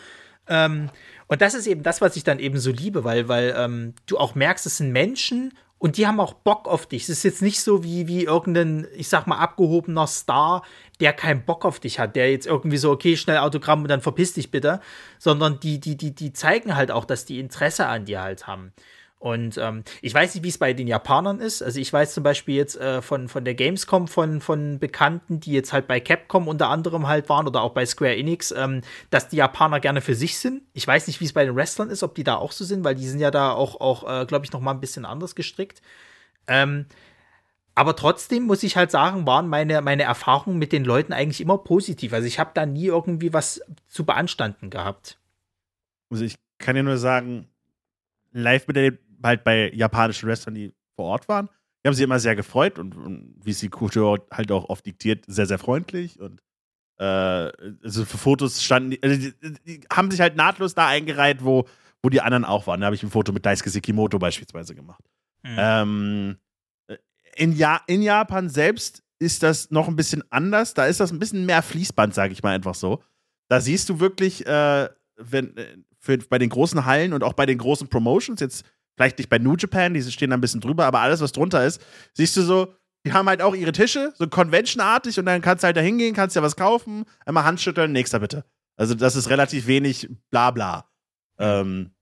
[0.49, 0.91] Ähm,
[1.29, 4.19] und das ist eben das, was ich dann eben so liebe, weil, weil ähm, du
[4.19, 7.05] auch merkst, es sind Menschen und die haben auch Bock auf dich.
[7.05, 10.63] Es ist jetzt nicht so wie, wie irgendein, ich sag mal, abgehobener Star,
[11.01, 14.01] der keinen Bock auf dich hat, der jetzt irgendwie so, okay, schnell Autogramm und dann
[14.01, 14.81] verpiss dich bitte,
[15.19, 18.73] sondern die, die, die, die zeigen halt auch, dass die Interesse an dir halt haben.
[19.21, 21.61] Und ähm, ich weiß nicht, wie es bei den Japanern ist.
[21.61, 25.53] Also ich weiß zum Beispiel jetzt äh, von, von der Gamescom von, von Bekannten, die
[25.53, 29.29] jetzt halt bei Capcom unter anderem halt waren oder auch bei Square Enix, ähm, dass
[29.29, 30.63] die Japaner gerne für sich sind.
[30.73, 32.85] Ich weiß nicht, wie es bei den Wrestlern ist, ob die da auch so sind,
[32.85, 35.35] weil die sind ja da auch, auch äh, glaube ich, noch mal ein bisschen anders
[35.35, 35.83] gestrickt.
[36.47, 36.87] Ähm,
[37.79, 41.59] aber trotzdem muss ich halt sagen, waren meine, meine Erfahrungen mit den Leuten eigentlich immer
[41.59, 42.13] positiv.
[42.13, 45.17] Also ich habe da nie irgendwie was zu beanstanden gehabt.
[46.11, 47.47] Also ich kann ja nur sagen,
[48.33, 51.49] live miterlebt halt bei japanischen Wrestlern, die vor Ort waren.
[51.85, 54.85] Die haben sich immer sehr gefreut und, und wie es die Kultur halt auch oft
[54.85, 56.43] diktiert, sehr, sehr freundlich und
[56.99, 61.45] äh, also für Fotos standen die, also die, die, haben sich halt nahtlos da eingereiht,
[61.45, 61.69] wo,
[62.03, 62.81] wo die anderen auch waren.
[62.81, 65.05] Da habe ich ein Foto mit Daisuke Sekimoto beispielsweise gemacht.
[65.45, 65.57] Mhm.
[65.57, 66.39] Ähm,
[67.39, 70.75] in, ja in Japan selbst ist das noch ein bisschen anders.
[70.75, 73.03] Da ist das ein bisschen mehr Fließband, sage ich mal einfach so.
[73.49, 77.47] Da siehst du wirklich, äh, wenn, äh, für, bei den großen Hallen und auch bei
[77.47, 78.65] den großen Promotions, jetzt
[78.97, 81.65] vielleicht nicht bei New Japan, die stehen da ein bisschen drüber, aber alles, was drunter
[81.65, 81.81] ist,
[82.15, 82.75] siehst du so,
[83.07, 86.15] die haben halt auch ihre Tische, so conventionartig, und dann kannst du halt da hingehen,
[86.15, 88.45] kannst dir was kaufen, einmal Handschütteln, nächster bitte.
[88.77, 90.89] Also, das ist relativ wenig Blabla.
[91.39, 91.93] Ähm,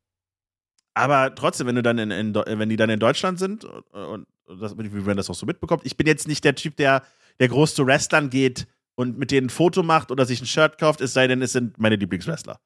[0.95, 4.27] aber trotzdem, wenn du dann in, in, wenn die dann in Deutschland sind und, und
[4.47, 7.03] das, wie man das auch so mitbekommt, ich bin jetzt nicht der Typ, der,
[7.41, 10.79] der groß zu Wrestlern geht und mit denen ein Foto macht oder sich ein Shirt
[10.79, 12.61] kauft, es sei denn, es sind meine Lieblingswrestler.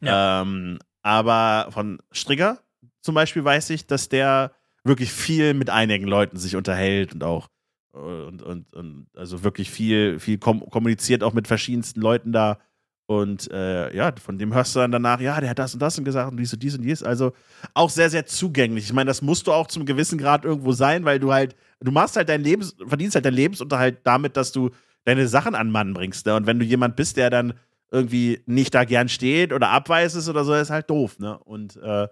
[0.00, 0.42] Ja.
[0.42, 2.58] Ähm, aber von Strigger
[3.00, 7.48] zum Beispiel weiß ich, dass der wirklich viel mit einigen Leuten sich unterhält und auch
[7.92, 12.58] und, und, und also wirklich viel, viel kom kommuniziert auch mit verschiedensten Leuten da.
[13.06, 15.96] Und äh, ja, von dem hörst du dann danach, ja, der hat das und das
[15.96, 17.02] und gesagt und dies und dies und dies.
[17.04, 17.32] Also
[17.72, 18.84] auch sehr, sehr zugänglich.
[18.86, 21.92] Ich meine, das musst du auch zum gewissen Grad irgendwo sein, weil du halt, du
[21.92, 24.70] machst halt dein Lebens, verdienst halt deinen Lebensunterhalt damit, dass du
[25.04, 26.26] deine Sachen an Mann bringst.
[26.26, 26.34] Ne?
[26.34, 27.54] Und wenn du jemand bist, der dann
[27.92, 31.38] irgendwie nicht da gern steht oder abweist ist oder so, ist halt doof, ne?
[31.38, 32.08] Und äh,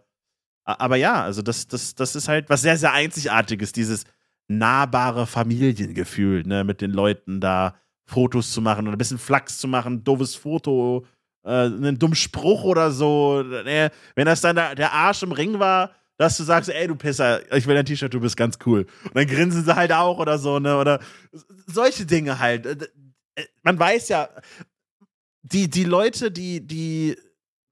[0.64, 4.04] aber ja, also das, das, das ist halt was sehr, sehr Einzigartiges, dieses
[4.48, 7.74] nahbare Familiengefühl, ne, mit den Leuten da
[8.06, 11.06] Fotos zu machen oder ein bisschen Flachs zu machen, doofes Foto,
[11.44, 13.44] äh, einen dummen Spruch oder so.
[13.46, 17.40] Wenn das dann der, der Arsch im Ring war, dass du sagst, ey, du Pisser,
[17.54, 18.86] ich will dein T-Shirt, du bist ganz cool.
[19.04, 20.78] Und dann grinsen sie halt auch oder so, ne?
[20.78, 21.00] Oder
[21.66, 22.66] solche Dinge halt.
[22.66, 22.76] Äh,
[23.34, 24.28] äh, man weiß ja,
[25.42, 27.16] die, die Leute, die, die,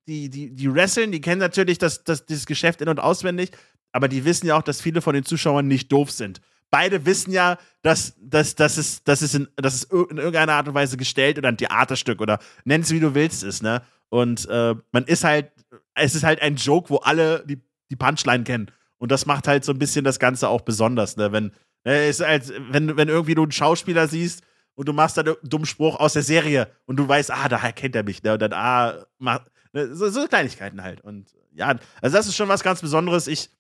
[0.09, 3.53] die, die, die wresteln, die kennen natürlich das, das, dieses Geschäft in- und auswendig,
[3.93, 6.41] aber die wissen ja auch, dass viele von den Zuschauern nicht doof sind
[6.73, 10.67] beide wissen ja, dass, dass, dass, es, dass, es in, dass es in irgendeiner Art
[10.67, 13.83] und Weise gestellt oder ein Theaterstück oder nenn es wie du willst ist, ne?
[14.09, 15.53] Und äh, man ist halt,
[15.95, 17.61] es ist halt ein Joke, wo alle die,
[17.91, 18.71] die Punchline kennen.
[18.99, 21.31] Und das macht halt so ein bisschen das Ganze auch besonders, ne?
[21.31, 21.53] Wenn,
[21.85, 24.43] ne, ist halt, wenn, wenn irgendwie du einen Schauspieler siehst
[24.75, 27.73] und du machst dann einen dummen Spruch aus der Serie und du weißt, ah, daher
[27.75, 28.33] kennt er mich, ne?
[28.33, 29.41] Und dann, ah, mach,
[29.75, 29.95] ne?
[29.95, 31.03] so, so Kleinigkeiten halt.
[31.03, 33.27] Und ja, also das ist schon was ganz Besonderes.
[33.27, 33.51] Ich,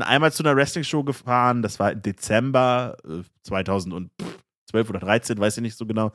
[0.00, 4.10] einmal zu einer Wrestling-Show gefahren, das war im Dezember äh, 2012
[4.88, 6.12] oder 13, weiß ich nicht so genau.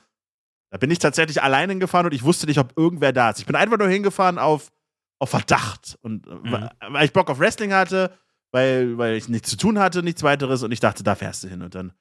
[0.72, 3.40] Da bin ich tatsächlich alleine hingefahren und ich wusste nicht, ob irgendwer da ist.
[3.40, 4.72] Ich bin einfach nur hingefahren auf,
[5.20, 5.98] auf Verdacht.
[6.02, 6.70] Und äh, mhm.
[6.90, 8.12] weil ich Bock auf Wrestling hatte,
[8.52, 11.48] weil, weil ich nichts zu tun hatte, nichts weiteres und ich dachte, da fährst du
[11.48, 11.62] hin.
[11.62, 11.94] Und dann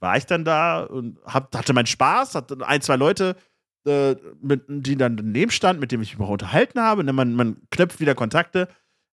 [0.00, 3.36] war ich dann da und hab, hatte meinen Spaß, hatte ein, zwei Leute,
[3.86, 7.00] äh, mit, die dann daneben standen, mit denen ich mich auch unterhalten habe.
[7.00, 8.68] Und man, man knüpft wieder Kontakte.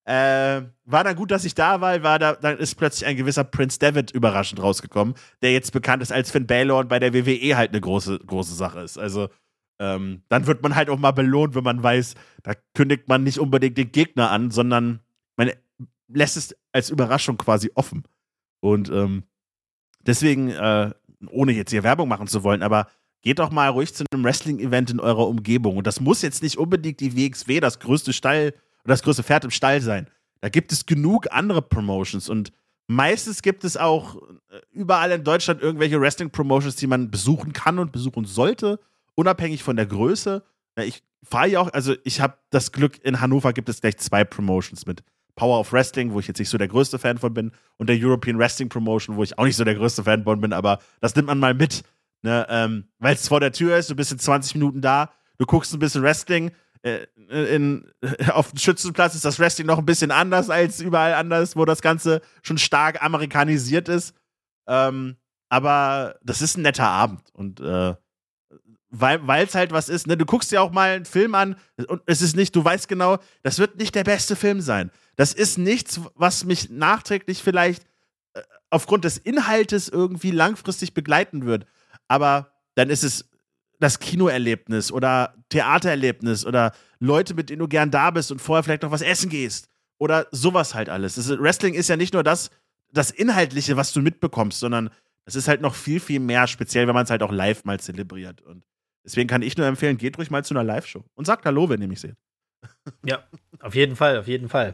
[0.10, 3.44] Äh, war dann gut, dass ich da war, war da, dann ist plötzlich ein gewisser
[3.44, 7.56] Prince David überraschend rausgekommen, der jetzt bekannt ist als Finn Balor und bei der WWE
[7.56, 8.98] halt eine große, große Sache ist.
[8.98, 9.30] Also,
[9.78, 13.38] ähm, dann wird man halt auch mal belohnt, wenn man weiß, da kündigt man nicht
[13.38, 15.02] unbedingt den Gegner an, sondern
[15.38, 15.52] man
[16.08, 18.02] lässt es als Überraschung quasi offen.
[18.62, 19.26] Und ähm,
[20.00, 20.90] deswegen, äh,
[21.28, 22.88] ohne jetzt hier Werbung machen zu wollen, aber
[23.22, 25.78] geht doch mal ruhig zu einem Wrestling-Event in eurer Umgebung.
[25.78, 29.46] Und das muss jetzt nicht unbedingt die WXW, das größte Stall oder das größte Pferd
[29.46, 30.08] im Stall sein.
[30.42, 32.52] Da gibt es genug andere Promotions und
[32.88, 34.16] meistens gibt es auch
[34.50, 38.80] äh, überall in Deutschland irgendwelche Wrestling-Promotions, die man besuchen kann und besuchen sollte,
[39.16, 40.44] unabhängig von der Größe.
[40.78, 44.24] Ich fahre ja auch, also ich habe das Glück, in Hannover gibt es gleich zwei
[44.24, 45.04] Promotions mit
[45.36, 47.98] Power of Wrestling, wo ich jetzt nicht so der größte Fan von bin, und der
[47.98, 51.16] European Wrestling Promotion, wo ich auch nicht so der größte Fan von bin, aber das
[51.16, 51.84] nimmt man mal mit,
[52.24, 55.46] ne, ähm, weil es vor der Tür ist, du bist in 20 Minuten da, du
[55.46, 56.52] guckst ein bisschen Wrestling,
[56.82, 57.92] äh, in,
[58.32, 61.82] auf dem Schützenplatz ist das Wrestling noch ein bisschen anders als überall anders, wo das
[61.82, 64.16] Ganze schon stark amerikanisiert ist.
[64.68, 65.18] Ähm,
[65.50, 67.96] aber das ist ein netter Abend und äh,
[68.92, 70.18] weil es halt was ist, ne?
[70.18, 71.56] Du guckst dir auch mal einen Film an
[71.88, 74.90] und es ist nicht, du weißt genau, das wird nicht der beste Film sein.
[75.16, 77.84] Das ist nichts, was mich nachträglich vielleicht
[78.34, 81.68] äh, aufgrund des Inhaltes irgendwie langfristig begleiten wird.
[82.08, 83.29] Aber dann ist es
[83.80, 88.84] das Kinoerlebnis oder Theatererlebnis oder Leute, mit denen du gern da bist und vorher vielleicht
[88.84, 91.18] noch was essen gehst oder sowas halt alles.
[91.18, 92.52] Ist, Wrestling ist ja nicht nur das,
[92.92, 94.90] das Inhaltliche, was du mitbekommst, sondern
[95.26, 97.80] es ist halt noch viel, viel mehr, speziell, wenn man es halt auch live mal
[97.80, 98.42] zelebriert.
[98.42, 98.64] Und
[99.06, 101.82] deswegen kann ich nur empfehlen, geht ruhig mal zu einer Live-Show und sagt Hallo, wenn
[101.82, 102.16] ihr mich seht.
[103.06, 103.24] Ja,
[103.62, 104.74] auf jeden Fall, auf jeden Fall.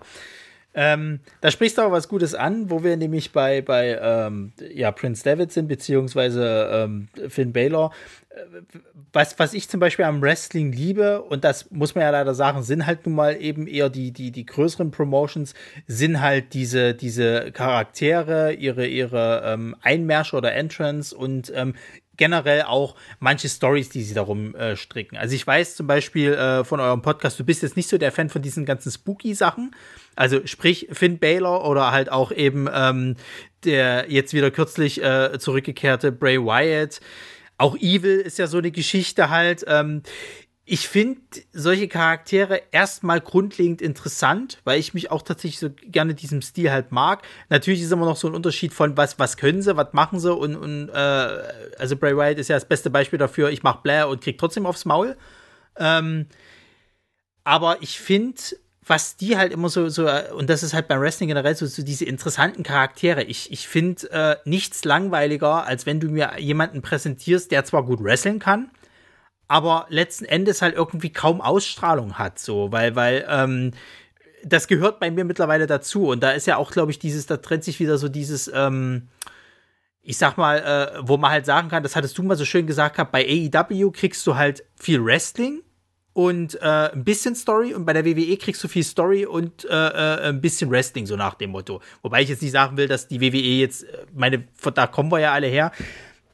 [0.77, 4.91] Ähm, da sprichst du auch was Gutes an, wo wir nämlich bei, bei ähm, ja,
[4.91, 7.93] Prince David sind, beziehungsweise ähm, Finn Balor.
[9.13, 12.63] Was, was ich zum Beispiel am Wrestling liebe, und das muss man ja leider sagen,
[12.63, 15.53] sind halt nun mal eben eher die, die, die größeren Promotions,
[15.87, 21.75] sind halt diese, diese Charaktere, ihre, ihre ähm, Einmärsche oder Entrance und ähm,
[22.17, 25.17] generell auch manche Stories, die sie darum äh, stricken.
[25.17, 28.11] Also ich weiß zum Beispiel äh, von eurem Podcast, du bist jetzt nicht so der
[28.11, 29.75] Fan von diesen ganzen Spooky-Sachen.
[30.15, 33.15] Also sprich Finn Baylor oder halt auch eben ähm,
[33.65, 37.01] der jetzt wieder kürzlich äh, zurückgekehrte Bray Wyatt.
[37.57, 39.63] Auch Evil ist ja so eine Geschichte halt.
[39.67, 40.03] Ähm,
[40.67, 41.21] ich finde
[41.53, 46.91] solche Charaktere erstmal grundlegend interessant, weil ich mich auch tatsächlich so gerne diesem Stil halt
[46.91, 47.21] mag.
[47.49, 50.33] Natürlich ist immer noch so ein Unterschied von was, was können sie, was machen sie
[50.33, 50.93] und, und äh,
[51.77, 54.65] also Bray Wyatt ist ja das beste Beispiel dafür, ich mach Blair und krieg trotzdem
[54.65, 55.15] aufs Maul.
[55.77, 56.25] Ähm,
[57.43, 58.41] aber ich finde,
[58.87, 61.83] was die halt immer so, so, und das ist halt beim Wrestling generell so, so
[61.83, 63.23] diese interessanten Charaktere.
[63.23, 68.03] Ich, ich finde äh, nichts langweiliger, als wenn du mir jemanden präsentierst, der zwar gut
[68.03, 68.69] wresteln kann,
[69.47, 73.71] aber letzten Endes halt irgendwie kaum Ausstrahlung hat, so, weil, weil, ähm,
[74.43, 76.07] das gehört bei mir mittlerweile dazu.
[76.07, 79.07] Und da ist ja auch, glaube ich, dieses, da trennt sich wieder so dieses, ähm,
[80.03, 82.67] ich sag mal, äh, wo man halt sagen kann, das hattest du mal so schön
[82.67, 85.63] gesagt gehabt, bei AEW kriegst du halt viel Wrestling
[86.15, 89.67] und äh, ein bisschen Story und bei der WWE kriegst du viel Story und äh,
[89.67, 91.81] äh, ein bisschen Wrestling, so nach dem Motto.
[92.03, 95.19] Wobei ich jetzt nicht sagen will, dass die WWE jetzt, äh, meine, da kommen wir
[95.19, 95.73] ja alle her.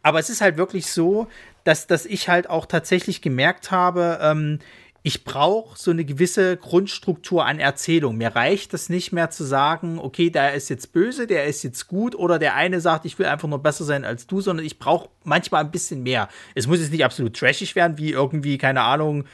[0.04, 1.28] Aber es ist halt wirklich so,
[1.64, 4.60] dass, dass ich halt auch tatsächlich gemerkt habe, ähm,
[5.02, 8.18] ich brauche so eine gewisse Grundstruktur an Erzählung.
[8.18, 11.88] Mir reicht das nicht mehr zu sagen, okay, der ist jetzt böse, der ist jetzt
[11.88, 14.78] gut oder der eine sagt, ich will einfach nur besser sein als du, sondern ich
[14.78, 16.30] brauche manchmal ein bisschen mehr.
[16.54, 19.26] Es muss jetzt nicht absolut trashig werden, wie irgendwie, keine Ahnung,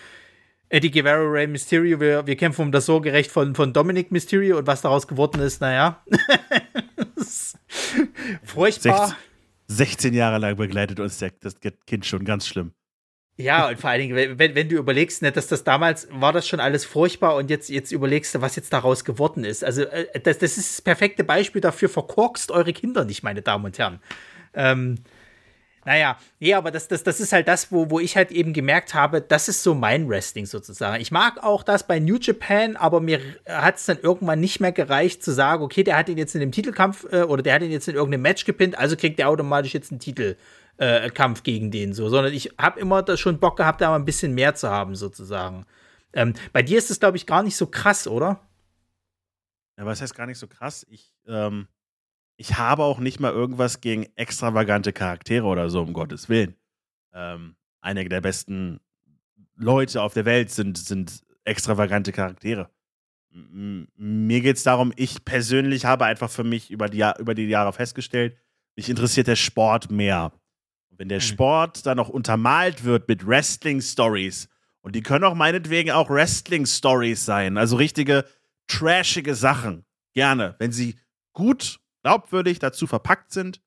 [0.70, 4.68] Eddie Guevara, Rey Mysterio, wir, wir kämpfen um das Sorgerecht von, von Dominic Mysterio und
[4.68, 6.04] was daraus geworden ist, naja.
[8.44, 9.16] Furchtbar.
[9.68, 11.56] 16, 16 Jahre lang begleitet uns der, das
[11.86, 12.74] Kind schon ganz schlimm.
[13.40, 16.48] Ja, und vor allen Dingen, wenn, wenn du überlegst, ne, dass das damals war das
[16.48, 19.64] schon alles furchtbar und jetzt, jetzt überlegst du, was jetzt daraus geworden ist.
[19.64, 23.66] Also, äh, das, das ist das perfekte Beispiel dafür, verkorkst eure Kinder nicht, meine Damen
[23.66, 24.00] und Herren.
[24.56, 24.96] Ähm,
[25.88, 28.94] naja, nee, aber das, das, das ist halt das, wo, wo ich halt eben gemerkt
[28.94, 31.02] habe, das ist so mein Wrestling sozusagen.
[31.02, 34.74] Ich mag auch das bei New Japan, aber mir hat es dann irgendwann nicht mehr
[34.74, 37.62] gereicht zu sagen, okay, der hat ihn jetzt in dem Titelkampf äh, oder der hat
[37.62, 41.72] ihn jetzt in irgendeinem Match gepinnt, also kriegt der automatisch jetzt einen Titelkampf äh, gegen
[41.72, 44.56] den so, sondern ich habe immer das schon Bock gehabt, da mal ein bisschen mehr
[44.56, 45.66] zu haben sozusagen.
[46.12, 48.42] Ähm, bei dir ist es, glaube ich, gar nicht so krass, oder?
[49.78, 50.86] Ja, was heißt gar nicht so krass?
[50.90, 51.70] Ich, ähm,
[52.38, 56.56] ich habe auch nicht mal irgendwas gegen extravagante Charaktere oder so, um Gottes Willen.
[57.14, 58.80] Ähm, einige der besten
[59.56, 62.70] Leute auf der Welt sind, sind extravagante Charaktere.
[63.34, 67.48] M mir geht es darum, ich persönlich habe einfach für mich über die, über die
[67.48, 68.38] Jahre festgestellt,
[68.76, 70.32] mich interessiert der Sport mehr.
[70.90, 71.24] Und wenn der mhm.
[71.24, 74.48] Sport dann noch untermalt wird mit Wrestling-Stories,
[74.82, 78.26] und die können auch meinetwegen auch Wrestling-Stories sein, also richtige
[78.68, 80.96] trashige Sachen, gerne, wenn sie
[81.34, 83.62] gut glaubwürdig dazu verpackt sind,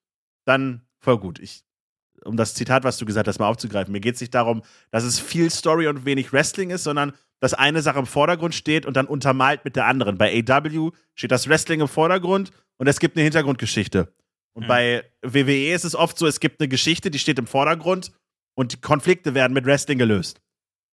[0.47, 1.38] dann voll gut.
[1.41, 1.62] Ich,
[2.24, 5.05] um das Zitat, was du gesagt hast, mal aufzugreifen, mir geht es nicht darum, dass
[5.05, 8.97] es viel Story und wenig Wrestling ist, sondern dass eine Sache im Vordergrund steht und
[8.97, 10.16] dann untermalt mit der anderen.
[10.16, 14.11] Bei AW steht das Wrestling im Vordergrund und es gibt eine Hintergrundgeschichte.
[14.55, 14.68] Und mhm.
[14.68, 18.11] bei WWE ist es oft so, es gibt eine Geschichte, die steht im Vordergrund
[18.55, 20.41] und die Konflikte werden mit Wrestling gelöst.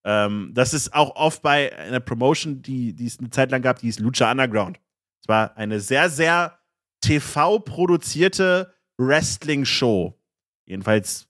[0.03, 3.79] Ähm, das ist auch oft bei einer Promotion, die, die es eine Zeit lang gab,
[3.79, 4.81] die hieß Lucha Underground.
[5.21, 6.57] Es war eine sehr, sehr
[7.01, 10.17] TV-produzierte Wrestling-Show.
[10.65, 11.27] Jedenfalls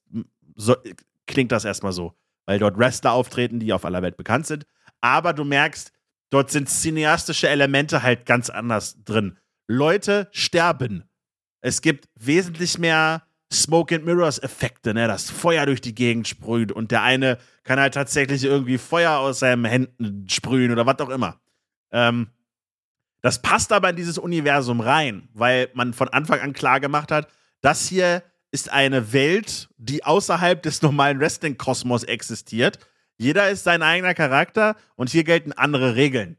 [0.55, 0.75] so,
[1.27, 2.13] klingt das erstmal so,
[2.45, 4.65] weil dort Wrestler auftreten, die auf aller Welt bekannt sind.
[5.01, 5.91] Aber du merkst,
[6.29, 9.37] dort sind cineastische Elemente halt ganz anders drin.
[9.67, 11.03] Leute sterben.
[11.61, 16.71] Es gibt wesentlich mehr Smoke and Mirrors Effekte, ne, das Feuer durch die Gegend sprüht
[16.71, 21.09] und der eine kann halt tatsächlich irgendwie Feuer aus seinen Händen sprühen oder was auch
[21.09, 21.39] immer.
[21.91, 22.29] Ähm,
[23.27, 27.27] das passt aber in dieses Universum rein, weil man von Anfang an klar gemacht hat,
[27.59, 32.79] das hier ist eine Welt, die außerhalb des normalen Wrestling-Kosmos existiert.
[33.17, 36.37] Jeder ist sein eigener Charakter und hier gelten andere Regeln.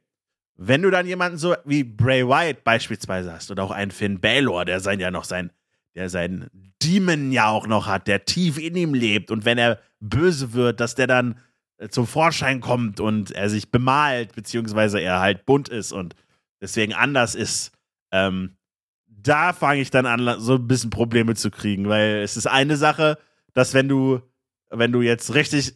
[0.56, 4.64] Wenn du dann jemanden so wie Bray Wyatt beispielsweise hast oder auch einen Finn Balor,
[4.64, 5.50] der sein ja noch sein,
[5.94, 6.48] der sein
[6.82, 10.80] Demon ja auch noch hat, der tief in ihm lebt und wenn er böse wird,
[10.80, 11.38] dass der dann
[11.76, 16.14] äh, zum Vorschein kommt und er sich bemalt, beziehungsweise er halt bunt ist und
[16.60, 17.72] deswegen anders ist,
[18.12, 18.56] ähm,
[19.06, 22.76] da fange ich dann an, so ein bisschen Probleme zu kriegen, weil es ist eine
[22.76, 23.18] Sache,
[23.52, 24.20] dass wenn du,
[24.70, 25.74] wenn du jetzt richtig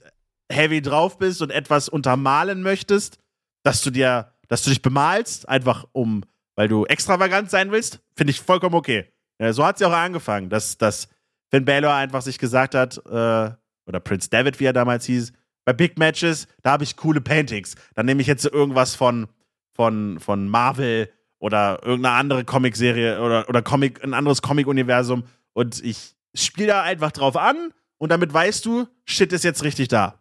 [0.50, 3.18] heavy drauf bist und etwas untermalen möchtest,
[3.62, 6.22] dass du dir, dass du dich bemalst, einfach um,
[6.54, 9.12] weil du extravagant sein willst, finde ich vollkommen okay.
[9.38, 11.08] Ja, so hat sie auch angefangen, dass, dass
[11.50, 13.50] Finn Balor einfach sich gesagt hat, äh,
[13.86, 15.32] oder Prince David, wie er damals hieß,
[15.64, 17.74] bei Big Matches, da habe ich coole Paintings.
[17.94, 19.28] Dann nehme ich jetzt irgendwas von,
[19.72, 26.14] von, von Marvel oder irgendeine andere Comicserie oder, oder Comic, ein anderes Comic-Universum und ich
[26.34, 30.20] spiele da einfach drauf an und damit weißt du, shit ist jetzt richtig da.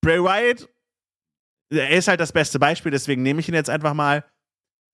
[0.00, 0.68] Bray Wyatt,
[1.70, 4.24] er ist halt das beste Beispiel, deswegen nehme ich ihn jetzt einfach mal,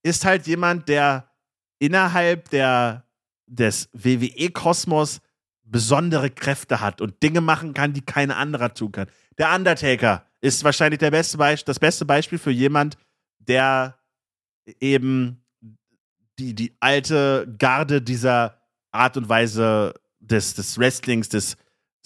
[0.02, 1.30] ist halt jemand, der
[1.78, 3.04] innerhalb der,
[3.46, 5.20] des WWE-Kosmos
[5.64, 9.08] besondere Kräfte hat und Dinge machen kann, die kein anderer tun kann.
[9.38, 12.96] Der Undertaker ist wahrscheinlich der beste das beste Beispiel für jemand,
[13.48, 13.98] der
[14.80, 15.44] eben
[16.38, 18.60] die, die alte Garde dieser
[18.92, 21.56] Art und Weise des, des Wrestlings, des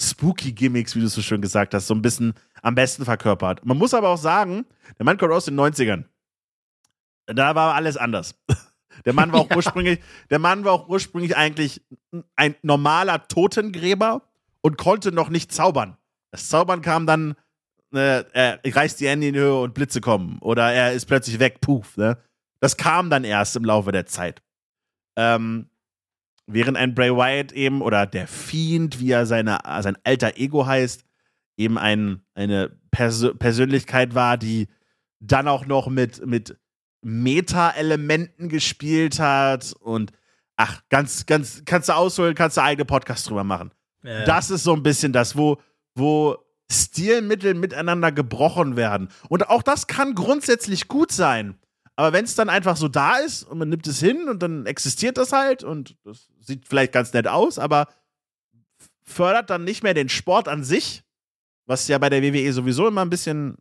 [0.01, 3.65] spooky Gimmicks, wie du es so schön gesagt hast, so ein bisschen am besten verkörpert.
[3.65, 4.67] Man muss aber auch sagen,
[4.99, 6.05] der Mann kommt aus den 90ern.
[7.27, 8.35] Da war alles anders.
[9.07, 9.57] Der Mann war auch ja.
[9.57, 11.81] ursprünglich, der Mann war auch ursprünglich eigentlich
[12.37, 14.29] ein normaler Totengräber
[14.61, 15.97] und konnte noch nicht zaubern.
[16.33, 17.35] Das Zaubern kam dann,
[17.93, 20.39] äh, er reißt die Hände in die Höhe und Blitze kommen.
[20.41, 21.97] Oder er ist plötzlich weg, puff.
[21.97, 22.19] Ne?
[22.61, 24.43] Das kam dann erst im Laufe der Zeit.
[25.17, 25.69] Ähm,
[26.47, 31.05] während ein Bray Wyatt eben, oder der Fiend, wie er seine, sein alter Ego heißt,
[31.57, 34.69] eben ein, eine Pers Persönlichkeit war, die
[35.21, 36.59] dann auch noch mit, mit
[37.03, 40.12] Meta-Elementen gespielt hat und
[40.57, 43.71] ach, ganz, ganz, kannst du ausholen, kannst du eigene Podcast drüber machen.
[44.03, 44.25] Ja.
[44.25, 45.59] Das ist so ein bisschen das, wo,
[45.95, 46.37] wo
[46.70, 49.09] Stilmittel miteinander gebrochen werden.
[49.28, 51.59] Und auch das kann grundsätzlich gut sein.
[51.97, 54.64] Aber wenn es dann einfach so da ist und man nimmt es hin und dann
[54.66, 57.88] existiert das halt und das sieht vielleicht ganz nett aus, aber
[59.02, 61.02] fördert dann nicht mehr den Sport an sich,
[61.66, 63.56] was ja bei der WWE sowieso immer ein bisschen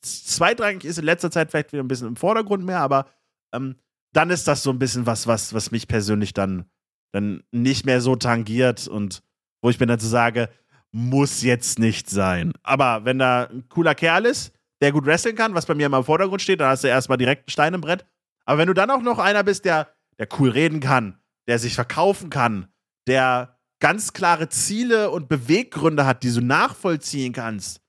[0.00, 3.06] zweitrangig ist, in letzter Zeit vielleicht wieder ein bisschen im Vordergrund mehr, aber
[3.52, 3.76] ähm,
[4.12, 6.66] dann ist das so ein bisschen was, was, was mich persönlich dann,
[7.12, 9.22] dann nicht mehr so tangiert und
[9.60, 10.50] wo ich mir dann so sage,
[10.94, 12.52] muss jetzt nicht sein.
[12.62, 15.98] Aber wenn da ein cooler Kerl ist, der gut wresteln kann, was bei mir immer
[15.98, 18.06] im Vordergrund steht, dann hast du erstmal direkt einen Stein im Brett.
[18.44, 19.88] Aber wenn du dann auch noch einer bist, der,
[20.20, 21.18] der cool reden kann,
[21.48, 22.68] der sich verkaufen kann,
[23.08, 27.80] der ganz klare Ziele und Beweggründe hat, die du nachvollziehen kannst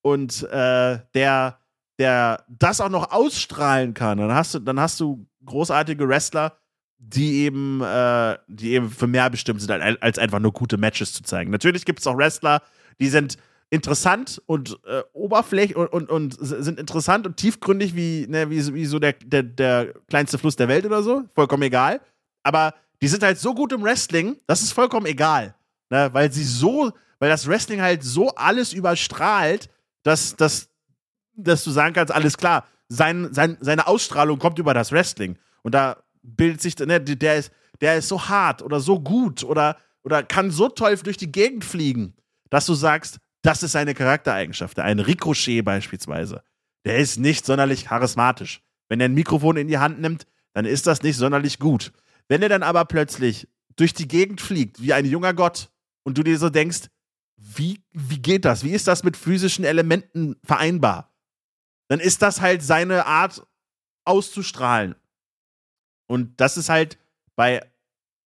[0.00, 1.58] und äh, der,
[1.98, 6.56] der das auch noch ausstrahlen kann, dann hast du, dann hast du großartige Wrestler,
[6.98, 11.22] die eben, äh, die eben für mehr bestimmt sind, als einfach nur gute Matches zu
[11.22, 11.50] zeigen.
[11.50, 12.62] Natürlich gibt es auch Wrestler,
[13.00, 13.36] die sind
[13.70, 18.86] interessant und äh, oberflächlich und, und, und sind interessant und tiefgründig wie, ne, wie, wie
[18.86, 21.24] so der, der, der kleinste Fluss der Welt oder so.
[21.34, 22.00] Vollkommen egal.
[22.42, 25.54] Aber die sind halt so gut im Wrestling, das ist vollkommen egal.
[25.90, 29.68] Ne, weil sie so, weil das Wrestling halt so alles überstrahlt,
[30.02, 30.68] dass, dass,
[31.34, 35.36] dass du sagen kannst, alles klar, sein, sein, seine Ausstrahlung kommt über das Wrestling.
[35.62, 39.76] Und da bildet sich, ne, der ist, der ist so hart oder so gut oder,
[40.02, 42.14] oder kann so toll durch die Gegend fliegen,
[42.50, 44.78] dass du sagst, das ist seine Charaktereigenschaft.
[44.78, 46.42] Ein Ricochet beispielsweise.
[46.84, 48.62] Der ist nicht sonderlich charismatisch.
[48.88, 51.92] Wenn er ein Mikrofon in die Hand nimmt, dann ist das nicht sonderlich gut.
[52.28, 55.70] Wenn er dann aber plötzlich durch die Gegend fliegt, wie ein junger Gott,
[56.04, 56.88] und du dir so denkst,
[57.36, 58.62] wie, wie geht das?
[58.62, 61.12] Wie ist das mit physischen Elementen vereinbar?
[61.88, 63.46] Dann ist das halt seine Art
[64.04, 64.94] auszustrahlen.
[66.06, 66.98] Und das ist halt
[67.36, 67.60] bei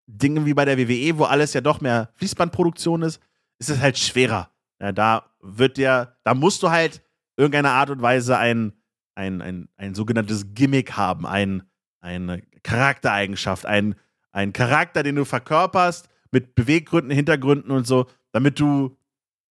[0.06, 3.20] Dingen wie bei der WWE, wo alles ja doch mehr Fließbandproduktion ist,
[3.59, 4.50] ist es halt schwerer.
[4.80, 7.02] Ja, da wird dir, da musst du halt
[7.36, 8.72] irgendeine Art und Weise ein,
[9.14, 11.62] ein, ein, ein sogenanntes Gimmick haben, ein,
[12.00, 13.96] eine Charaktereigenschaft, ein,
[14.32, 18.96] ein Charakter, den du verkörperst mit Beweggründen, Hintergründen und so, damit du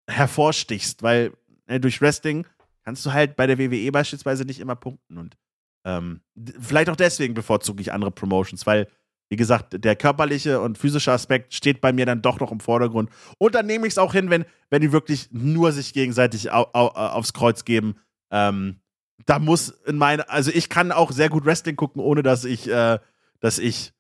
[0.09, 1.33] hervorstichst, weil
[1.67, 2.47] äh, durch Wrestling
[2.85, 5.37] kannst du halt bei der WWE beispielsweise nicht immer punkten und
[5.85, 6.21] ähm,
[6.61, 8.89] vielleicht auch deswegen bevorzuge ich andere Promotions, weil
[9.31, 13.11] wie gesagt, der körperliche und physische Aspekt steht bei mir dann doch noch im Vordergrund.
[13.39, 16.67] Und dann nehme ich es auch hin, wenn, wenn die wirklich nur sich gegenseitig au,
[16.73, 17.95] au, aufs Kreuz geben.
[18.33, 18.81] Ähm,
[19.27, 22.69] da muss in meine, also ich kann auch sehr gut Wrestling gucken, ohne dass ich,
[22.69, 22.99] äh,
[23.39, 23.93] dass ich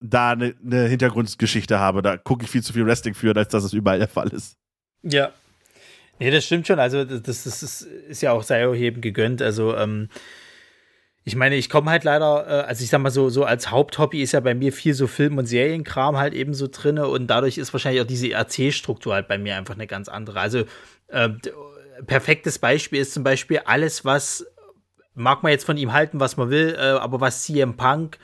[0.00, 2.02] da eine ne Hintergrundgeschichte habe.
[2.02, 4.56] Da gucke ich viel zu viel Wrestling für, als dass es überall der Fall ist.
[5.02, 5.30] Ja.
[6.18, 6.80] Nee, das stimmt schon.
[6.80, 9.40] Also, das, das, das ist ja auch Seilheben gegönnt.
[9.40, 10.08] Also, ähm,
[11.28, 14.22] ich meine, ich komme halt leider, äh, also ich sag mal so, so als Haupthobby
[14.22, 17.58] ist ja bei mir viel so Film- und Serienkram halt eben so drinne und dadurch
[17.58, 20.40] ist wahrscheinlich auch diese Erzählstruktur halt bei mir einfach eine ganz andere.
[20.40, 20.64] Also
[21.08, 21.28] äh,
[22.06, 24.46] perfektes Beispiel ist zum Beispiel alles, was
[25.14, 28.18] mag man jetzt von ihm halten, was man will, äh, aber was CM Punk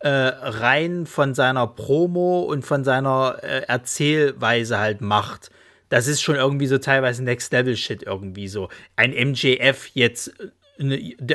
[0.00, 5.50] äh, rein von seiner Promo und von seiner äh, Erzählweise halt macht
[5.90, 8.68] das ist schon irgendwie so teilweise Next Level Shit irgendwie so.
[8.96, 10.57] Ein MJF jetzt Ne,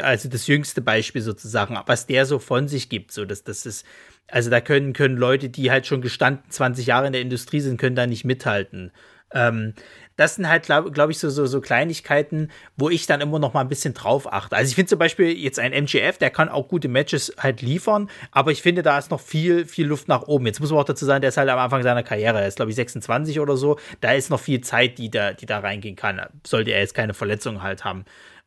[0.02, 3.86] also das jüngste Beispiel sozusagen, was der so von sich gibt, so dass das ist,
[4.28, 7.78] also da können, können Leute, die halt schon gestanden 20 Jahre in der Industrie sind,
[7.78, 8.92] können da nicht mithalten.
[9.34, 9.74] Ähm,
[10.16, 13.54] das sind halt, glaube glaub ich, so, so, so Kleinigkeiten, wo ich dann immer noch
[13.54, 14.56] mal ein bisschen drauf achte.
[14.56, 18.10] Also ich finde zum Beispiel jetzt ein MGF, der kann auch gute Matches halt liefern,
[18.32, 20.46] aber ich finde, da ist noch viel, viel Luft nach oben.
[20.46, 22.58] Jetzt muss man auch dazu sagen, der ist halt am Anfang seiner Karriere, er ist
[22.58, 25.96] glaube ich 26 oder so, da ist noch viel Zeit, die da, die da reingehen
[25.96, 28.06] kann, sollte er jetzt keine Verletzungen halt haben.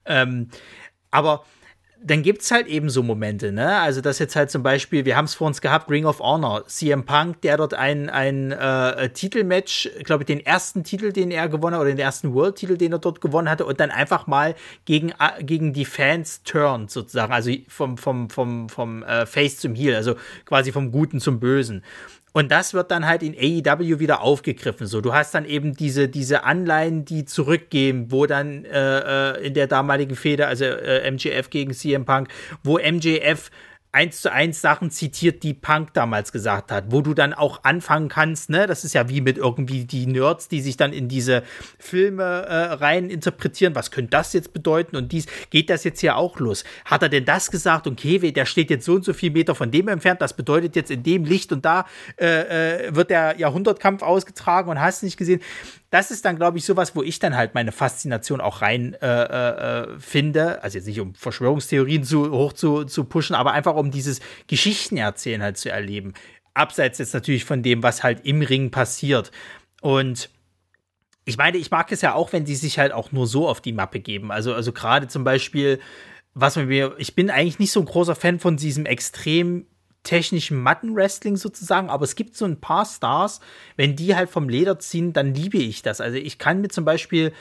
[0.09, 0.48] Ähm,
[1.16, 1.44] aber
[2.05, 3.80] dann gibt es halt eben so Momente, ne?
[3.80, 6.66] Also, das jetzt halt zum Beispiel, wir haben es vor uns gehabt, Ring of Honor,
[6.66, 11.48] CM Punk, der dort ein, ein äh, Titelmatch, glaube ich, den ersten Titel, den er
[11.48, 14.55] gewonnen hat, oder den ersten World-Titel, den er dort gewonnen hatte, und dann einfach mal
[14.84, 19.74] gegen, äh, gegen die Fans turnt, sozusagen, also vom, vom, vom, vom äh, Face zum
[19.74, 21.82] Heel, also quasi vom Guten zum Bösen.
[22.36, 24.86] Und das wird dann halt in AEW wieder aufgegriffen.
[24.86, 29.54] So, du hast dann eben diese, diese Anleihen, die zurückgehen, wo dann äh, äh in
[29.54, 32.28] der damaligen Feder, also äh, MJF gegen CM Punk,
[32.62, 33.50] wo MJF
[33.97, 38.10] eins zu eins Sachen zitiert, die Punk damals gesagt hat, wo du dann auch anfangen
[38.10, 41.43] kannst, ne, das ist ja wie mit irgendwie die Nerds, die sich dann in diese
[41.78, 44.97] Filme äh, rein interpretieren, was könnte das jetzt bedeuten?
[44.97, 46.64] Und dies, geht das jetzt hier auch los?
[46.85, 47.86] Hat er denn das gesagt?
[47.86, 50.77] Und Kewe, der steht jetzt so und so viel Meter von dem entfernt, das bedeutet
[50.77, 51.86] jetzt in dem Licht und da
[52.20, 55.40] äh, äh wird der Jahrhundertkampf ausgetragen und hast nicht gesehen
[55.97, 59.06] das ist dann, glaube ich, sowas, wo ich dann halt meine Faszination auch rein äh,
[59.06, 60.62] äh, äh, finde.
[60.62, 65.43] Also jetzt nicht um Verschwörungstheorien zu, hoch zu, zu pushen, aber einfach um dieses Geschichtenerzählen
[65.43, 66.12] halt zu erleben.
[66.52, 69.31] Abseits jetzt natürlich von dem, was halt im Ring passiert.
[69.81, 70.28] Und
[71.24, 73.62] ich meine, ich mag es ja auch, wenn die sich halt auch nur so auf
[73.62, 74.31] die Mappe geben.
[74.31, 75.81] Also, also gerade zum Beispiel,
[76.35, 79.64] was mir, ich bin eigentlich nicht so ein großer Fan von diesem extrem
[80.06, 83.40] technischen Mattenwrestling sozusagen, aber es gibt so ein paar Stars,
[83.76, 86.00] wenn die halt vom Leder ziehen, dann liebe ich das.
[86.00, 87.32] Also ich kann mir zum Beispiel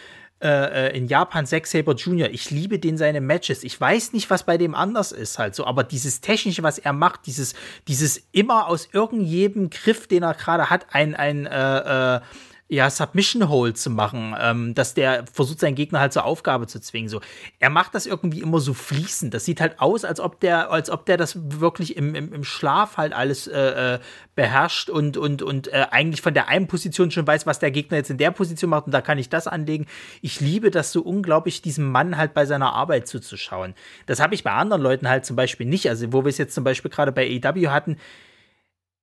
[0.42, 3.64] äh, äh in Japan Zack Saber Jr., ich liebe den seine Matches.
[3.64, 6.92] Ich weiß nicht, was bei dem anders ist halt so, aber dieses Technische, was er
[6.92, 7.54] macht, dieses,
[7.88, 12.22] dieses immer aus irgendjedem Griff, den er gerade hat, ein, ein äh, äh,
[12.68, 16.82] ja, Submission Hold zu machen, ähm, dass der versucht, seinen Gegner halt zur Aufgabe zu
[16.82, 17.10] zwingen.
[17.10, 17.22] So,
[17.60, 19.36] er macht das irgendwie immer so fließend.
[19.36, 22.44] Das sieht halt aus, als ob der, als ob der das wirklich im, im, im
[22.44, 24.00] Schlaf halt alles äh, äh,
[24.34, 27.98] beherrscht und, und, und äh, eigentlich von der einen Position schon weiß, was der Gegner
[27.98, 29.86] jetzt in der Position macht und da kann ich das anlegen.
[30.24, 33.76] Ich liebe das so unglaublich, diesem Mann halt bei seiner Arbeit zuzuschauen.
[34.08, 35.88] Das habe ich bei anderen Leuten halt zum Beispiel nicht.
[35.88, 37.98] Also, wo wir es jetzt zum Beispiel gerade bei AEW hatten,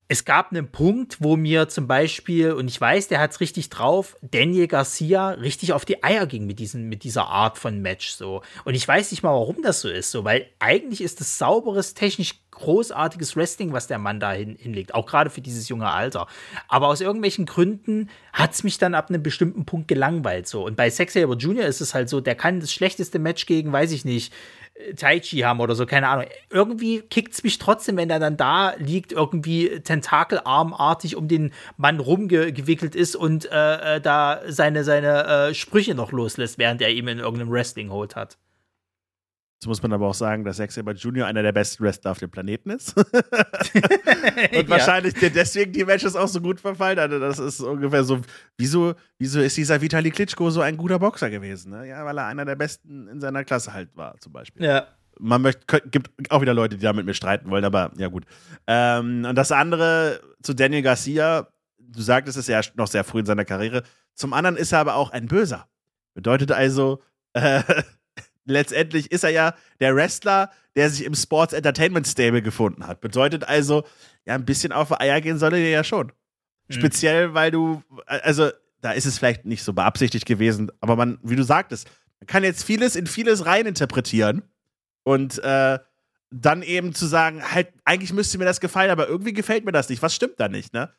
[0.09, 3.71] es gab einen Punkt, wo mir zum Beispiel, und ich weiß, der hat es richtig
[3.71, 8.11] drauf, Daniel Garcia richtig auf die Eier ging mit, diesen, mit dieser Art von Match
[8.11, 8.43] so.
[8.65, 11.95] Und ich weiß nicht mal, warum das so ist, so, weil eigentlich ist es sauberes,
[11.95, 16.27] technisch großartiges Wrestling, was der Mann da hin, hinlegt, auch gerade für dieses junge Alter.
[16.69, 20.65] Aber aus irgendwelchen Gründen hat es mich dann ab einem bestimmten Punkt gelangweilt so.
[20.65, 21.65] Und bei Sex Saber Jr.
[21.65, 24.33] ist es halt so, der kann das schlechteste Match gegen, weiß ich nicht,
[24.97, 26.27] Tai Chi haben oder so, keine Ahnung.
[26.51, 32.01] Irgendwie kickt es mich trotzdem, wenn er dann da liegt, irgendwie tentakelarmartig um den Mann
[32.01, 37.09] rumgewickelt ist und äh, äh, da seine, seine äh, Sprüche noch loslässt, während er ihm
[37.09, 38.39] in irgendeinem Wrestling-Hold hat.
[39.63, 41.25] Jetzt muss man aber auch sagen, dass Zack Saber Jr.
[41.25, 42.97] einer der besten Wrestler auf dem Planeten ist.
[42.97, 44.69] und ja.
[44.69, 46.99] wahrscheinlich deswegen die Matches auch so gut verfallen.
[46.99, 48.21] Also das ist ungefähr so,
[48.59, 51.71] wieso, wieso ist dieser Vitali Klitschko so ein guter Boxer gewesen?
[51.71, 51.87] Ne?
[51.87, 54.65] Ja, weil er einer der besten in seiner Klasse halt war, zum Beispiel.
[54.65, 54.89] Ja.
[55.21, 58.25] Man möchte, gibt auch wieder Leute, die da mit mir streiten wollen, aber ja gut.
[58.67, 61.47] Ähm, und das andere zu Daniel Garcia,
[61.79, 63.85] du sagtest es ja noch sehr früh in seiner Karriere.
[64.17, 65.69] Zum anderen ist er aber auch ein Böser.
[66.15, 67.01] Bedeutet also,
[67.35, 67.63] äh,
[68.45, 73.01] letztendlich ist er ja der Wrestler, der sich im Sports Entertainment Stable gefunden hat.
[73.01, 73.85] Bedeutet also,
[74.25, 76.13] ja, ein bisschen auf Eier gehen soll er ja schon.
[76.69, 76.75] Mhm.
[76.75, 78.51] Speziell, weil du, also,
[78.81, 81.89] da ist es vielleicht nicht so beabsichtigt gewesen, aber man, wie du sagtest,
[82.21, 84.43] man kann jetzt vieles in vieles reininterpretieren
[85.05, 85.79] und äh,
[86.31, 89.89] dann eben zu sagen, halt, eigentlich müsste mir das gefallen, aber irgendwie gefällt mir das
[89.89, 90.03] nicht.
[90.03, 90.91] Was stimmt da nicht, ne?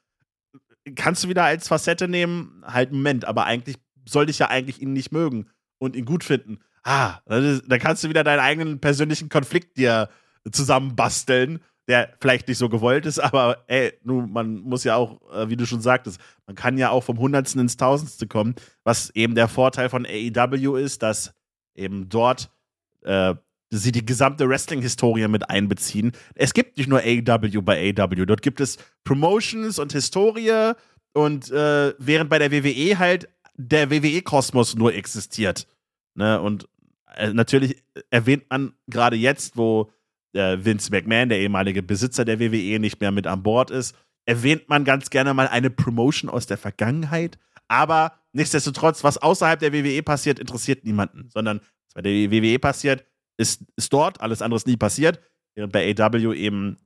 [0.96, 4.94] Kannst du wieder als Facette nehmen, halt, Moment, aber eigentlich sollte ich ja eigentlich ihn
[4.94, 5.50] nicht mögen
[5.80, 10.10] und ihn gut finden ah, da kannst du wieder deinen eigenen persönlichen Konflikt dir
[10.52, 15.50] zusammenbasteln, der vielleicht nicht so gewollt ist, aber ey, nun, man muss ja auch, äh,
[15.50, 19.36] wie du schon sagtest, man kann ja auch vom Hundertsten ins Tausendste kommen, was eben
[19.36, 21.34] der Vorteil von AEW ist, dass
[21.76, 22.50] eben dort
[23.02, 23.36] äh,
[23.70, 26.12] sie die gesamte Wrestling-Historie mit einbeziehen.
[26.36, 30.74] Es gibt nicht nur AEW bei AEW, dort gibt es Promotions und Historie
[31.14, 35.68] und äh, während bei der WWE halt der WWE-Kosmos nur existiert.
[36.16, 36.42] Ne?
[36.42, 36.68] Und
[37.16, 39.92] äh, natürlich erwähnt man gerade jetzt, wo
[40.34, 43.96] äh, Vince McMahon, der ehemalige Besitzer der WWE, nicht mehr mit an Bord ist,
[44.26, 47.38] erwähnt man ganz gerne mal eine Promotion aus der Vergangenheit.
[47.68, 53.06] Aber nichtsdestotrotz, was außerhalb der WWE passiert, interessiert niemanden, sondern was bei der WWE passiert,
[53.38, 55.20] ist, ist dort, alles andere ist nie passiert.
[55.56, 56.78] Während bei AW eben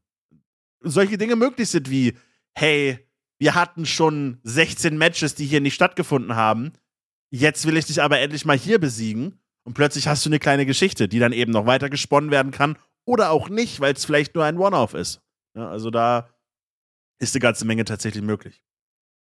[0.82, 2.18] solche Dinge möglich sind wie,
[2.54, 3.00] hey,
[3.40, 6.74] wir hatten schon 16 Matches, die hier nicht stattgefunden haben.
[7.30, 9.40] Jetzt will ich dich aber endlich mal hier besiegen.
[9.64, 12.78] Und plötzlich hast du eine kleine Geschichte, die dann eben noch weiter gesponnen werden kann
[13.04, 15.22] oder auch nicht, weil es vielleicht nur ein One-Off ist.
[15.56, 16.30] Ja, also da
[17.20, 18.64] ist eine ganze Menge tatsächlich möglich.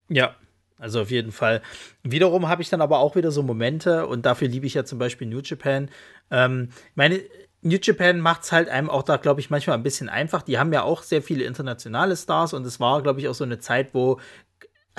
[0.09, 0.35] Ja,
[0.78, 1.60] also auf jeden Fall.
[2.02, 4.98] Wiederum habe ich dann aber auch wieder so Momente und dafür liebe ich ja zum
[4.98, 5.90] Beispiel New Japan.
[6.31, 7.20] Ähm, meine,
[7.62, 10.40] New Japan macht es halt einem auch da, glaube ich, manchmal ein bisschen einfach.
[10.40, 13.44] Die haben ja auch sehr viele internationale Stars und es war, glaube ich, auch so
[13.44, 14.18] eine Zeit, wo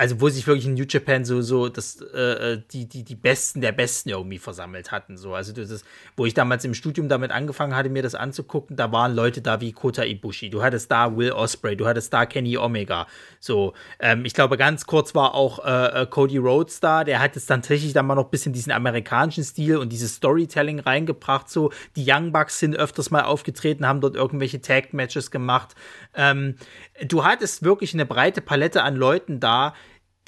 [0.02, 3.14] also wo sich wirklich in New Japan so, so das, äh, äh, die, die, die
[3.14, 5.16] Besten der Besten irgendwie versammelt hatten.
[5.16, 5.32] So.
[5.32, 8.90] Also das ist, wo ich damals im Studium damit angefangen hatte, mir das anzugucken, da
[8.90, 12.58] waren Leute da wie Kota Ibushi, du hattest da Will Osprey, du hattest da Kenny
[12.58, 13.06] Omega.
[13.38, 17.36] So, ähm, ich glaube, ganz kurz war auch äh, äh Cody Rhodes da, der hat
[17.36, 21.48] jetzt dann tatsächlich dann mal noch ein bisschen diesen amerikanischen Stil und dieses Storytelling reingebracht.
[21.48, 25.76] So, die Young Bucks sind öfters mal aufgetreten, haben dort irgendwelche Tag-Matches gemacht.
[26.16, 26.56] Ähm,
[27.06, 29.74] du hattest wirklich eine breite Palette an Leuten da,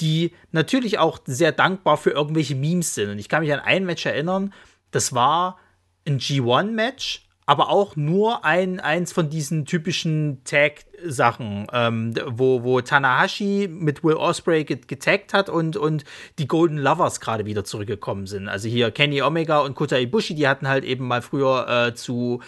[0.01, 3.11] die natürlich auch sehr dankbar für irgendwelche Memes sind.
[3.11, 4.53] Und ich kann mich an ein Match erinnern,
[4.91, 5.59] das war
[6.07, 13.69] ein G1-Match, aber auch nur ein, eins von diesen typischen Tag-Sachen, ähm, wo, wo Tanahashi
[13.71, 16.05] mit Will Osprey getaggt hat und, und
[16.39, 18.49] die Golden Lovers gerade wieder zurückgekommen sind.
[18.49, 22.41] Also hier Kenny Omega und Kota Ibushi, die hatten halt eben mal früher äh, zu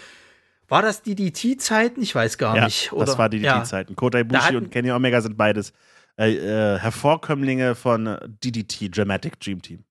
[0.69, 2.03] war das DDT-Zeiten?
[2.03, 2.93] Ich weiß gar ja, nicht.
[2.93, 3.07] Oder?
[3.07, 3.93] Das war DDT-Zeiten.
[3.93, 3.97] Ja.
[3.97, 5.73] Kota Ibushi und Kenny Omega sind beides
[6.19, 9.85] äh, äh, Hervorkömmlinge von DDT, Dramatic Dream Team.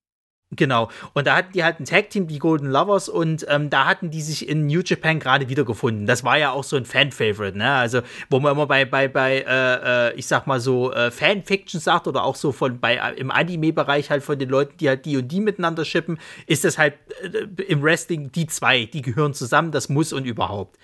[0.52, 0.90] Genau.
[1.14, 4.22] Und da hatten die halt ein Tag-Team, die Golden Lovers, und ähm, da hatten die
[4.22, 6.06] sich in New Japan gerade wiedergefunden.
[6.06, 7.72] Das war ja auch so ein Fan-Favorite, ne?
[7.72, 11.80] Also, wo man immer bei, bei, bei, äh, äh ich sag mal so, äh, Fan-Fiction
[11.80, 15.06] sagt oder auch so von bei äh, im Anime-Bereich halt von den Leuten, die halt
[15.06, 16.94] die und die miteinander shippen, ist das halt
[17.24, 20.78] äh, im Wrestling die zwei, die gehören zusammen, das muss und überhaupt.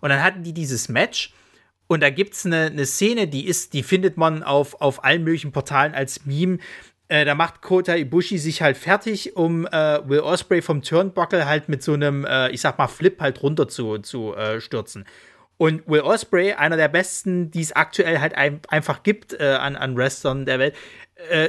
[0.00, 1.32] Und dann hatten die dieses Match
[1.86, 5.24] und da gibt es eine, eine Szene, die ist, die findet man auf, auf allen
[5.24, 6.58] möglichen Portalen als Meme.
[7.08, 11.68] Äh, da macht Kota Ibushi sich halt fertig, um äh, Will Osprey vom Turnbuckle halt
[11.68, 15.04] mit so einem, äh, ich sag mal, Flip halt runter zu, zu äh, stürzen.
[15.56, 19.76] Und Will Osprey, einer der besten, die es aktuell halt ein, einfach gibt äh, an,
[19.76, 20.74] an Wrestlern der Welt,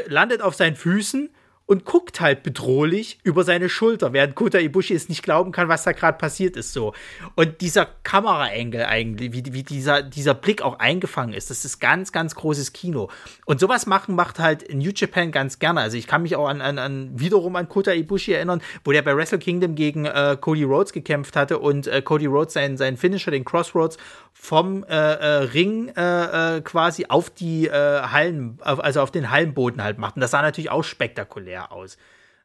[0.08, 1.32] landet auf seinen Füßen
[1.68, 5.84] und guckt halt bedrohlich über seine Schulter, während Kota Ibushi es nicht glauben kann, was
[5.84, 6.94] da gerade passiert ist so.
[7.34, 12.12] Und dieser Kameraengel eigentlich, wie, wie dieser, dieser Blick auch eingefangen ist, das ist ganz,
[12.12, 13.10] ganz großes Kino.
[13.46, 15.82] Und sowas machen macht halt New Japan ganz gerne.
[15.82, 19.02] Also ich kann mich auch an, an, an wiederum an Kota Ibushi erinnern, wo der
[19.02, 22.98] bei Wrestle Kingdom gegen äh, Cody Rhodes gekämpft hatte und äh, Cody Rhodes seinen, seinen
[22.98, 23.98] Finisher, den Crossroads,
[24.34, 29.98] vom äh, äh, Ring äh, äh, quasi auf die Hallen, also auf den Hallenboden halt
[29.98, 30.16] macht.
[30.16, 31.98] Und das sah natürlich auch spektakulär aus.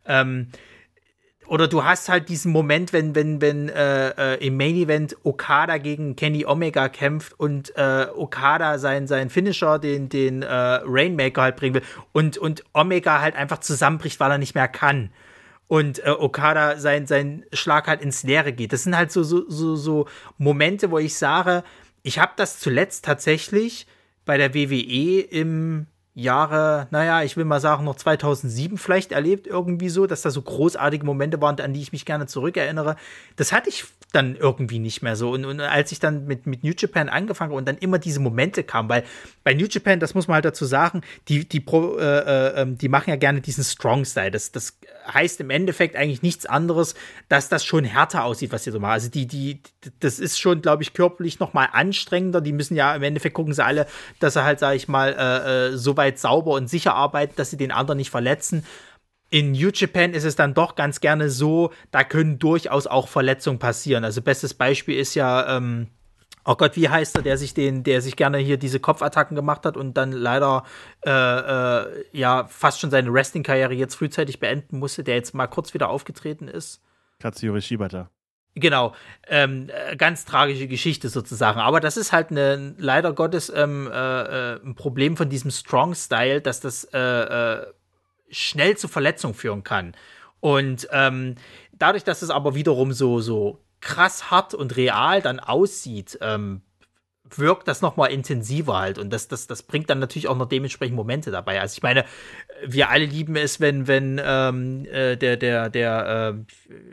[0.07, 0.49] Ähm,
[1.47, 6.15] oder du hast halt diesen Moment, wenn, wenn, wenn äh, im Main Event Okada gegen
[6.15, 11.83] Kenny Omega kämpft und Okada seinen sein Finisher, den, den Rainmaker halt bringen will
[12.13, 15.11] und, und Omega halt einfach zusammenbricht, weil er nicht mehr kann
[15.71, 18.73] und äh, Okada sein, sein Schlag halt ins Leere geht.
[18.73, 21.63] Das sind halt so, so, so, so Momente, wo ich sage,
[22.03, 23.87] ich habe das zuletzt tatsächlich
[24.25, 25.87] bei der WWE im
[26.21, 30.43] Jahre, naja, ich will mal sagen, noch 2007 vielleicht erlebt, irgendwie so, dass da so
[30.43, 32.97] großartige Momente waren, an die ich mich gerne zurückerinnere.
[33.37, 35.31] Das hatte ich dann irgendwie nicht mehr so.
[35.31, 38.21] Und, und als ich dann mit, mit New Japan angefangen habe und dann immer diese
[38.21, 39.05] Momente kamen, weil
[39.45, 42.79] bei New Japan, das muss man halt dazu sagen, die, die, Pro, äh, äh, ähm,
[42.79, 44.31] die machen ja gerne diesen Strong-Style.
[44.31, 44.79] Das, das
[45.13, 46.95] heißt im Endeffekt eigentlich nichts anderes,
[47.29, 48.93] dass das schon härter aussieht, was sie so machen.
[48.93, 49.61] Also die, die,
[50.01, 52.41] das ist schon, glaube ich, körperlich noch mal anstrengender.
[52.41, 53.87] Die müssen ja im Endeffekt gucken sie alle,
[54.19, 57.51] dass sie halt, sage ich mal, äh, äh so weit sauber und sicher arbeiten, dass
[57.51, 58.65] sie den anderen nicht verletzen.
[59.31, 63.61] In New Japan ist es dann doch ganz gerne so, da können durchaus auch Verletzungen
[63.61, 64.05] passieren.
[64.05, 65.87] Also bestes Beispiel ist ja, ähm,
[66.45, 69.65] oh Gott, wie heißt er, der sich den, der sich gerne hier diese Kopfattacken gemacht
[69.67, 70.65] hat und dann leider
[71.05, 75.75] äh, äh, ja fast schon seine Wrestling-Karriere jetzt frühzeitig beenden musste, der jetzt mal kurz
[75.75, 76.83] wieder aufgetreten ist.
[77.19, 78.11] Katsuyori Shibata.
[78.57, 78.95] Genau,
[79.29, 81.61] ähm, äh, ganz tragische Geschichte sozusagen.
[81.61, 85.95] Aber das ist halt eine, leider Gottes ähm, äh, äh, ein Problem von diesem Strong
[85.95, 87.67] Style, dass das äh,
[88.29, 89.95] schnell zu Verletzungen führen kann.
[90.41, 91.37] Und ähm,
[91.73, 96.63] dadurch, dass es aber wiederum so, so krass hart und real dann aussieht, ähm,
[97.37, 100.49] wirkt das noch mal intensiver halt und das, das, das bringt dann natürlich auch noch
[100.49, 101.61] dementsprechend Momente dabei.
[101.61, 102.05] Also ich meine,
[102.67, 106.35] wir alle lieben es, wenn, wenn ähm, äh, der, der, der,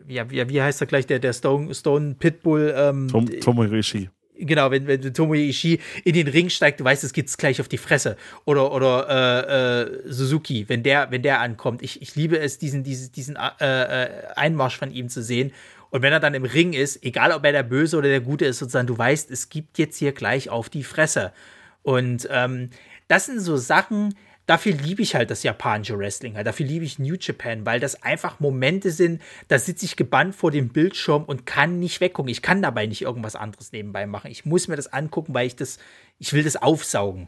[0.08, 4.10] äh, ja, wie, wie heißt er gleich, der, der Stone, Stone Pitbull ähm, Tom, Tomoyoshi.
[4.40, 7.68] Genau, wenn, wenn Tomoe Ishii in den Ring steigt, du weißt, es geht's gleich auf
[7.68, 8.18] die Fresse.
[8.46, 11.82] Oder, oder äh, äh, Suzuki, wenn der, wenn der ankommt.
[11.82, 15.52] Ich, ich liebe es, diesen, diesen, diesen äh, äh Einmarsch von ihm zu sehen.
[15.90, 18.46] Und wenn er dann im Ring ist, egal ob er der Böse oder der Gute
[18.46, 21.34] ist, sozusagen, du weißt, es gibt jetzt hier gleich auf die Fresse.
[21.82, 22.70] Und ähm,
[23.08, 24.14] das sind so Sachen,
[24.48, 26.48] dafür liebe ich halt das japanische Wrestling, halt.
[26.48, 30.52] dafür liebe ich New Japan, weil das einfach Momente sind, da sitze ich gebannt vor
[30.52, 32.32] dem Bildschirm und kann nicht weggucken.
[32.32, 34.32] Ich kann dabei nicht irgendwas anderes nebenbei machen.
[34.32, 35.78] Ich muss mir das angucken, weil ich das,
[36.18, 37.28] ich will das aufsaugen.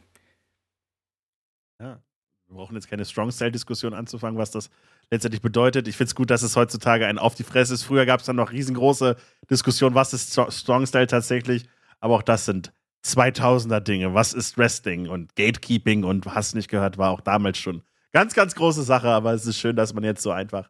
[1.80, 2.02] Ja,
[2.48, 4.70] wir brauchen jetzt keine Strong-Style-Diskussion anzufangen, was das
[5.12, 5.88] letztendlich bedeutet.
[5.88, 7.84] Ich finde es gut, dass es heutzutage ein Auf die Fresse ist.
[7.84, 9.16] Früher gab es dann noch riesengroße
[9.50, 11.68] Diskussionen, was ist Strong-Style tatsächlich.
[12.00, 12.72] Aber auch das sind
[13.06, 14.14] 2000er Dinge.
[14.14, 18.56] Was ist Wrestling und Gatekeeping und hast nicht gehört, war auch damals schon ganz, ganz
[18.56, 19.10] große Sache.
[19.10, 20.70] Aber es ist schön, dass man jetzt so einfach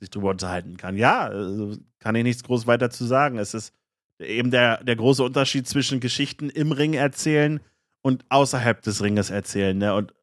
[0.00, 0.96] sich drüber unterhalten kann.
[0.96, 3.38] Ja, also kann ich nichts groß weiter zu sagen.
[3.38, 3.74] Es ist
[4.18, 7.60] eben der, der große Unterschied zwischen Geschichten im Ring erzählen
[8.02, 9.76] und außerhalb des Ringes erzählen.
[9.76, 9.94] Ne?
[9.94, 10.14] Und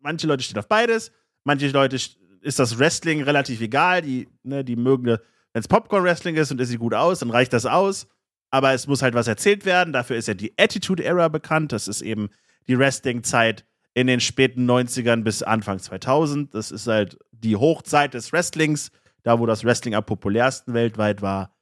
[0.00, 1.12] manche Leute stehen auf beides,
[1.44, 1.98] manche Leute
[2.46, 5.18] ist das Wrestling relativ egal, die, ne, die mögen, wenn
[5.60, 8.08] es Popcorn-Wrestling ist und es sieht gut aus, dann reicht das aus.
[8.50, 9.92] Aber es muss halt was erzählt werden.
[9.92, 11.72] Dafür ist ja die Attitude Era bekannt.
[11.72, 12.30] Das ist eben
[12.68, 16.54] die Wrestling-Zeit in den späten 90ern bis Anfang 2000.
[16.54, 18.92] Das ist halt die Hochzeit des Wrestlings,
[19.24, 21.52] da wo das Wrestling am populärsten weltweit war.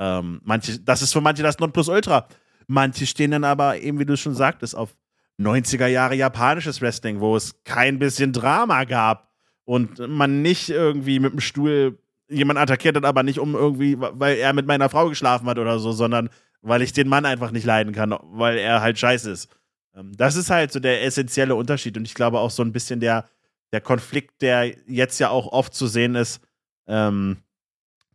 [0.00, 2.26] Ähm, manche, das ist für manche das Nonplusultra.
[2.66, 4.96] Manche stehen dann aber, eben wie du schon sagtest, auf
[5.38, 9.31] 90er Jahre japanisches Wrestling, wo es kein bisschen Drama gab
[9.64, 11.98] und man nicht irgendwie mit dem Stuhl
[12.28, 15.78] jemand attackiert hat, aber nicht um irgendwie, weil er mit meiner Frau geschlafen hat oder
[15.78, 16.30] so, sondern
[16.62, 19.48] weil ich den Mann einfach nicht leiden kann, weil er halt scheiße ist.
[19.94, 23.00] Ähm, das ist halt so der essentielle Unterschied und ich glaube auch so ein bisschen
[23.00, 23.28] der,
[23.72, 26.40] der Konflikt, der jetzt ja auch oft zu sehen ist
[26.86, 27.38] ähm,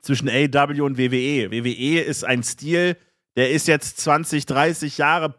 [0.01, 1.51] zwischen AW und WWE.
[1.51, 2.97] WWE ist ein Stil,
[3.35, 5.35] der ist jetzt 20, 30 Jahre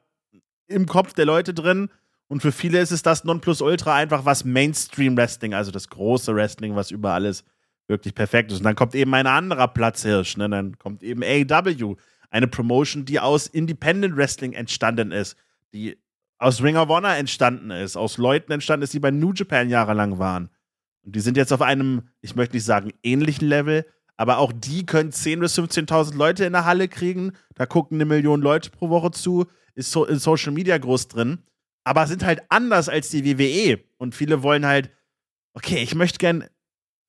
[0.66, 1.88] im Kopf der Leute drin.
[2.28, 6.76] Und für viele ist es das Nonplusultra einfach was Mainstream Wrestling, also das große Wrestling,
[6.76, 7.44] was über alles
[7.88, 8.58] wirklich perfekt ist.
[8.58, 10.48] Und dann kommt eben ein anderer Platzhirsch, ne?
[10.48, 11.96] Dann kommt eben AW,
[12.30, 15.36] eine Promotion, die aus Independent Wrestling entstanden ist,
[15.72, 15.96] die
[16.38, 20.18] aus Ring of Honor entstanden ist, aus Leuten entstanden ist, die bei New Japan jahrelang
[20.18, 20.50] waren.
[21.02, 23.86] Und die sind jetzt auf einem, ich möchte nicht sagen ähnlichen Level,
[24.18, 27.32] aber auch die können 10.000 bis 15.000 Leute in der Halle kriegen.
[27.54, 31.38] Da gucken eine Million Leute pro Woche zu ist so in Social Media groß drin,
[31.88, 33.82] aber sind halt anders als die WWE.
[33.96, 34.90] Und viele wollen halt,
[35.54, 36.44] okay, ich möchte gern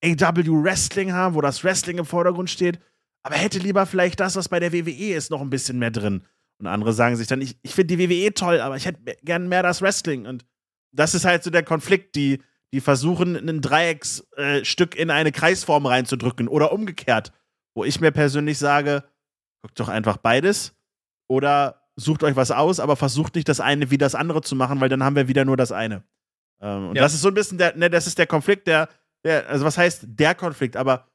[0.01, 2.79] AW Wrestling haben, wo das Wrestling im Vordergrund steht,
[3.21, 6.23] aber hätte lieber vielleicht das, was bei der WWE ist, noch ein bisschen mehr drin.
[6.59, 9.49] Und andere sagen sich dann, ich, ich finde die WWE toll, aber ich hätte gern
[9.49, 10.25] mehr das Wrestling.
[10.25, 10.45] Und
[10.93, 12.41] das ist halt so der Konflikt, die,
[12.73, 17.33] die versuchen, ein Dreiecksstück äh, in eine Kreisform reinzudrücken oder umgekehrt.
[17.75, 19.03] Wo ich mir persönlich sage,
[19.61, 20.73] guckt doch einfach beides.
[21.27, 24.79] Oder sucht euch was aus, aber versucht nicht das eine wie das andere zu machen,
[24.81, 26.03] weil dann haben wir wieder nur das eine.
[26.61, 27.01] Ähm, und ja.
[27.01, 28.89] das ist so ein bisschen der, ne, das ist der Konflikt, der,
[29.23, 31.07] der, also was heißt der Konflikt, aber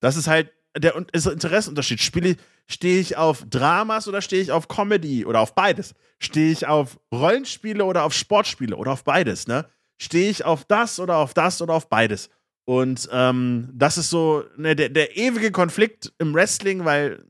[0.00, 2.00] das ist halt der ist Interessenunterschied.
[2.00, 2.36] Spiele,
[2.66, 5.94] stehe ich auf Dramas oder stehe ich auf Comedy oder auf beides?
[6.18, 9.66] Stehe ich auf Rollenspiele oder auf Sportspiele oder auf beides, ne?
[9.98, 12.30] Stehe ich auf das oder auf das oder auf beides?
[12.64, 17.24] Und ähm, das ist so ne, der, der ewige Konflikt im Wrestling, weil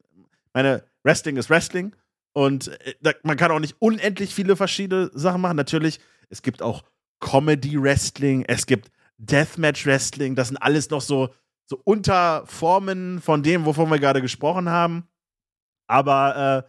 [0.53, 1.95] meine Wrestling ist Wrestling
[2.33, 5.57] und äh, da, man kann auch nicht unendlich viele verschiedene Sachen machen.
[5.57, 6.01] Natürlich,
[6.31, 6.83] es gibt auch
[7.21, 10.35] Comedy-Wrestling, es gibt Deathmatch-Wrestling.
[10.35, 11.35] Das sind alles noch so,
[11.67, 15.09] so Unterformen von dem, wovon wir gerade gesprochen haben.
[15.87, 16.67] Aber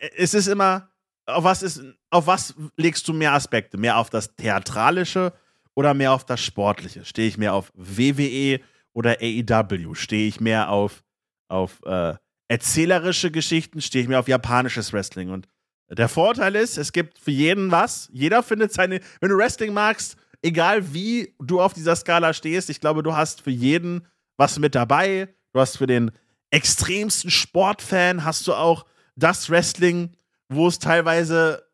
[0.00, 0.90] äh, es ist immer,
[1.26, 3.78] auf was, ist, auf was legst du mehr Aspekte?
[3.78, 5.32] Mehr auf das Theatralische
[5.74, 7.04] oder mehr auf das Sportliche?
[7.04, 8.60] Stehe ich mehr auf WWE
[8.92, 9.94] oder AEW?
[9.94, 11.04] Stehe ich mehr auf,
[11.48, 12.14] auf äh,
[12.52, 15.30] erzählerische Geschichten stehe ich mir auf japanisches Wrestling.
[15.30, 15.48] Und
[15.88, 18.10] der Vorteil ist, es gibt für jeden was.
[18.12, 19.00] Jeder findet seine.
[19.20, 23.40] Wenn du Wrestling magst, egal wie du auf dieser Skala stehst, ich glaube, du hast
[23.40, 24.06] für jeden
[24.36, 25.34] was mit dabei.
[25.54, 26.10] Du hast für den
[26.50, 28.84] extremsten Sportfan hast du auch
[29.16, 30.10] das Wrestling,
[30.50, 31.66] wo es teilweise,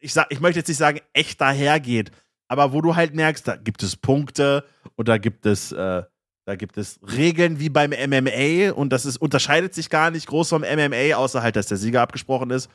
[0.00, 2.10] ich, sag, ich möchte jetzt nicht sagen, echt dahergeht,
[2.48, 4.64] aber wo du halt merkst, da gibt es Punkte
[4.96, 6.02] oder gibt es äh,
[6.44, 10.50] da gibt es Regeln wie beim MMA und das ist, unterscheidet sich gar nicht groß
[10.50, 12.70] vom MMA, außer halt, dass der Sieger abgesprochen ist.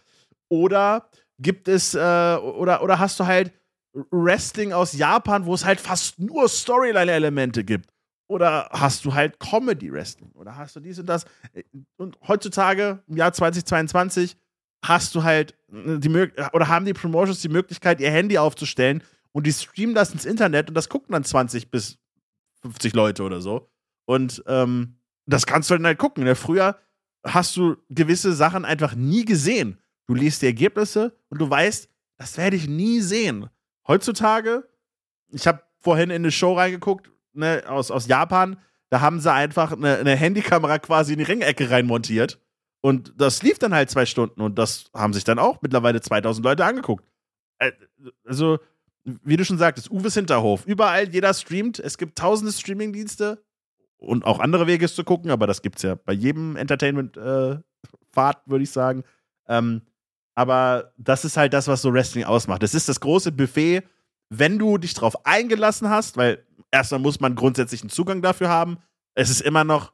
[0.50, 3.54] Oder gibt es, äh, oder, oder hast du halt
[4.12, 7.90] Wrestling aus Japan, wo es halt fast nur Storyline-Elemente gibt.
[8.28, 10.32] Oder hast du halt Comedy-Wrestling?
[10.36, 11.26] Oder hast du dies und das?
[11.98, 14.38] Und heutzutage, im Jahr 2022,
[14.86, 19.48] hast du halt die Möglichkeit, oder haben die Promotions die Möglichkeit, ihr Handy aufzustellen und
[19.48, 21.98] die streamen das ins Internet und das gucken dann 20 bis
[22.62, 23.70] 50 Leute oder so.
[24.06, 24.96] Und ähm,
[25.26, 26.36] das kannst du dann halt gucken.
[26.36, 26.78] Früher
[27.26, 29.78] hast du gewisse Sachen einfach nie gesehen.
[30.08, 33.50] Du liest die Ergebnisse und du weißt, das werde ich nie sehen.
[33.88, 34.68] Heutzutage,
[35.32, 38.58] ich habe vorhin in eine Show reingeguckt, ne, aus, aus Japan,
[38.90, 42.40] da haben sie einfach eine, eine Handykamera quasi in die Ringecke reinmontiert.
[42.82, 46.44] Und das lief dann halt zwei Stunden und das haben sich dann auch mittlerweile 2000
[46.44, 47.06] Leute angeguckt.
[47.60, 47.72] Äh,
[48.26, 48.60] also,
[49.04, 50.66] wie du schon sagtest, Uwes Hinterhof.
[50.66, 51.80] Überall, jeder streamt.
[51.80, 53.44] Es gibt tausende Streamingdienste
[53.98, 58.38] und auch andere Wege es zu gucken, aber das gibt es ja bei jedem Entertainment-Pfad,
[58.38, 59.04] äh, würde ich sagen.
[59.48, 59.82] Ähm,
[60.36, 62.64] aber das ist halt das, was so Wrestling ausmacht.
[62.64, 63.84] Es ist das große Buffet
[64.30, 68.78] wenn du dich drauf eingelassen hast, weil erstmal muss man grundsätzlich einen Zugang dafür haben.
[69.16, 69.92] Es ist immer noch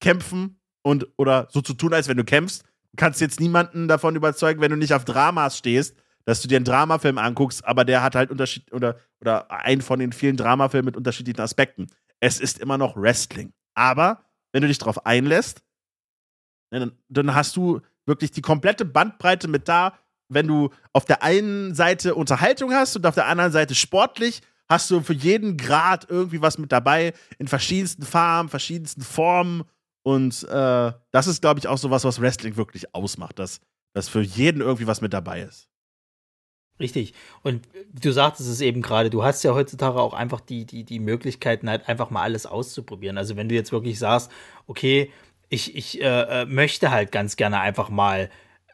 [0.00, 2.62] kämpfen und oder so zu tun, als wenn du kämpfst.
[2.92, 5.96] Du kannst jetzt niemanden davon überzeugen, wenn du nicht auf Dramas stehst,
[6.28, 9.98] dass du dir einen Dramafilm anguckst, aber der hat halt Unterschied oder, oder einen von
[9.98, 11.86] den vielen Dramafilmen mit unterschiedlichen Aspekten.
[12.20, 13.54] Es ist immer noch Wrestling.
[13.72, 14.22] Aber
[14.52, 15.62] wenn du dich darauf einlässt,
[16.70, 19.98] ne, dann, dann hast du wirklich die komplette Bandbreite mit da,
[20.28, 24.90] wenn du auf der einen Seite Unterhaltung hast und auf der anderen Seite sportlich, hast
[24.90, 29.62] du für jeden Grad irgendwie was mit dabei, in verschiedensten Farben, verschiedensten Formen.
[30.02, 33.62] Und äh, das ist, glaube ich, auch so was, was Wrestling wirklich ausmacht, dass,
[33.94, 35.70] dass für jeden irgendwie was mit dabei ist.
[36.80, 37.14] Richtig.
[37.42, 37.68] Und
[38.00, 41.68] du sagtest es eben gerade, du hast ja heutzutage auch einfach die, die, die Möglichkeiten,
[41.68, 43.18] halt einfach mal alles auszuprobieren.
[43.18, 44.30] Also wenn du jetzt wirklich sagst,
[44.66, 45.10] okay,
[45.48, 48.30] ich, ich äh, äh möchte halt ganz gerne einfach mal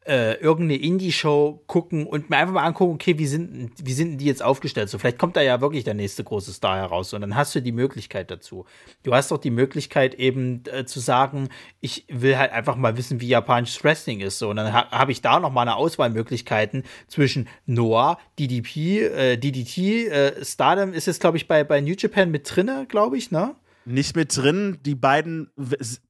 [0.06, 4.26] äh, irgendeine Indie-Show gucken und mir einfach mal angucken, okay, wie sind, wie sind die
[4.26, 4.90] jetzt aufgestellt?
[4.90, 7.62] So, vielleicht kommt da ja wirklich der nächste große Star heraus und dann hast du
[7.62, 8.66] die Möglichkeit dazu.
[9.02, 11.48] Du hast auch die Möglichkeit eben äh, zu sagen,
[11.80, 14.38] ich will halt einfach mal wissen, wie japanisches Wrestling ist.
[14.38, 19.36] So, und dann ha habe ich da noch mal eine Auswahlmöglichkeiten zwischen Noah, DDP, äh,
[19.38, 23.30] DDT, äh, Stardom ist jetzt, glaube ich, bei, bei New Japan mit drinne, glaube ich,
[23.30, 23.54] ne?
[23.86, 24.78] Nicht mit drin.
[24.84, 25.50] Die beiden,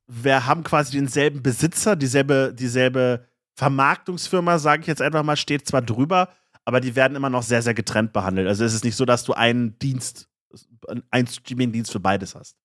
[0.06, 5.82] wir haben quasi denselben Besitzer, dieselbe, dieselbe Vermarktungsfirma, sage ich jetzt einfach mal, steht zwar
[5.82, 6.28] drüber,
[6.64, 8.48] aber die werden immer noch sehr, sehr getrennt behandelt.
[8.48, 10.28] Also es ist nicht so, dass du einen Dienst,
[11.10, 12.56] einen Streaming-Dienst für beides hast.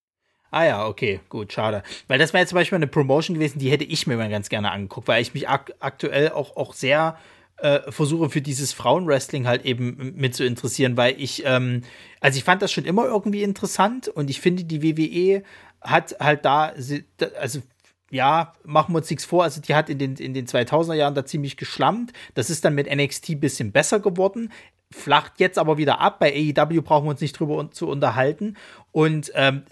[0.52, 1.84] Ah ja, okay, gut, schade.
[2.07, 4.49] Weil das wäre jetzt zum Beispiel eine Promotion gewesen, die hätte ich mir mal ganz
[4.49, 7.18] gerne angeguckt, weil ich mich ak aktuell auch, auch sehr
[7.57, 11.84] äh, versuche für dieses Frauenwrestling halt eben mit zu interessieren, weil ich, ähm,
[12.20, 15.44] also ich fand das schon immer irgendwie interessant und ich finde, die WWE
[15.82, 16.74] hat halt da,
[17.40, 17.61] also
[18.11, 21.15] ja, machen wir uns nichts vor, also die hat in den, in den 2000er Jahren
[21.15, 22.14] da ziemlich geschlammt.
[22.34, 24.52] Das ist dann mit NXT ein bisschen besser geworden,
[24.91, 26.19] flacht jetzt aber wieder ab.
[26.19, 28.57] Bei AEW brauchen wir uns nicht drüber zu unterhalten.
[28.91, 29.64] Und ähm,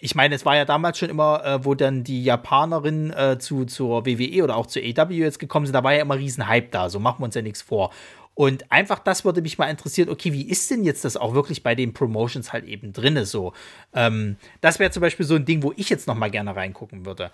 [0.00, 3.66] ich meine, es war ja damals schon immer, äh, wo dann die Japanerinnen äh, zu,
[3.66, 6.72] zur WWE oder auch zu AEW jetzt gekommen sind, da war ja immer riesen Hype
[6.72, 7.92] da, so machen wir uns ja nichts vor.
[8.34, 11.64] Und einfach das würde mich mal interessieren, okay, wie ist denn jetzt das auch wirklich
[11.64, 13.52] bei den Promotions halt eben drinne so?
[13.92, 17.04] Ähm, das wäre zum Beispiel so ein Ding, wo ich jetzt noch mal gerne reingucken
[17.04, 17.32] würde.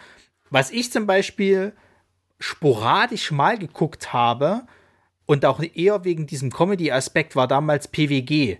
[0.54, 1.72] Was ich zum Beispiel
[2.38, 4.62] sporadisch mal geguckt habe
[5.26, 8.58] und auch eher wegen diesem Comedy-Aspekt war damals PWG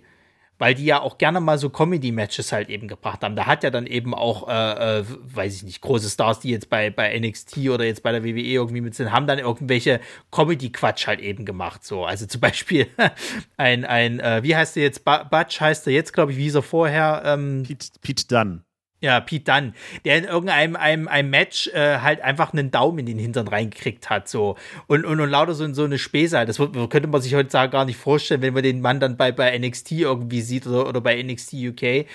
[0.57, 3.35] weil die ja auch gerne mal so Comedy-Matches halt eben gebracht haben.
[3.35, 6.69] Da hat ja dann eben auch, äh, äh, weiß ich nicht, große Stars, die jetzt
[6.69, 9.99] bei, bei NXT oder jetzt bei der WWE irgendwie mit sind, haben dann irgendwelche
[10.31, 11.83] Comedy-Quatsch halt eben gemacht.
[11.83, 12.87] So, also zum Beispiel
[13.57, 15.03] ein, ein, äh, wie heißt der jetzt?
[15.03, 17.21] Butch heißt er jetzt, glaube ich, wie hieß er vorher?
[17.25, 18.64] Ähm, Pete, Pete Dunn.
[19.01, 19.73] Ja, Pete Dunn,
[20.05, 24.09] der in irgendeinem einem, einem Match äh, halt einfach einen Daumen in den Hintern reingekriegt
[24.09, 24.55] hat, so.
[24.87, 26.49] Und, und, und lauter so, so eine Späße halt.
[26.49, 29.57] Das könnte man sich heutzutage gar nicht vorstellen, wenn man den Mann dann bei, bei
[29.57, 32.05] NXT irgendwie sieht oder, oder bei NXT UK.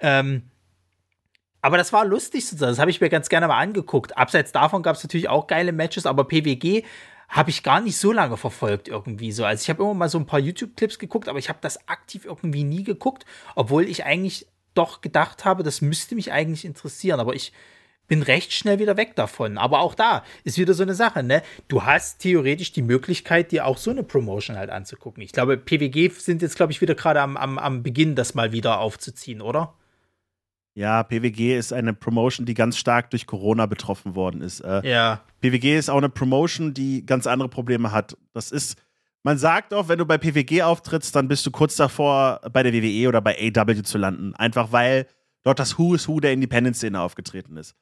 [0.00, 0.42] Ähm,
[1.62, 2.72] aber das war lustig sozusagen.
[2.72, 4.18] Das habe ich mir ganz gerne mal angeguckt.
[4.18, 6.82] Abseits davon gab es natürlich auch geile Matches, aber PWG
[7.28, 9.44] habe ich gar nicht so lange verfolgt irgendwie so.
[9.46, 12.26] Also ich habe immer mal so ein paar YouTube-Clips geguckt, aber ich habe das aktiv
[12.26, 13.24] irgendwie nie geguckt,
[13.54, 17.52] obwohl ich eigentlich doch gedacht habe, das müsste mich eigentlich interessieren, aber ich
[18.06, 19.56] bin recht schnell wieder weg davon.
[19.58, 21.42] Aber auch da ist wieder so eine Sache, ne?
[21.68, 25.22] Du hast theoretisch die Möglichkeit, dir auch so eine Promotion halt anzugucken.
[25.22, 28.52] Ich glaube, PWG sind jetzt, glaube ich, wieder gerade am, am, am Beginn, das mal
[28.52, 29.74] wieder aufzuziehen, oder?
[30.76, 34.60] Ja, PWG ist eine Promotion, die ganz stark durch Corona betroffen worden ist.
[34.60, 35.20] Äh, ja.
[35.40, 38.16] PWG ist auch eine Promotion, die ganz andere Probleme hat.
[38.32, 38.76] Das ist
[39.24, 42.72] man sagt auch, wenn du bei PWG auftrittst, dann bist du kurz davor, bei der
[42.72, 44.34] WWE oder bei AW zu landen.
[44.34, 45.08] Einfach weil
[45.42, 47.74] dort das Who is Who der Independent-Szene aufgetreten ist.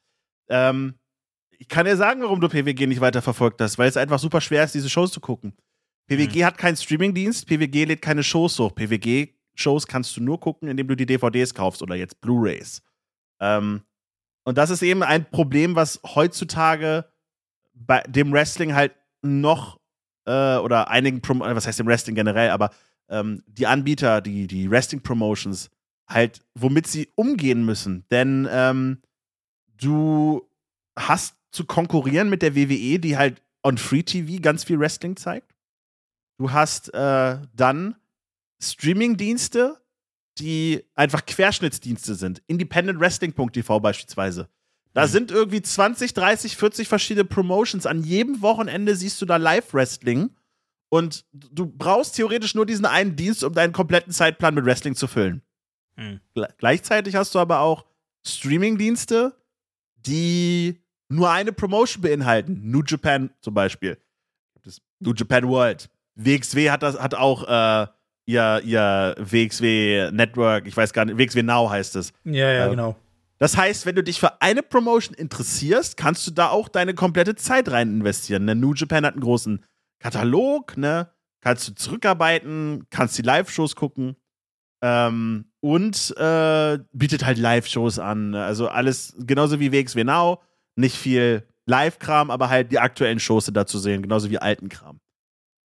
[0.49, 0.95] Ähm,
[1.51, 4.41] ich kann dir sagen, warum du PWG nicht weiter verfolgt hast, weil es einfach super
[4.41, 5.53] schwer ist, diese Shows zu gucken.
[6.07, 6.45] PWG mhm.
[6.45, 8.75] hat keinen Streamingdienst, PWG lädt keine Shows hoch.
[8.75, 12.83] PWG-Shows kannst du nur gucken, indem du die DVDs kaufst oder jetzt Blu-Rays.
[13.41, 13.83] Ähm,
[14.45, 17.05] und das ist eben ein Problem, was heutzutage
[17.75, 18.93] bei dem Wrestling halt
[19.23, 19.81] noch
[20.27, 22.71] äh, oder einigen, Prom äh, was heißt im Wrestling generell, aber
[23.09, 25.71] ähm, die Anbieter, die, die Wrestling-Promotions,
[26.09, 28.05] halt, womit sie umgehen müssen.
[28.11, 29.03] Denn ähm,
[29.77, 30.49] du
[30.97, 35.55] hast zu konkurrieren mit der WWE, die halt on Free TV ganz viel Wrestling zeigt.
[36.39, 37.97] Du hast äh, dann
[38.61, 39.81] Streaming-Dienste,
[40.39, 42.43] die einfach Querschnittsdienste sind.
[42.47, 44.49] Independentwrestling.tv beispielsweise.
[44.95, 45.11] Da mhm.
[45.11, 47.87] sind irgendwie 20, 30, 40 verschiedene Promotions.
[47.87, 50.31] An jedem Wochenende siehst du da Live-Wrestling.
[50.89, 55.07] Und du brauchst theoretisch nur diesen einen Dienst, um deinen kompletten Zeitplan mit Wrestling zu
[55.07, 55.43] füllen.
[55.97, 56.21] Mhm.
[56.59, 57.87] Gleichzeitig hast du aber auch
[58.27, 59.35] Streaming-Dienste,
[59.97, 62.61] die nur eine Promotion beinhalten.
[62.65, 63.99] New Japan zum Beispiel.
[64.63, 65.89] Das New Japan World.
[66.15, 67.87] WXW hat, das, hat auch äh,
[68.27, 72.13] ihr, ihr WXW Network, ich weiß gar nicht, WXW Now heißt es.
[72.25, 72.97] Ja, ja, äh, genau.
[73.43, 77.35] Das heißt, wenn du dich für eine Promotion interessierst, kannst du da auch deine komplette
[77.35, 78.45] Zeit rein investieren.
[78.45, 78.55] Ne?
[78.55, 79.65] New Japan hat einen großen
[79.99, 81.11] Katalog, ne?
[81.41, 84.15] Kannst du zurückarbeiten, kannst die Live-Shows gucken.
[84.81, 88.31] Ähm, und äh, bietet halt Live-Shows an.
[88.31, 88.45] Ne?
[88.45, 90.41] Also alles, genauso wie WXW Now,
[90.77, 95.01] nicht viel Live-Kram, aber halt die aktuellen Shows da zu sehen, genauso wie alten Kram.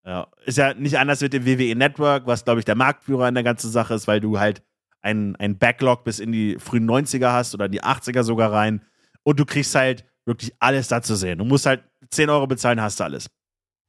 [0.03, 3.35] Ja, ist ja nicht anders mit dem WWE Network, was, glaube ich, der Marktführer in
[3.35, 4.63] der ganzen Sache ist, weil du halt
[5.01, 8.83] ein, ein Backlog bis in die frühen 90er hast oder in die 80er sogar rein.
[9.23, 11.39] Und du kriegst halt wirklich alles da zu sehen.
[11.39, 13.29] Du musst halt 10 Euro bezahlen, hast du alles.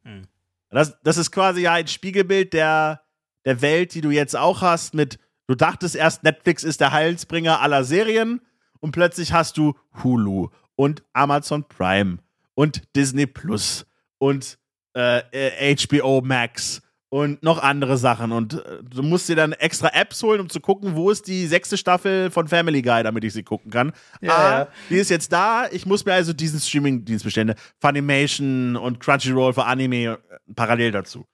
[0.04, 0.22] Hm.
[0.70, 3.02] Das, das ist quasi ja ein Spiegelbild der,
[3.44, 7.60] der Welt, die du jetzt auch hast, mit, du dachtest erst, Netflix ist der Heilsbringer
[7.60, 8.40] aller Serien
[8.80, 12.18] und plötzlich hast du Hulu und Amazon Prime
[12.54, 13.86] und Disney Plus
[14.18, 14.58] und
[14.94, 18.32] äh, HBO Max und noch andere Sachen.
[18.32, 21.46] Und äh, du musst dir dann extra Apps holen, um zu gucken, wo ist die
[21.46, 23.92] sechste Staffel von Family Guy, damit ich sie gucken kann.
[24.20, 24.68] Ja, ah, ja.
[24.90, 25.66] die ist jetzt da.
[25.70, 27.54] Ich muss mir also diesen Streaming-Dienst bestellen.
[27.80, 30.18] Funimation und Crunchyroll für Anime äh,
[30.54, 31.26] parallel dazu.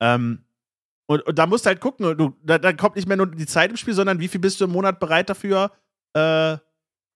[0.00, 0.44] Ähm,
[1.06, 2.16] und, und, da musst du halt gucken.
[2.16, 4.60] Du, da, da, kommt nicht mehr nur die Zeit im Spiel, sondern wie viel bist
[4.60, 5.72] du im Monat bereit dafür,
[6.14, 6.56] äh,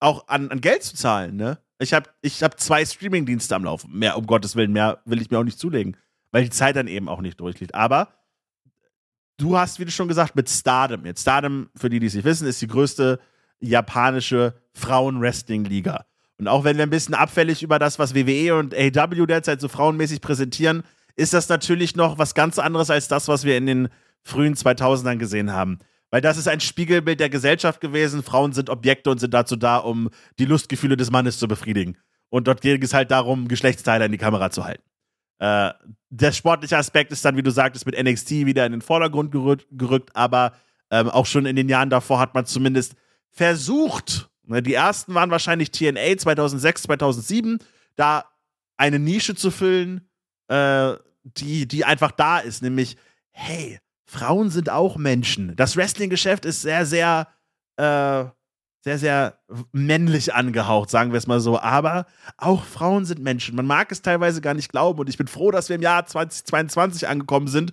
[0.01, 1.59] auch an, an Geld zu zahlen, ne?
[1.79, 3.99] Ich habe ich hab zwei Streaming-Dienste am Laufen.
[3.99, 5.97] Mehr, um Gottes Willen, mehr will ich mir auch nicht zulegen.
[6.37, 7.75] Weil die Zeit dann eben auch nicht durchliegt.
[7.75, 8.09] Aber
[9.39, 11.07] du hast, wie du schon gesagt, mit Stardom.
[11.07, 13.19] Jetzt Stardom, für die, die es nicht wissen, ist die größte
[13.59, 16.05] japanische Frauen-Wrestling-Liga.
[16.37, 19.69] Und auch wenn wir ein bisschen abfällig über das, was WWE und AW derzeit so
[19.69, 20.83] frauenmäßig präsentieren,
[21.15, 23.89] ist das natürlich noch was ganz anderes als das, was wir in den
[24.23, 25.79] frühen 2000ern gesehen haben.
[26.11, 28.23] Weil das ist ein Spiegelbild der Gesellschaft gewesen.
[28.23, 31.97] Frauen sind Objekte und sind dazu da, um die Lustgefühle des Mannes zu befriedigen.
[32.29, 34.83] Und dort geht es halt darum, Geschlechtsteile in die Kamera zu halten.
[35.39, 35.73] Äh,
[36.21, 39.67] der sportliche Aspekt ist dann, wie du sagtest, mit NXT wieder in den Vordergrund gerückt,
[39.71, 40.53] gerückt aber
[40.91, 42.95] ähm, auch schon in den Jahren davor hat man zumindest
[43.31, 47.59] versucht, ne, die ersten waren wahrscheinlich TNA 2006, 2007,
[47.97, 48.25] da
[48.77, 50.09] eine Nische zu füllen,
[50.49, 50.95] äh,
[51.25, 52.97] die, die einfach da ist, nämlich,
[53.31, 55.57] hey, Frauen sind auch Menschen.
[55.57, 57.29] Das Wrestling-Geschäft ist sehr, sehr,
[57.77, 58.25] äh,
[58.87, 59.39] sehr, sehr
[59.73, 61.59] männlich angehaucht, sagen wir es mal so.
[61.59, 62.07] Aber
[62.37, 63.57] auch Frauen sind Menschen.
[63.57, 65.01] Man mag es teilweise gar nicht glauben.
[65.01, 67.73] Und ich bin froh, dass wir im Jahr 2022 angekommen sind,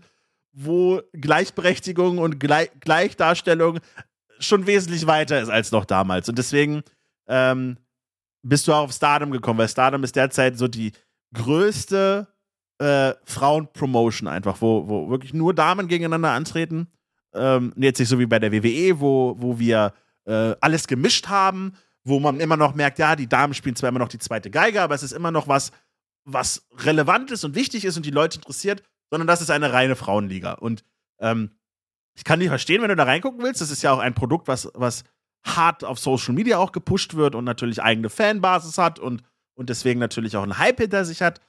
[0.54, 3.80] wo Gleichberechtigung und Gle Gleichdarstellung
[4.40, 6.30] schon wesentlich weiter ist als noch damals.
[6.30, 6.82] Und deswegen
[7.28, 7.78] ähm,
[8.42, 10.94] bist du auch auf Stardom gekommen, weil Stardom ist derzeit so die
[11.36, 12.26] größte
[12.80, 16.88] äh, Frauen-Promotion einfach, wo, wo wirklich nur Damen gegeneinander antreten.
[17.36, 19.94] Ähm, jetzt nicht so wie bei der WWE, wo, wo wir
[20.26, 21.74] äh, alles gemischt haben,
[22.04, 24.82] wo man immer noch merkt, ja, die Damen spielen zwar immer noch die zweite Geige,
[24.82, 25.72] aber es ist immer noch was,
[26.26, 29.96] was relevant ist und wichtig ist und die Leute interessiert, sondern das ist eine reine
[29.96, 30.54] Frauenliga.
[30.54, 30.84] Und
[31.20, 31.52] ähm,
[32.16, 33.62] ich kann nicht verstehen, wenn du da reingucken willst.
[33.62, 35.04] Das ist ja auch ein Produkt, was, was
[35.46, 39.24] hart auf Social Media auch gepusht wird und natürlich eigene Fanbasis hat und,
[39.56, 41.42] und deswegen natürlich auch einen Hype hinter sich hat.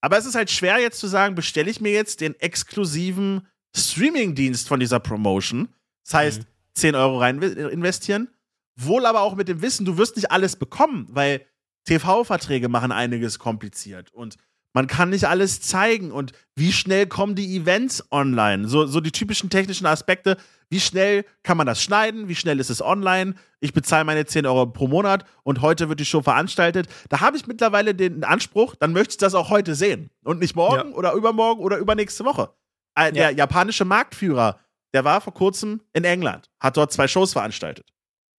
[0.00, 3.46] Aber es ist halt schwer jetzt zu sagen, bestelle ich mir jetzt den exklusiven
[3.76, 5.68] Streaming-Dienst von dieser Promotion.
[6.04, 6.46] Das heißt, mhm.
[6.74, 8.28] 10 Euro rein investieren.
[8.76, 11.44] Wohl aber auch mit dem Wissen, du wirst nicht alles bekommen, weil
[11.84, 14.36] TV-Verträge machen einiges kompliziert und
[14.74, 18.68] man kann nicht alles zeigen und wie schnell kommen die Events online?
[18.68, 20.38] So, so die typischen technischen Aspekte.
[20.70, 22.28] Wie schnell kann man das schneiden?
[22.28, 23.34] Wie schnell ist es online?
[23.60, 26.88] Ich bezahle meine 10 Euro pro Monat und heute wird die Show veranstaltet.
[27.10, 30.56] Da habe ich mittlerweile den Anspruch, dann möchte ich das auch heute sehen und nicht
[30.56, 30.96] morgen ja.
[30.96, 32.50] oder übermorgen oder übernächste Woche.
[32.94, 33.36] Äh, der ja.
[33.36, 34.58] japanische Marktführer,
[34.92, 37.92] der war vor kurzem in England, hat dort zwei Shows veranstaltet.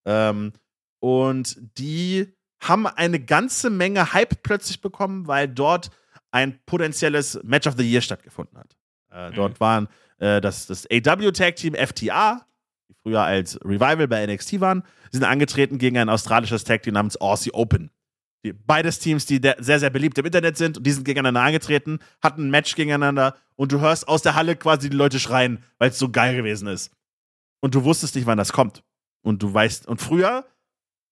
[0.06, 0.52] Ähm,
[1.00, 5.90] und die haben eine ganze Menge Hype plötzlich bekommen, weil dort
[6.30, 8.76] ein potenzielles Match of the Year stattgefunden hat.
[9.12, 9.34] Äh, mhm.
[9.34, 12.46] Dort waren äh, das, das AW-Tag-Team FTA,
[12.88, 17.52] die früher als Revival bei NXT waren, sind angetreten gegen ein australisches Tag-Team namens Aussie
[17.52, 17.90] Open.
[18.44, 21.98] Die, beides Teams, die sehr, sehr beliebt im Internet sind, und die sind gegeneinander angetreten,
[22.22, 25.90] hatten ein Match gegeneinander und du hörst aus der Halle quasi die Leute schreien, weil
[25.90, 26.90] es so geil gewesen ist.
[27.60, 28.82] Und du wusstest nicht, wann das kommt.
[29.22, 30.46] Und du weißt, und früher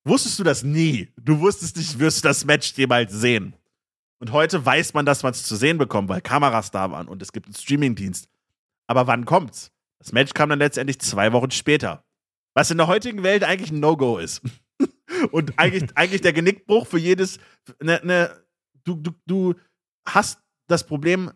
[0.05, 1.13] wusstest du das nie.
[1.21, 3.55] Du wusstest nicht, wirst du das Match jemals sehen.
[4.19, 7.23] Und heute weiß man, dass man es zu sehen bekommt, weil Kameras da waren und
[7.23, 8.29] es gibt einen Streamingdienst.
[8.87, 9.73] Aber wann kommt's?
[9.99, 12.05] Das Match kam dann letztendlich zwei Wochen später.
[12.55, 14.43] Was in der heutigen Welt eigentlich ein No-Go ist.
[15.31, 17.39] und eigentlich, eigentlich der Genickbruch für jedes.
[17.81, 18.45] Ne, ne,
[18.85, 19.55] du, du, du
[20.07, 21.31] hast das Problem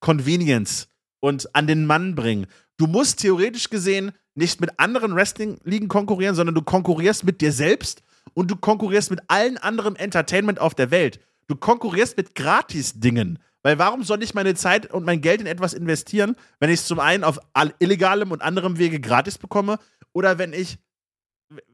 [0.00, 0.88] Convenience
[1.20, 2.46] und an den Mann bringen.
[2.76, 8.02] Du musst theoretisch gesehen nicht mit anderen Wrestling-Ligen konkurrieren, sondern du konkurrierst mit dir selbst
[8.34, 11.20] und du konkurrierst mit allen anderen Entertainment auf der Welt.
[11.48, 13.40] Du konkurrierst mit Gratis-Dingen.
[13.62, 16.80] Weil Weil warum soll ich meine Zeit und mein Geld in etwas investieren, wenn ich
[16.80, 17.40] es zum einen auf
[17.80, 19.78] illegalem und anderem Wege gratis bekomme
[20.12, 20.78] oder wenn ich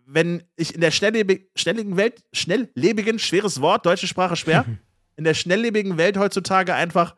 [0.07, 4.65] wenn ich in der schnelllebigen Welt, schnelllebigen, schweres Wort, deutsche Sprache schwer,
[5.17, 7.17] in der schnelllebigen Welt heutzutage einfach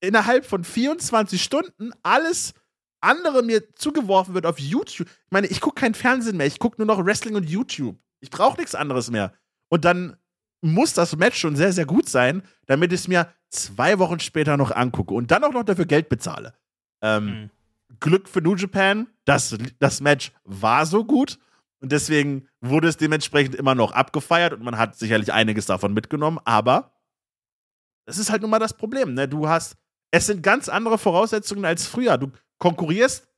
[0.00, 2.54] innerhalb von 24 Stunden alles
[3.00, 5.08] andere mir zugeworfen wird auf YouTube.
[5.08, 7.96] Ich meine, ich gucke kein Fernsehen mehr, ich gucke nur noch Wrestling und YouTube.
[8.20, 9.32] Ich brauche nichts anderes mehr.
[9.68, 10.16] Und dann
[10.60, 14.56] muss das Match schon sehr, sehr gut sein, damit ich es mir zwei Wochen später
[14.56, 16.54] noch angucke und dann auch noch dafür Geld bezahle.
[17.00, 17.50] Ähm, mhm.
[18.00, 21.38] Glück für New Japan, das, das Match war so gut
[21.80, 26.38] und deswegen wurde es dementsprechend immer noch abgefeiert und man hat sicherlich einiges davon mitgenommen,
[26.44, 26.92] aber
[28.06, 29.14] das ist halt nun mal das Problem.
[29.14, 29.28] Ne?
[29.28, 29.76] Du hast,
[30.10, 32.18] es sind ganz andere Voraussetzungen als früher.
[32.18, 33.28] Du konkurrierst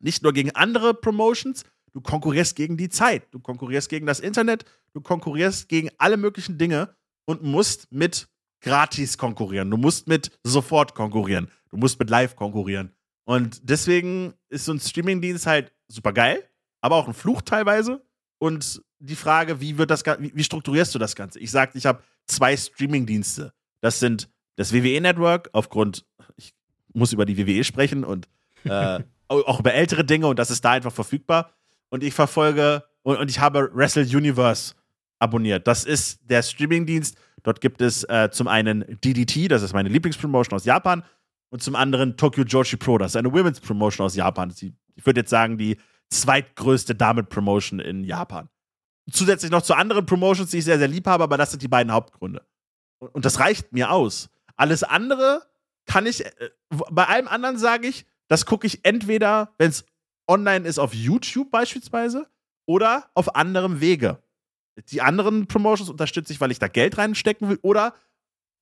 [0.00, 4.64] nicht nur gegen andere Promotions, du konkurrierst gegen die Zeit, du konkurrierst gegen das Internet,
[4.92, 6.94] du konkurrierst gegen alle möglichen Dinge
[7.26, 8.28] und musst mit
[8.60, 9.70] gratis konkurrieren.
[9.70, 11.50] Du musst mit sofort konkurrieren.
[11.70, 12.94] Du musst mit live konkurrieren.
[13.24, 16.48] Und deswegen ist so ein Streamingdienst halt super geil,
[16.80, 18.04] aber auch ein Fluch teilweise.
[18.38, 21.38] Und die Frage, wie wird das wie, wie strukturierst du das Ganze?
[21.38, 23.52] Ich sagte, ich habe zwei Streamingdienste.
[23.80, 26.04] Das sind das WWE Network aufgrund,
[26.36, 26.54] ich
[26.92, 28.28] muss über die WWE sprechen und
[28.64, 31.52] äh, auch über ältere Dinge und das ist da einfach verfügbar.
[31.88, 34.74] Und ich verfolge und, und ich habe Wrestle Universe
[35.18, 35.66] abonniert.
[35.66, 37.16] Das ist der Streamingdienst.
[37.42, 41.02] Dort gibt es äh, zum einen DDT, das ist meine Lieblingspromotion aus Japan,
[41.50, 44.52] und zum anderen Tokyo Joshi Pro, das ist eine Women's Promotion aus Japan.
[44.94, 45.78] Ich würde jetzt sagen, die
[46.10, 48.48] zweitgrößte Damen-Promotion in Japan.
[49.10, 51.68] Zusätzlich noch zu anderen Promotions, die ich sehr, sehr lieb habe, aber das sind die
[51.68, 52.42] beiden Hauptgründe.
[52.98, 54.28] Und, und das reicht mir aus.
[54.60, 55.42] Alles andere
[55.86, 59.86] kann ich, äh, bei allem anderen sage ich, das gucke ich entweder, wenn es
[60.28, 62.28] online ist, auf YouTube beispielsweise
[62.66, 64.22] oder auf anderem Wege.
[64.90, 67.94] Die anderen Promotions unterstütze ich, weil ich da Geld reinstecken will oder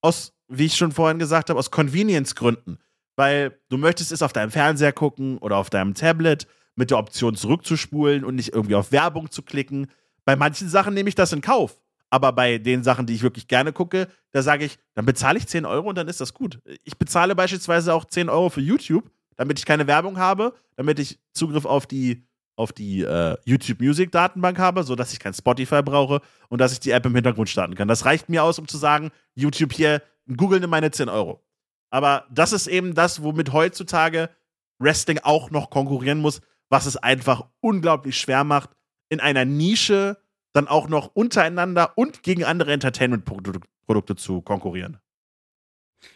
[0.01, 2.79] aus, wie ich schon vorhin gesagt habe, aus Convenience-Gründen.
[3.17, 6.47] Weil du möchtest es auf deinem Fernseher gucken oder auf deinem Tablet
[6.77, 9.91] mit der Option zurückzuspulen und nicht irgendwie auf Werbung zu klicken.
[10.25, 11.81] Bei manchen Sachen nehme ich das in Kauf.
[12.11, 15.47] Aber bei den Sachen, die ich wirklich gerne gucke, da sage ich, dann bezahle ich
[15.47, 16.61] 10 Euro und dann ist das gut.
[16.85, 21.19] Ich bezahle beispielsweise auch 10 Euro für YouTube, damit ich keine Werbung habe, damit ich
[21.33, 22.27] Zugriff auf die,
[22.57, 26.81] auf die äh, YouTube Music Datenbank habe, sodass ich kein Spotify brauche und dass ich
[26.81, 27.89] die App im Hintergrund starten kann.
[27.89, 30.03] Das reicht mir aus, um zu sagen, YouTube hier,
[30.35, 31.45] Google nimm meine 10 Euro.
[31.91, 34.31] Aber das ist eben das, womit heutzutage
[34.79, 38.71] Wrestling auch noch konkurrieren muss, was es einfach unglaublich schwer macht,
[39.09, 40.19] in einer Nische
[40.59, 44.99] dann auch noch untereinander und gegen andere Entertainment-Produkte zu konkurrieren.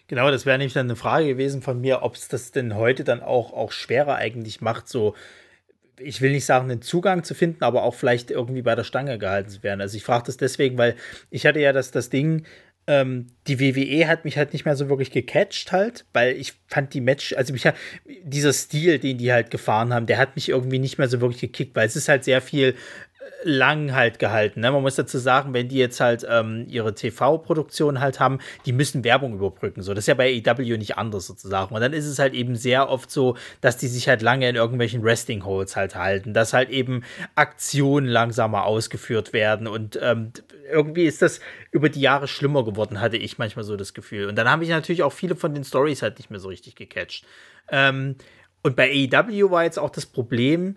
[0.08, 3.04] Genau, das wäre nämlich dann eine Frage gewesen von mir, ob es das denn heute
[3.04, 5.14] dann auch, auch schwerer eigentlich macht, so,
[5.98, 9.18] ich will nicht sagen, einen Zugang zu finden, aber auch vielleicht irgendwie bei der Stange
[9.18, 9.80] gehalten zu werden.
[9.80, 10.96] Also ich frage das deswegen, weil
[11.30, 12.44] ich hatte ja das, das Ding,
[12.88, 16.94] ähm, die WWE hat mich halt nicht mehr so wirklich gecatcht halt, weil ich fand
[16.94, 17.68] die Match, also mich
[18.24, 21.40] dieser Stil, den die halt gefahren haben, der hat mich irgendwie nicht mehr so wirklich
[21.40, 22.74] gekickt, weil es ist halt sehr viel
[23.44, 24.60] lang halt gehalten.
[24.60, 24.70] Ne?
[24.70, 29.04] Man muss dazu sagen, wenn die jetzt halt ähm, ihre TV-Produktion halt haben, die müssen
[29.04, 29.82] Werbung überbrücken.
[29.82, 31.74] So, das ist ja bei EW nicht anders sozusagen.
[31.74, 34.56] Und dann ist es halt eben sehr oft so, dass die sich halt lange in
[34.56, 37.04] irgendwelchen Resting Holes halt halten, dass halt eben
[37.34, 39.66] Aktionen langsamer ausgeführt werden.
[39.66, 40.32] Und ähm,
[40.70, 41.40] irgendwie ist das
[41.70, 44.28] über die Jahre schlimmer geworden, hatte ich manchmal so das Gefühl.
[44.28, 46.76] Und dann habe ich natürlich auch viele von den Stories halt nicht mehr so richtig
[46.76, 47.24] gecatcht.
[47.70, 48.16] Ähm,
[48.62, 50.76] und bei AEW war jetzt auch das Problem,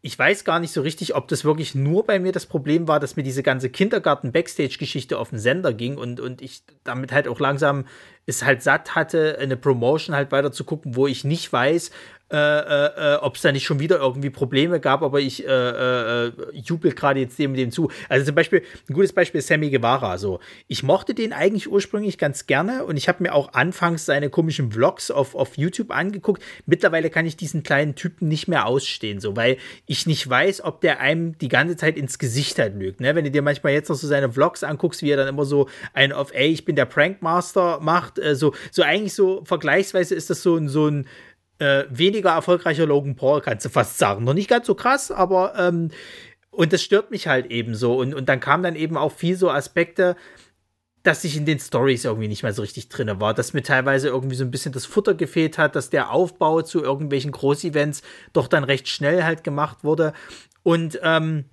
[0.00, 3.00] ich weiß gar nicht so richtig, ob das wirklich nur bei mir das Problem war,
[3.00, 7.40] dass mir diese ganze Kindergarten-Backstage-Geschichte auf den Sender ging und, und ich damit halt auch
[7.40, 7.84] langsam
[8.24, 11.90] es halt satt hatte, eine Promotion halt weiter zu gucken, wo ich nicht weiß,
[12.30, 15.50] äh, äh, äh ob es da nicht schon wieder irgendwie Probleme gab, aber ich äh,
[15.50, 17.90] äh, äh, jubel gerade jetzt dem dem zu.
[18.08, 20.18] Also zum Beispiel, ein gutes Beispiel ist Sammy Guevara.
[20.18, 24.30] So, ich mochte den eigentlich ursprünglich ganz gerne und ich habe mir auch anfangs seine
[24.30, 26.42] komischen Vlogs auf, auf YouTube angeguckt.
[26.66, 29.56] Mittlerweile kann ich diesen kleinen Typen nicht mehr ausstehen, so, weil
[29.86, 33.00] ich nicht weiß, ob der einem die ganze Zeit ins Gesicht halt lügt.
[33.00, 33.14] Ne?
[33.14, 35.68] Wenn du dir manchmal jetzt noch so seine Vlogs anguckst, wie er dann immer so
[35.92, 40.42] ein auf, ey, ich bin der Prankmaster macht, so, so eigentlich so vergleichsweise ist das
[40.42, 41.06] so ein, so ein
[41.58, 44.24] äh, weniger erfolgreicher Logan Paul, kannst du fast sagen.
[44.24, 45.90] Noch nicht ganz so krass, aber ähm,
[46.50, 47.96] und das stört mich halt eben so.
[47.98, 50.16] Und, und dann kamen dann eben auch viel so Aspekte,
[51.02, 54.08] dass ich in den Stories irgendwie nicht mehr so richtig drin war, dass mir teilweise
[54.08, 58.02] irgendwie so ein bisschen das Futter gefehlt hat, dass der Aufbau zu irgendwelchen Großevents
[58.32, 60.12] doch dann recht schnell halt gemacht wurde.
[60.62, 61.44] Und ähm,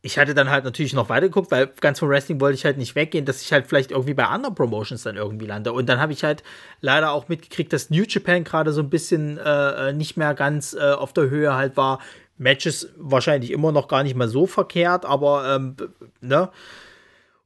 [0.00, 2.94] ich hatte dann halt natürlich noch weitergeguckt, weil ganz vom Wrestling wollte ich halt nicht
[2.94, 5.72] weggehen, dass ich halt vielleicht irgendwie bei anderen Promotions dann irgendwie lande.
[5.72, 6.44] Und dann habe ich halt
[6.80, 10.92] leider auch mitgekriegt, dass New Japan gerade so ein bisschen äh, nicht mehr ganz äh,
[10.92, 11.98] auf der Höhe halt war.
[12.36, 15.76] Matches wahrscheinlich immer noch gar nicht mal so verkehrt, aber ähm,
[16.20, 16.50] ne?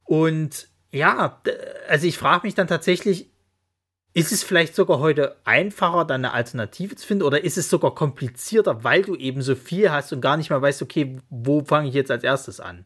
[0.03, 1.41] Und ja,
[1.89, 3.32] also ich frage mich dann tatsächlich,
[4.15, 7.95] Ist es vielleicht sogar heute einfacher, dann eine Alternative zu finden oder ist es sogar
[7.95, 11.89] komplizierter, weil du eben so viel hast und gar nicht mehr weißt, okay, wo fange
[11.89, 12.85] ich jetzt als erstes an?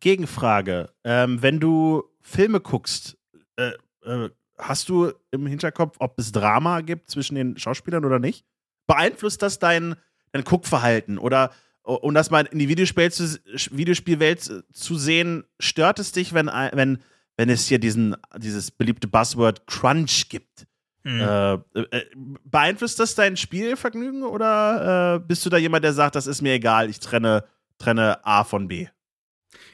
[0.00, 0.90] Gegenfrage.
[1.04, 3.16] Ähm, wenn du Filme guckst,
[3.56, 3.72] äh,
[4.02, 8.44] äh, hast du im Hinterkopf, ob es Drama gibt zwischen den Schauspielern oder nicht?
[8.88, 9.94] Beeinflusst das dein,
[10.32, 13.38] dein Guckverhalten oder um das mal in die Videospiel zu,
[13.70, 16.98] Videospielwelt zu sehen, stört es dich, wenn, wenn,
[17.38, 20.66] wenn es hier diesen, dieses beliebte Buzzword Crunch gibt?
[21.04, 21.20] Mhm.
[21.20, 22.04] Äh, äh,
[22.44, 26.52] beeinflusst das dein Spielvergnügen oder äh, bist du da jemand, der sagt, das ist mir
[26.52, 27.44] egal, ich trenne,
[27.78, 28.88] trenne A von B?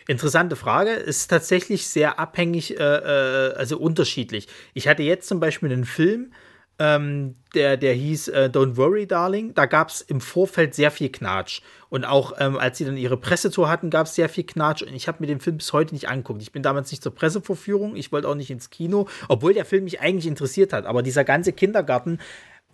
[0.06, 0.90] Interessante Frage.
[0.90, 4.46] Ist tatsächlich sehr abhängig, äh, äh, also unterschiedlich.
[4.74, 6.34] Ich hatte jetzt zum Beispiel einen Film,
[6.78, 9.54] ähm, der, der hieß äh, Don't Worry, Darling.
[9.54, 11.60] Da gab es im Vorfeld sehr viel Knatsch.
[11.88, 14.82] Und auch ähm, als sie dann ihre Pressetour hatten, gab es sehr viel Knatsch.
[14.82, 16.42] Und ich habe mir den Film bis heute nicht angeguckt.
[16.42, 17.94] Ich bin damals nicht zur Pressevorführung.
[17.94, 20.86] Ich wollte auch nicht ins Kino, obwohl der Film mich eigentlich interessiert hat.
[20.86, 22.18] Aber dieser ganze Kindergarten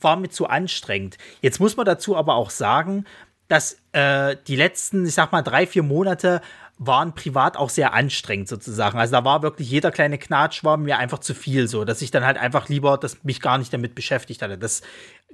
[0.01, 1.19] war mir zu anstrengend.
[1.43, 3.05] Jetzt muss man dazu aber auch sagen,
[3.51, 6.41] dass äh, die letzten, ich sag mal, drei, vier Monate
[6.83, 8.99] waren privat auch sehr anstrengend sozusagen.
[8.99, 12.11] Also da war wirklich jeder kleine Knatsch war mir einfach zu viel so, dass ich
[12.11, 14.57] dann halt einfach lieber, dass mich gar nicht damit beschäftigt hatte.
[14.57, 14.81] Das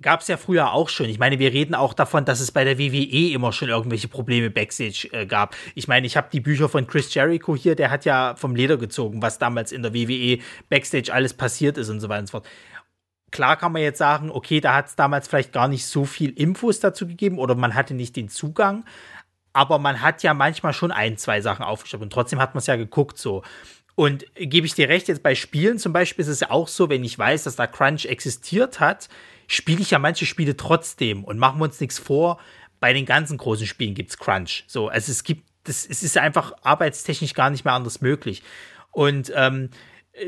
[0.03, 1.07] gab es ja früher auch schon.
[1.09, 4.51] Ich meine, wir reden auch davon, dass es bei der WWE immer schon irgendwelche Probleme
[4.51, 5.55] backstage äh, gab.
[5.77, 8.77] Ich meine, ich habe die Bücher von Chris Jericho hier, der hat ja vom Leder
[8.77, 10.39] gezogen, was damals in der WWE
[10.69, 12.47] backstage alles passiert ist und so weiter und so fort
[13.31, 16.31] klar kann man jetzt sagen, okay, da hat es damals vielleicht gar nicht so viel
[16.31, 18.85] Infos dazu gegeben oder man hatte nicht den Zugang
[19.57, 22.67] aber man hat ja manchmal schon ein, zwei Sachen aufgeschrieben und trotzdem hat man es
[22.67, 23.43] ja geguckt so.
[23.95, 26.91] Und gebe ich dir recht, jetzt bei Spielen zum Beispiel ist es ja auch so,
[26.91, 29.09] wenn ich weiß, dass da Crunch existiert hat,
[29.47, 32.39] spiele ich ja manche Spiele trotzdem und machen wir uns nichts vor,
[32.81, 34.65] bei den ganzen großen Spielen gibt es Crunch.
[34.67, 38.43] So, also es gibt, das, es ist einfach arbeitstechnisch gar nicht mehr anders möglich.
[38.91, 39.71] Und ähm,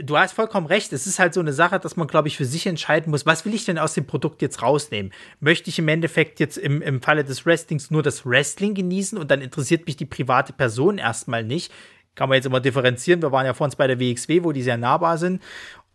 [0.02, 0.92] du hast vollkommen recht.
[0.92, 3.44] Es ist halt so eine Sache, dass man, glaube ich, für sich entscheiden muss, was
[3.44, 5.12] will ich denn aus dem Produkt jetzt rausnehmen?
[5.40, 9.30] Möchte ich im Endeffekt jetzt im, im Falle des Wrestlings nur das Wrestling genießen und
[9.30, 11.72] dann interessiert mich die private Person erstmal nicht?
[12.14, 13.22] Kann man jetzt immer differenzieren.
[13.22, 15.40] Wir waren ja vor uns bei der WXW, wo die sehr nahbar sind.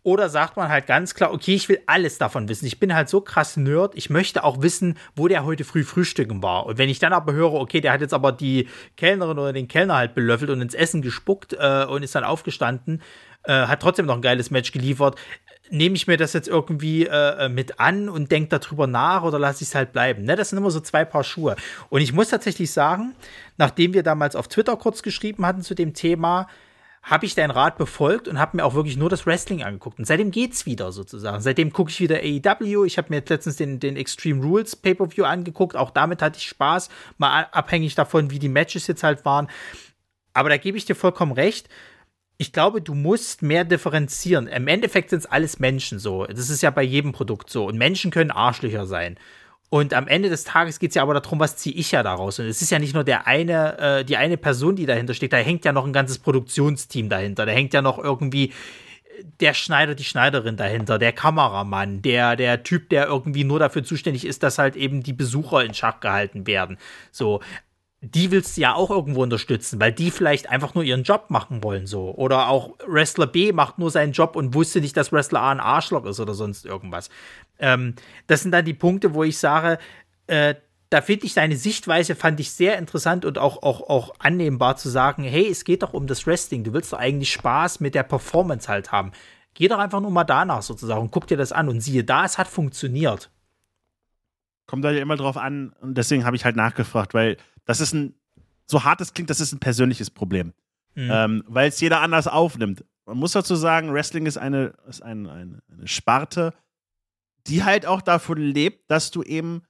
[0.02, 2.66] Oder sagt man halt ganz klar, okay, ich will alles davon wissen.
[2.66, 6.42] Ich bin halt so krass Nerd, ich möchte auch wissen, wo der heute früh frühstücken
[6.42, 6.66] war.
[6.66, 8.68] Und wenn ich dann aber höre, okay, der hat jetzt aber die
[8.98, 13.00] Kellnerin oder den Kellner halt belöffelt und ins Essen gespuckt äh, und ist dann aufgestanden,
[13.44, 15.18] äh, hat trotzdem noch ein geiles Match geliefert.
[15.70, 19.62] Nehme ich mir das jetzt irgendwie äh, mit an und denke darüber nach oder lasse
[19.62, 20.24] ich es halt bleiben?
[20.24, 20.36] Ne?
[20.36, 21.56] Das sind immer so zwei Paar Schuhe.
[21.88, 23.14] Und ich muss tatsächlich sagen,
[23.56, 26.48] nachdem wir damals auf Twitter kurz geschrieben hatten zu dem Thema,
[27.04, 29.98] habe ich deinen Rat befolgt und habe mir auch wirklich nur das Wrestling angeguckt.
[29.98, 31.42] Und seitdem geht's wieder sozusagen.
[31.42, 32.84] Seitdem gucke ich wieder AEW.
[32.84, 35.76] Ich habe mir jetzt letztens den, den Extreme Rules Pay-Per-View angeguckt.
[35.76, 36.88] Auch damit hatte ich Spaß.
[37.18, 39.48] Mal abhängig davon, wie die Matches jetzt halt waren.
[40.32, 41.68] Aber da gebe ich dir vollkommen recht
[42.36, 44.48] ich glaube, du musst mehr differenzieren.
[44.48, 46.26] Im Endeffekt sind es alles Menschen so.
[46.26, 47.66] Das ist ja bei jedem Produkt so.
[47.66, 49.16] Und Menschen können Arschlöcher sein.
[49.70, 52.38] Und am Ende des Tages geht es ja aber darum, was ziehe ich ja daraus.
[52.38, 55.32] Und es ist ja nicht nur der eine, äh, die eine Person, die dahinter steht,
[55.32, 57.46] da hängt ja noch ein ganzes Produktionsteam dahinter.
[57.46, 58.52] Da hängt ja noch irgendwie
[59.40, 64.24] der Schneider, die Schneiderin dahinter, der Kameramann, der, der Typ, der irgendwie nur dafür zuständig
[64.24, 66.78] ist, dass halt eben die Besucher in Schach gehalten werden.
[67.12, 67.40] So,
[68.04, 71.62] die willst du ja auch irgendwo unterstützen, weil die vielleicht einfach nur ihren Job machen
[71.62, 72.14] wollen so.
[72.14, 75.60] Oder auch Wrestler B macht nur seinen Job und wusste nicht, dass Wrestler A ein
[75.60, 77.08] Arschloch ist oder sonst irgendwas.
[77.58, 77.94] Ähm,
[78.26, 79.78] das sind dann die Punkte, wo ich sage,
[80.26, 80.54] äh,
[80.90, 84.88] da finde ich deine Sichtweise, fand ich sehr interessant und auch, auch, auch annehmbar zu
[84.88, 88.04] sagen, hey, es geht doch um das Wrestling, du willst doch eigentlich Spaß mit der
[88.04, 89.12] Performance halt haben.
[89.54, 92.24] Geh doch einfach nur mal danach sozusagen und guck dir das an und siehe da,
[92.24, 93.30] es hat funktioniert.
[94.66, 97.92] Kommt da ja immer drauf an und deswegen habe ich halt nachgefragt, weil das ist
[97.92, 98.14] ein,
[98.66, 100.52] so hart es klingt, das ist ein persönliches Problem.
[100.94, 101.10] Mhm.
[101.10, 102.84] Ähm, Weil es jeder anders aufnimmt.
[103.06, 106.54] Man muss dazu sagen, Wrestling ist eine, ist ein, eine, eine Sparte,
[107.46, 109.62] die halt auch davon lebt, dass du eben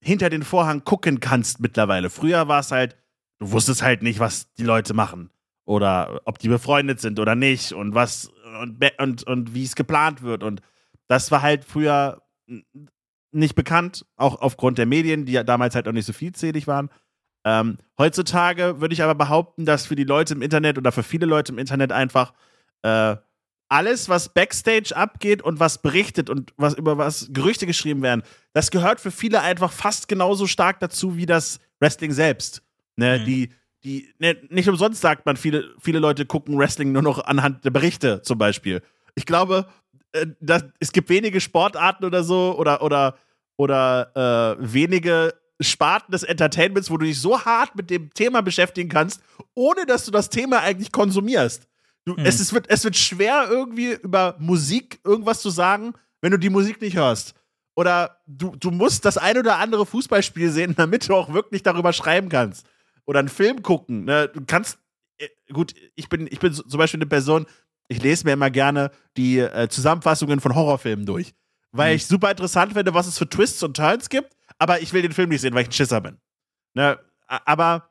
[0.00, 2.10] hinter den Vorhang gucken kannst mittlerweile.
[2.10, 2.96] Früher war es halt,
[3.38, 5.30] du wusstest halt nicht, was die Leute machen.
[5.64, 8.30] Oder ob die befreundet sind oder nicht und was
[8.60, 10.42] und, und, und wie es geplant wird.
[10.42, 10.62] Und
[11.06, 12.22] das war halt früher
[13.32, 16.90] nicht bekannt, auch aufgrund der Medien, die ja damals halt auch nicht so vielzählig waren.
[17.44, 21.26] Ähm, heutzutage würde ich aber behaupten, dass für die Leute im Internet oder für viele
[21.26, 22.32] Leute im Internet einfach
[22.82, 23.16] äh,
[23.68, 28.70] alles, was Backstage abgeht und was berichtet und was über was Gerüchte geschrieben werden, das
[28.70, 32.62] gehört für viele einfach fast genauso stark dazu wie das Wrestling selbst.
[32.96, 33.24] Ne, mhm.
[33.24, 33.50] Die,
[33.84, 37.70] die, ne, nicht umsonst sagt man, viele, viele Leute gucken Wrestling nur noch anhand der
[37.70, 38.82] Berichte zum Beispiel.
[39.14, 39.66] Ich glaube,
[40.40, 43.16] das, es gibt wenige Sportarten oder so oder, oder,
[43.56, 48.88] oder äh, wenige Sparten des Entertainments, wo du dich so hart mit dem Thema beschäftigen
[48.88, 49.22] kannst,
[49.54, 51.68] ohne dass du das Thema eigentlich konsumierst.
[52.04, 52.24] Du, hm.
[52.24, 55.92] es, ist, wird, es wird schwer, irgendwie über Musik irgendwas zu sagen,
[56.22, 57.34] wenn du die Musik nicht hörst.
[57.76, 61.92] Oder du, du musst das ein oder andere Fußballspiel sehen, damit du auch wirklich darüber
[61.92, 62.66] schreiben kannst.
[63.04, 64.04] Oder einen Film gucken.
[64.04, 64.28] Ne?
[64.28, 64.78] Du kannst,
[65.18, 67.46] äh, gut, ich bin, ich bin zum Beispiel eine Person,
[67.90, 71.34] ich lese mir immer gerne die äh, Zusammenfassungen von Horrorfilmen durch.
[71.72, 71.96] Weil hm.
[71.96, 75.12] ich super interessant finde, was es für Twists und Turns gibt, aber ich will den
[75.12, 76.18] Film nicht sehen, weil ich ein Schisser bin.
[76.74, 76.98] Ne?
[77.26, 77.90] Aber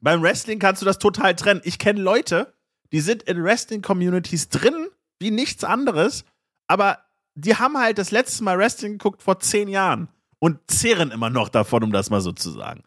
[0.00, 1.62] beim Wrestling kannst du das total trennen.
[1.64, 2.52] Ich kenne Leute,
[2.92, 6.24] die sind in Wrestling-Communities drin, wie nichts anderes,
[6.66, 6.98] aber
[7.34, 10.08] die haben halt das letzte Mal Wrestling geguckt vor zehn Jahren
[10.38, 12.82] und zehren immer noch davon, um das mal so zu sagen.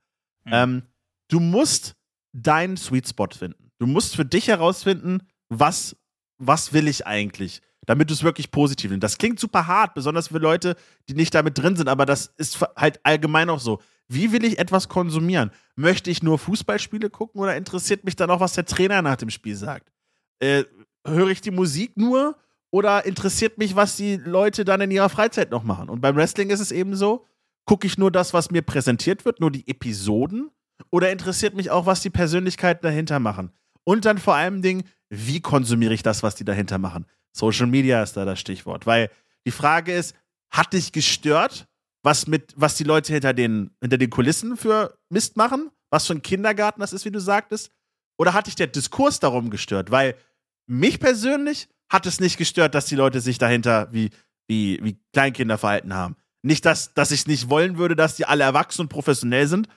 [0.45, 0.51] Mhm.
[0.53, 0.83] Ähm,
[1.29, 1.95] du musst
[2.31, 3.71] deinen Sweet Spot finden.
[3.79, 5.19] Du musst für dich herausfinden,
[5.49, 5.95] was,
[6.41, 9.03] was will ich eigentlich, damit du es wirklich positiv nimmst.
[9.03, 10.75] Das klingt super hart, besonders für Leute,
[11.07, 13.79] die nicht damit drin sind, aber das ist halt allgemein auch so.
[14.07, 15.51] Wie will ich etwas konsumieren?
[15.75, 19.29] Möchte ich nur Fußballspiele gucken oder interessiert mich dann auch, was der Trainer nach dem
[19.29, 19.91] Spiel sagt?
[20.39, 20.65] Äh,
[21.07, 22.35] höre ich die Musik nur
[22.71, 25.89] oder interessiert mich, was die Leute dann in ihrer Freizeit noch machen?
[25.89, 27.25] Und beim Wrestling ist es eben so,
[27.65, 30.49] gucke ich nur das, was mir präsentiert wird, nur die Episoden?
[30.89, 33.51] Oder interessiert mich auch, was die Persönlichkeiten dahinter machen?
[33.83, 37.05] Und dann vor allem Dingen, wie konsumiere ich das, was die dahinter machen?
[37.33, 38.85] Social Media ist da das Stichwort.
[38.85, 39.11] Weil
[39.45, 40.15] die Frage ist,
[40.49, 41.67] hat dich gestört,
[42.01, 46.13] was mit, was die Leute hinter den, hinter den Kulissen für Mist machen, was für
[46.13, 47.71] ein Kindergarten das ist, wie du sagtest?
[48.17, 49.91] Oder hat dich der Diskurs darum gestört?
[49.91, 50.15] Weil
[50.65, 54.11] mich persönlich hat es nicht gestört, dass die Leute sich dahinter wie,
[54.47, 56.15] wie, wie Kleinkinder verhalten haben.
[56.41, 59.67] Nicht, dass, dass ich nicht wollen würde, dass die alle erwachsen und professionell sind,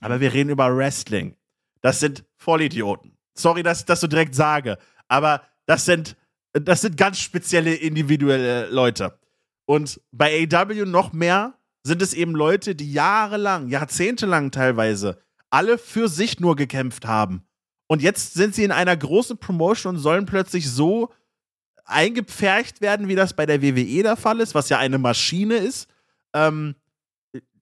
[0.00, 1.36] aber wir reden über Wrestling.
[1.80, 3.16] Das sind Vollidioten.
[3.34, 4.78] Sorry, dass ich das so direkt sage,
[5.08, 6.16] aber das sind,
[6.52, 9.18] das sind ganz spezielle individuelle Leute.
[9.64, 11.54] Und bei AW noch mehr,
[11.84, 15.18] sind es eben Leute, die jahrelang, jahrzehntelang teilweise,
[15.50, 17.44] alle für sich nur gekämpft haben.
[17.88, 21.12] Und jetzt sind sie in einer großen Promotion und sollen plötzlich so
[21.84, 25.88] eingepfercht werden, wie das bei der WWE der Fall ist, was ja eine Maschine ist.
[26.32, 26.76] Ähm,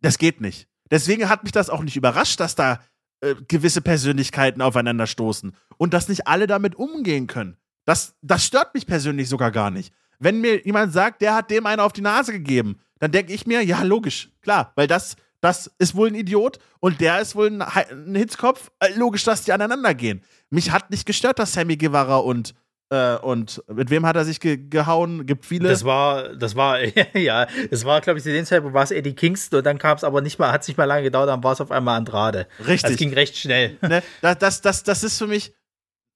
[0.01, 0.69] das geht nicht.
[0.91, 2.81] Deswegen hat mich das auch nicht überrascht, dass da
[3.21, 7.57] äh, gewisse Persönlichkeiten aufeinander stoßen und dass nicht alle damit umgehen können.
[7.85, 9.93] Das, das stört mich persönlich sogar gar nicht.
[10.19, 13.47] Wenn mir jemand sagt, der hat dem einen auf die Nase gegeben, dann denke ich
[13.47, 17.47] mir, ja, logisch, klar, weil das, das ist wohl ein Idiot und der ist wohl
[17.47, 18.71] ein, ein Hitzkopf.
[18.79, 20.23] Äh, logisch, dass die aneinander gehen.
[20.51, 22.55] Mich hat nicht gestört, dass Sammy Guevara und
[22.91, 25.25] äh, und mit wem hat er sich ge gehauen?
[25.25, 25.69] Gibt viele.
[25.69, 26.81] Das war, das war,
[27.17, 29.97] ja, es war, glaube ich, zu dem Zeitpunkt war es Eddie Kingston und dann kam
[29.97, 31.97] es aber nicht mal, hat es nicht mal lange gedauert, dann war es auf einmal
[31.97, 32.49] Andrade.
[32.59, 32.91] Richtig.
[32.91, 33.79] Das ging recht schnell.
[33.91, 34.03] Ne?
[34.21, 35.53] Das, das, das, das ist für mich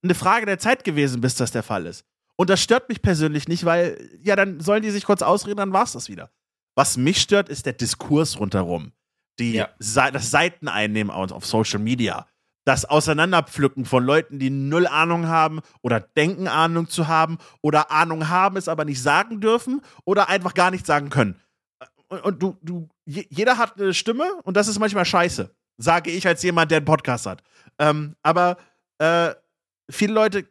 [0.03, 2.05] eine Frage der Zeit gewesen, bis das der Fall ist.
[2.37, 5.73] Und das stört mich persönlich nicht, weil, ja, dann sollen die sich kurz ausreden, dann
[5.73, 6.31] war es das wieder.
[6.77, 8.93] Was mich stört, ist der Diskurs rundherum.
[9.39, 9.69] Die, ja.
[9.79, 12.27] das Seiteneinnehmen auf Social Media.
[12.65, 18.29] Das Auseinanderpflücken von Leuten, die null Ahnung haben oder denken Ahnung zu haben oder Ahnung
[18.29, 21.41] haben, es aber nicht sagen dürfen oder einfach gar nicht sagen können.
[22.09, 25.55] Und, und du, du, jeder hat eine Stimme und das ist manchmal scheiße.
[25.77, 27.43] Sage ich als jemand, der einen Podcast hat.
[27.79, 28.57] Ähm, aber
[28.99, 29.35] äh,
[29.91, 30.47] viele Leute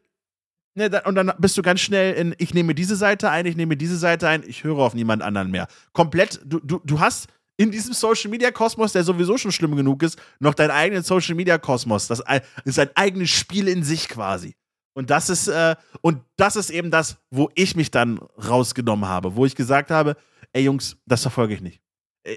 [0.75, 3.77] Ne, und dann bist du ganz schnell in, ich nehme diese Seite ein, ich nehme
[3.77, 5.67] diese Seite ein, ich höre auf niemand anderen mehr.
[5.91, 7.27] Komplett, du, du, du hast
[7.63, 11.35] in diesem Social Media Kosmos, der sowieso schon schlimm genug ist, noch deinen eigenen Social
[11.35, 12.07] Media Kosmos.
[12.07, 12.21] Das
[12.65, 14.55] ist ein eigenes Spiel in sich quasi.
[14.93, 19.35] Und das ist, äh, und das ist eben das, wo ich mich dann rausgenommen habe,
[19.35, 20.15] wo ich gesagt habe,
[20.51, 21.81] ey Jungs, das verfolge ich nicht.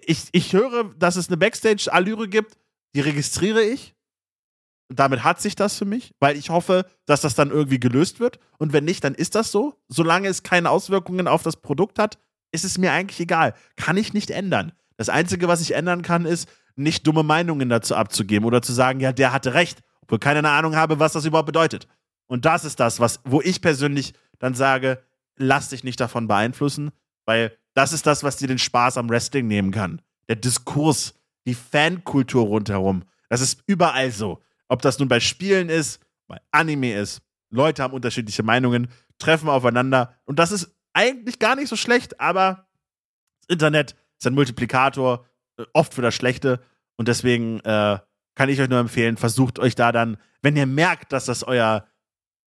[0.06, 2.56] Ich, ich höre, dass es eine Backstage-Allüre gibt,
[2.94, 3.96] die registriere ich
[4.88, 8.38] damit hat sich das für mich, weil ich hoffe, dass das dann irgendwie gelöst wird.
[8.58, 9.74] Und wenn nicht, dann ist das so.
[9.88, 12.18] Solange es keine Auswirkungen auf das Produkt hat,
[12.52, 13.54] ist es mir eigentlich egal.
[13.76, 14.72] Kann ich nicht ändern.
[14.96, 19.00] Das Einzige, was ich ändern kann, ist, nicht dumme Meinungen dazu abzugeben oder zu sagen,
[19.00, 21.88] ja, der hatte recht, obwohl keine Ahnung habe, was das überhaupt bedeutet.
[22.26, 25.02] Und das ist das, was, wo ich persönlich dann sage,
[25.36, 26.90] lass dich nicht davon beeinflussen,
[27.24, 30.02] weil das ist das, was dir den Spaß am Wrestling nehmen kann.
[30.28, 31.14] Der Diskurs,
[31.46, 33.04] die Fankultur rundherum.
[33.28, 34.42] Das ist überall so.
[34.68, 37.22] Ob das nun bei Spielen ist, bei Anime ist.
[37.50, 40.14] Leute haben unterschiedliche Meinungen, treffen aufeinander.
[40.24, 42.66] Und das ist eigentlich gar nicht so schlecht, aber
[43.40, 45.26] das Internet ist ein Multiplikator,
[45.58, 46.60] äh, oft für das Schlechte.
[46.96, 47.98] Und deswegen äh,
[48.34, 51.86] kann ich euch nur empfehlen, versucht euch da dann, wenn ihr merkt, dass das euer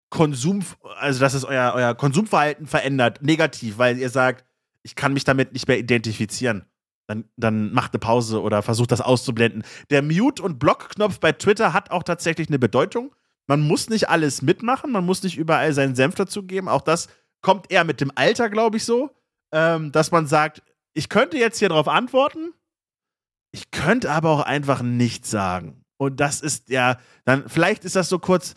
[0.10, 0.64] Konsum,
[0.98, 4.46] also dass es euer, euer Konsumverhalten verändert, negativ, weil ihr sagt,
[4.82, 6.66] ich kann mich damit nicht mehr identifizieren
[7.10, 9.64] dann, dann macht eine Pause oder versucht das auszublenden.
[9.90, 13.16] Der Mute- und Block-Knopf bei Twitter hat auch tatsächlich eine Bedeutung.
[13.48, 16.70] Man muss nicht alles mitmachen, man muss nicht überall seinen Senf dazugeben.
[16.70, 17.10] Auch das
[17.41, 19.10] kommt eher mit dem Alter, glaube ich, so,
[19.52, 20.62] ähm, dass man sagt,
[20.94, 22.53] ich könnte jetzt hier drauf antworten,
[23.52, 25.84] ich könnte aber auch einfach nichts sagen.
[25.98, 28.56] Und das ist ja, dann, vielleicht ist das so kurz,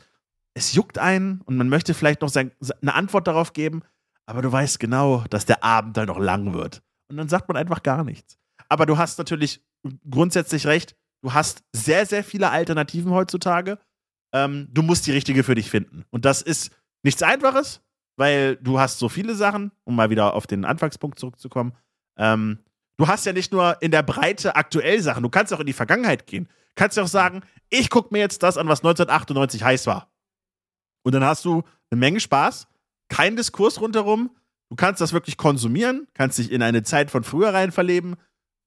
[0.55, 3.83] es juckt einen und man möchte vielleicht noch sein, eine Antwort darauf geben,
[4.27, 6.83] aber du weißt genau, dass der Abend dann noch lang wird.
[7.09, 8.39] Und dann sagt man einfach gar nichts.
[8.69, 9.65] Aber du hast natürlich
[10.09, 13.79] grundsätzlich recht, du hast sehr, sehr viele Alternativen heutzutage.
[14.33, 16.05] Ähm, du musst die richtige für dich finden.
[16.11, 16.71] Und das ist
[17.03, 17.83] nichts Einfaches,
[18.17, 21.73] weil du hast so viele Sachen, um mal wieder auf den Anfangspunkt zurückzukommen.
[22.17, 22.59] Ähm,
[22.97, 25.73] du hast ja nicht nur in der Breite aktuell Sachen, du kannst auch in die
[25.73, 26.49] Vergangenheit gehen.
[26.75, 30.11] Kannst ja auch sagen, ich gucke mir jetzt das an, was 1998 heiß war.
[31.03, 32.69] Und dann hast du eine Menge Spaß,
[33.09, 34.31] kein Diskurs rundherum.
[34.71, 38.17] Du kannst das wirklich konsumieren, kannst dich in eine Zeit von früher rein verleben.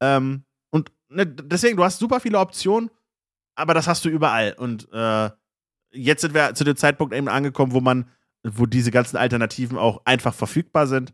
[0.02, 2.92] Ähm, und ne, deswegen, du hast super viele Optionen,
[3.56, 4.54] aber das hast du überall.
[4.54, 5.32] Und äh,
[5.92, 8.08] jetzt sind wir zu dem Zeitpunkt eben angekommen, wo man,
[8.44, 11.14] wo diese ganzen Alternativen auch einfach verfügbar sind.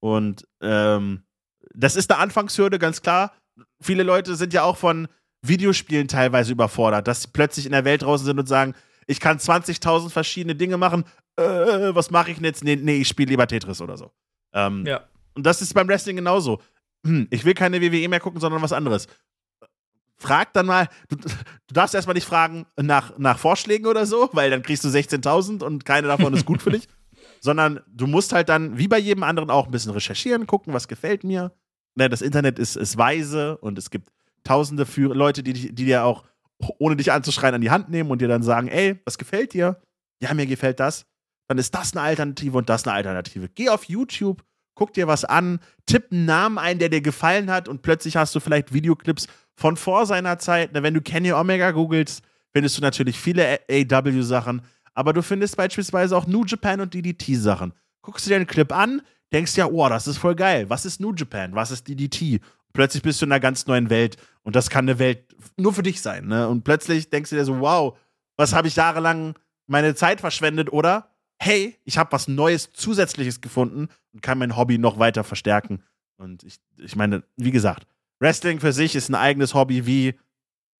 [0.00, 1.24] Und ähm,
[1.74, 3.32] das ist eine Anfangshürde, ganz klar.
[3.80, 5.08] Viele Leute sind ja auch von
[5.42, 8.74] Videospielen teilweise überfordert, dass sie plötzlich in der Welt draußen sind und sagen,
[9.06, 11.04] ich kann 20.000 verschiedene Dinge machen.
[11.36, 12.62] Äh, was mache ich denn jetzt?
[12.62, 14.12] Nee, nee ich spiele lieber Tetris oder so.
[14.52, 15.02] Ähm, ja.
[15.34, 16.60] Und das ist beim Wrestling genauso.
[17.06, 19.08] Hm, ich will keine WWE mehr gucken, sondern was anderes.
[20.16, 24.50] Frag dann mal, du, du darfst erstmal nicht fragen nach, nach Vorschlägen oder so, weil
[24.50, 26.86] dann kriegst du 16.000 und keine davon ist gut für dich.
[27.40, 30.88] Sondern du musst halt dann, wie bei jedem anderen, auch ein bisschen recherchieren, gucken, was
[30.88, 31.52] gefällt mir.
[31.94, 34.10] Ne, das Internet ist, ist weise und es gibt
[34.44, 36.24] tausende für Leute, die, die dir auch
[36.78, 39.80] ohne dich anzuschreien, an die Hand nehmen und dir dann sagen, ey, was gefällt dir?
[40.20, 41.06] Ja, mir gefällt das.
[41.48, 43.48] Dann ist das eine Alternative und das eine Alternative.
[43.48, 44.44] Geh auf YouTube,
[44.74, 48.34] guck dir was an, tipp einen Namen ein, der dir gefallen hat und plötzlich hast
[48.34, 49.26] du vielleicht Videoclips
[49.56, 50.70] von vor seiner Zeit.
[50.72, 52.22] Wenn du Kenny Omega googelst,
[52.52, 54.62] findest du natürlich viele AW-Sachen,
[54.94, 57.72] aber du findest beispielsweise auch New Japan und DDT-Sachen.
[58.02, 59.02] Guckst du dir einen Clip an,
[59.32, 60.68] denkst ja, oh, das ist voll geil.
[60.68, 61.54] Was ist New Japan?
[61.54, 62.40] Was ist DDT?
[62.72, 65.82] Plötzlich bist du in einer ganz neuen Welt und das kann eine Welt nur für
[65.82, 66.26] dich sein.
[66.26, 66.48] Ne?
[66.48, 67.98] Und plötzlich denkst du dir so, wow,
[68.36, 69.34] was habe ich jahrelang
[69.66, 71.10] meine Zeit verschwendet oder
[71.40, 75.82] hey, ich habe was Neues, Zusätzliches gefunden und kann mein Hobby noch weiter verstärken.
[76.16, 77.86] Und ich, ich meine, wie gesagt,
[78.18, 80.14] Wrestling für sich ist ein eigenes Hobby wie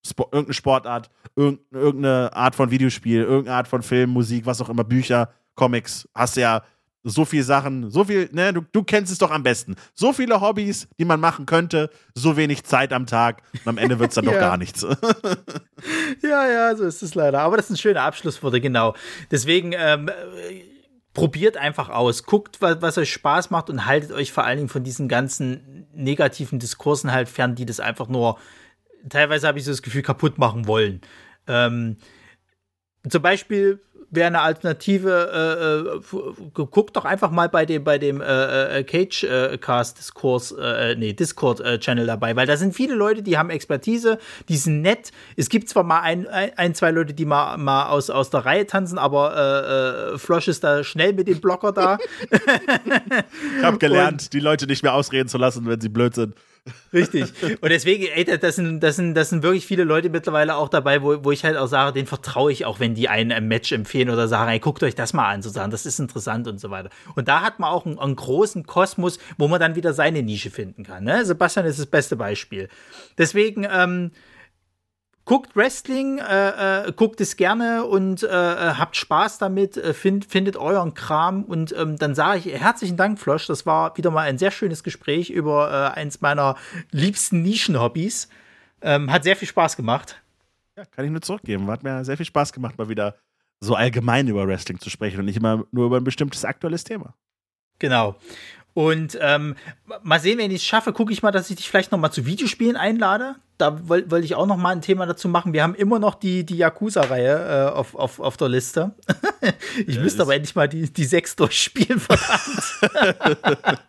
[0.05, 4.85] Sp irgendeine Sportart, irgendeine Art von Videospiel, irgendeine Art von Film, Musik, was auch immer,
[4.85, 6.09] Bücher, Comics.
[6.15, 6.63] Hast du ja
[7.03, 9.75] so viele Sachen, so viel, ne, du, du kennst es doch am besten.
[9.95, 13.99] So viele Hobbys, die man machen könnte, so wenig Zeit am Tag und am Ende
[13.99, 14.33] wird es dann ja.
[14.33, 14.83] doch gar nichts.
[16.23, 17.41] ja, ja, so ist es leider.
[17.41, 18.95] Aber das ist ein schöner Abschlussworte, genau.
[19.31, 20.11] Deswegen, ähm,
[21.15, 24.69] probiert einfach aus, guckt, was, was, euch Spaß macht und haltet euch vor allen Dingen
[24.69, 28.39] von diesen ganzen negativen Diskursen halt fern, die das einfach nur,
[29.09, 31.01] teilweise habe ich so das Gefühl, kaputt machen wollen.
[31.47, 31.97] Ähm,
[33.09, 36.01] zum Beispiel wäre eine Alternative.
[36.13, 39.99] Äh, äh, guckt doch einfach mal bei dem bei dem äh, äh Cage äh, Cast
[39.99, 44.19] Diskurs, äh, nee Discord Channel dabei, weil da sind viele Leute, die haben Expertise,
[44.49, 45.13] die sind nett.
[45.37, 48.67] Es gibt zwar mal ein, ein, zwei Leute, die mal mal aus aus der Reihe
[48.67, 51.99] tanzen, aber Flosch ist da schnell mit dem Blocker da.
[52.31, 56.35] ich habe gelernt, Und, die Leute nicht mehr ausreden zu lassen, wenn sie blöd sind.
[56.93, 57.33] Richtig.
[57.61, 61.03] Und deswegen, ey, das sind, das sind, das sind wirklich viele Leute mittlerweile auch dabei,
[61.03, 63.73] wo, wo ich halt auch sage, denen vertraue ich auch, wenn die einen ein Match
[63.73, 66.71] empfehlen oder sagen, ey, guckt euch das mal an, sozusagen, das ist interessant und so
[66.71, 66.91] weiter.
[67.15, 70.51] Und da hat man auch einen, einen großen Kosmos, wo man dann wieder seine Nische
[70.51, 71.05] finden kann.
[71.05, 71.25] Ne?
[71.25, 72.69] Sebastian ist das beste Beispiel.
[73.17, 74.11] Deswegen, ähm,
[75.31, 80.57] guckt Wrestling, äh, äh, guckt es gerne und äh, äh habt Spaß damit, find, findet
[80.57, 83.47] euren Kram und ähm, dann sage ich herzlichen Dank, Flosch.
[83.47, 86.57] Das war wieder mal ein sehr schönes Gespräch über eins meiner
[86.91, 88.29] liebsten Nischenhobbys.
[88.83, 90.21] Ähm, hat sehr viel Spaß gemacht.
[90.77, 91.71] Ja, kann ich nur zurückgeben.
[91.71, 93.15] Hat mir sehr viel Spaß gemacht, mal wieder
[93.61, 97.15] so allgemein über Wrestling zu sprechen und nicht immer nur über ein bestimmtes aktuelles Thema.
[97.79, 98.17] Genau.
[98.75, 99.57] Und ähm,
[100.03, 102.11] mal sehen, wenn ich es schaffe, gucke ich mal, dass ich dich vielleicht noch mal
[102.11, 103.37] zu Videospielen einlade.
[103.59, 105.53] Da wollte wollt ich auch noch mal ein Thema dazu machen.
[105.53, 108.93] Wir haben immer noch die, die Yakuza-Reihe äh, auf, auf, auf der Liste.
[109.87, 113.51] ich ja, müsste aber endlich mal die, die sechs durchspielen, verdammt.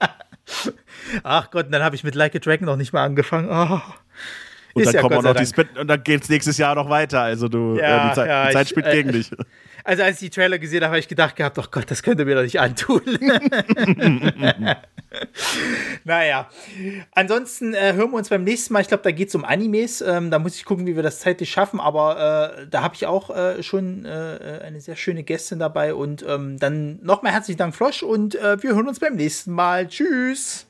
[1.24, 3.50] Ach Gott, und dann habe ich mit Like a Dragon noch nicht mal angefangen.
[3.50, 3.80] Oh.
[4.74, 7.22] Und dann ja kommen auch noch die und dann geht es nächstes Jahr noch weiter.
[7.22, 9.32] Also du, ja, äh, die, Zeit, ja, die Zeit spielt ich, gegen äh, dich.
[9.84, 12.26] Also als ich die Trailer gesehen habe, habe ich gedacht gehabt, oh Gott, das könnte
[12.26, 13.02] mir doch nicht antun.
[16.04, 16.50] naja.
[17.14, 18.82] Ansonsten äh, hören wir uns beim nächsten Mal.
[18.82, 20.02] Ich glaube, da geht es um Animes.
[20.02, 21.80] Ähm, da muss ich gucken, wie wir das zeitlich schaffen.
[21.80, 25.94] Aber äh, da habe ich auch äh, schon äh, eine sehr schöne Gästin dabei.
[25.94, 28.04] Und ähm, dann nochmal herzlichen Dank, Flosch.
[28.04, 29.88] Und äh, wir hören uns beim nächsten Mal.
[29.88, 30.68] Tschüss.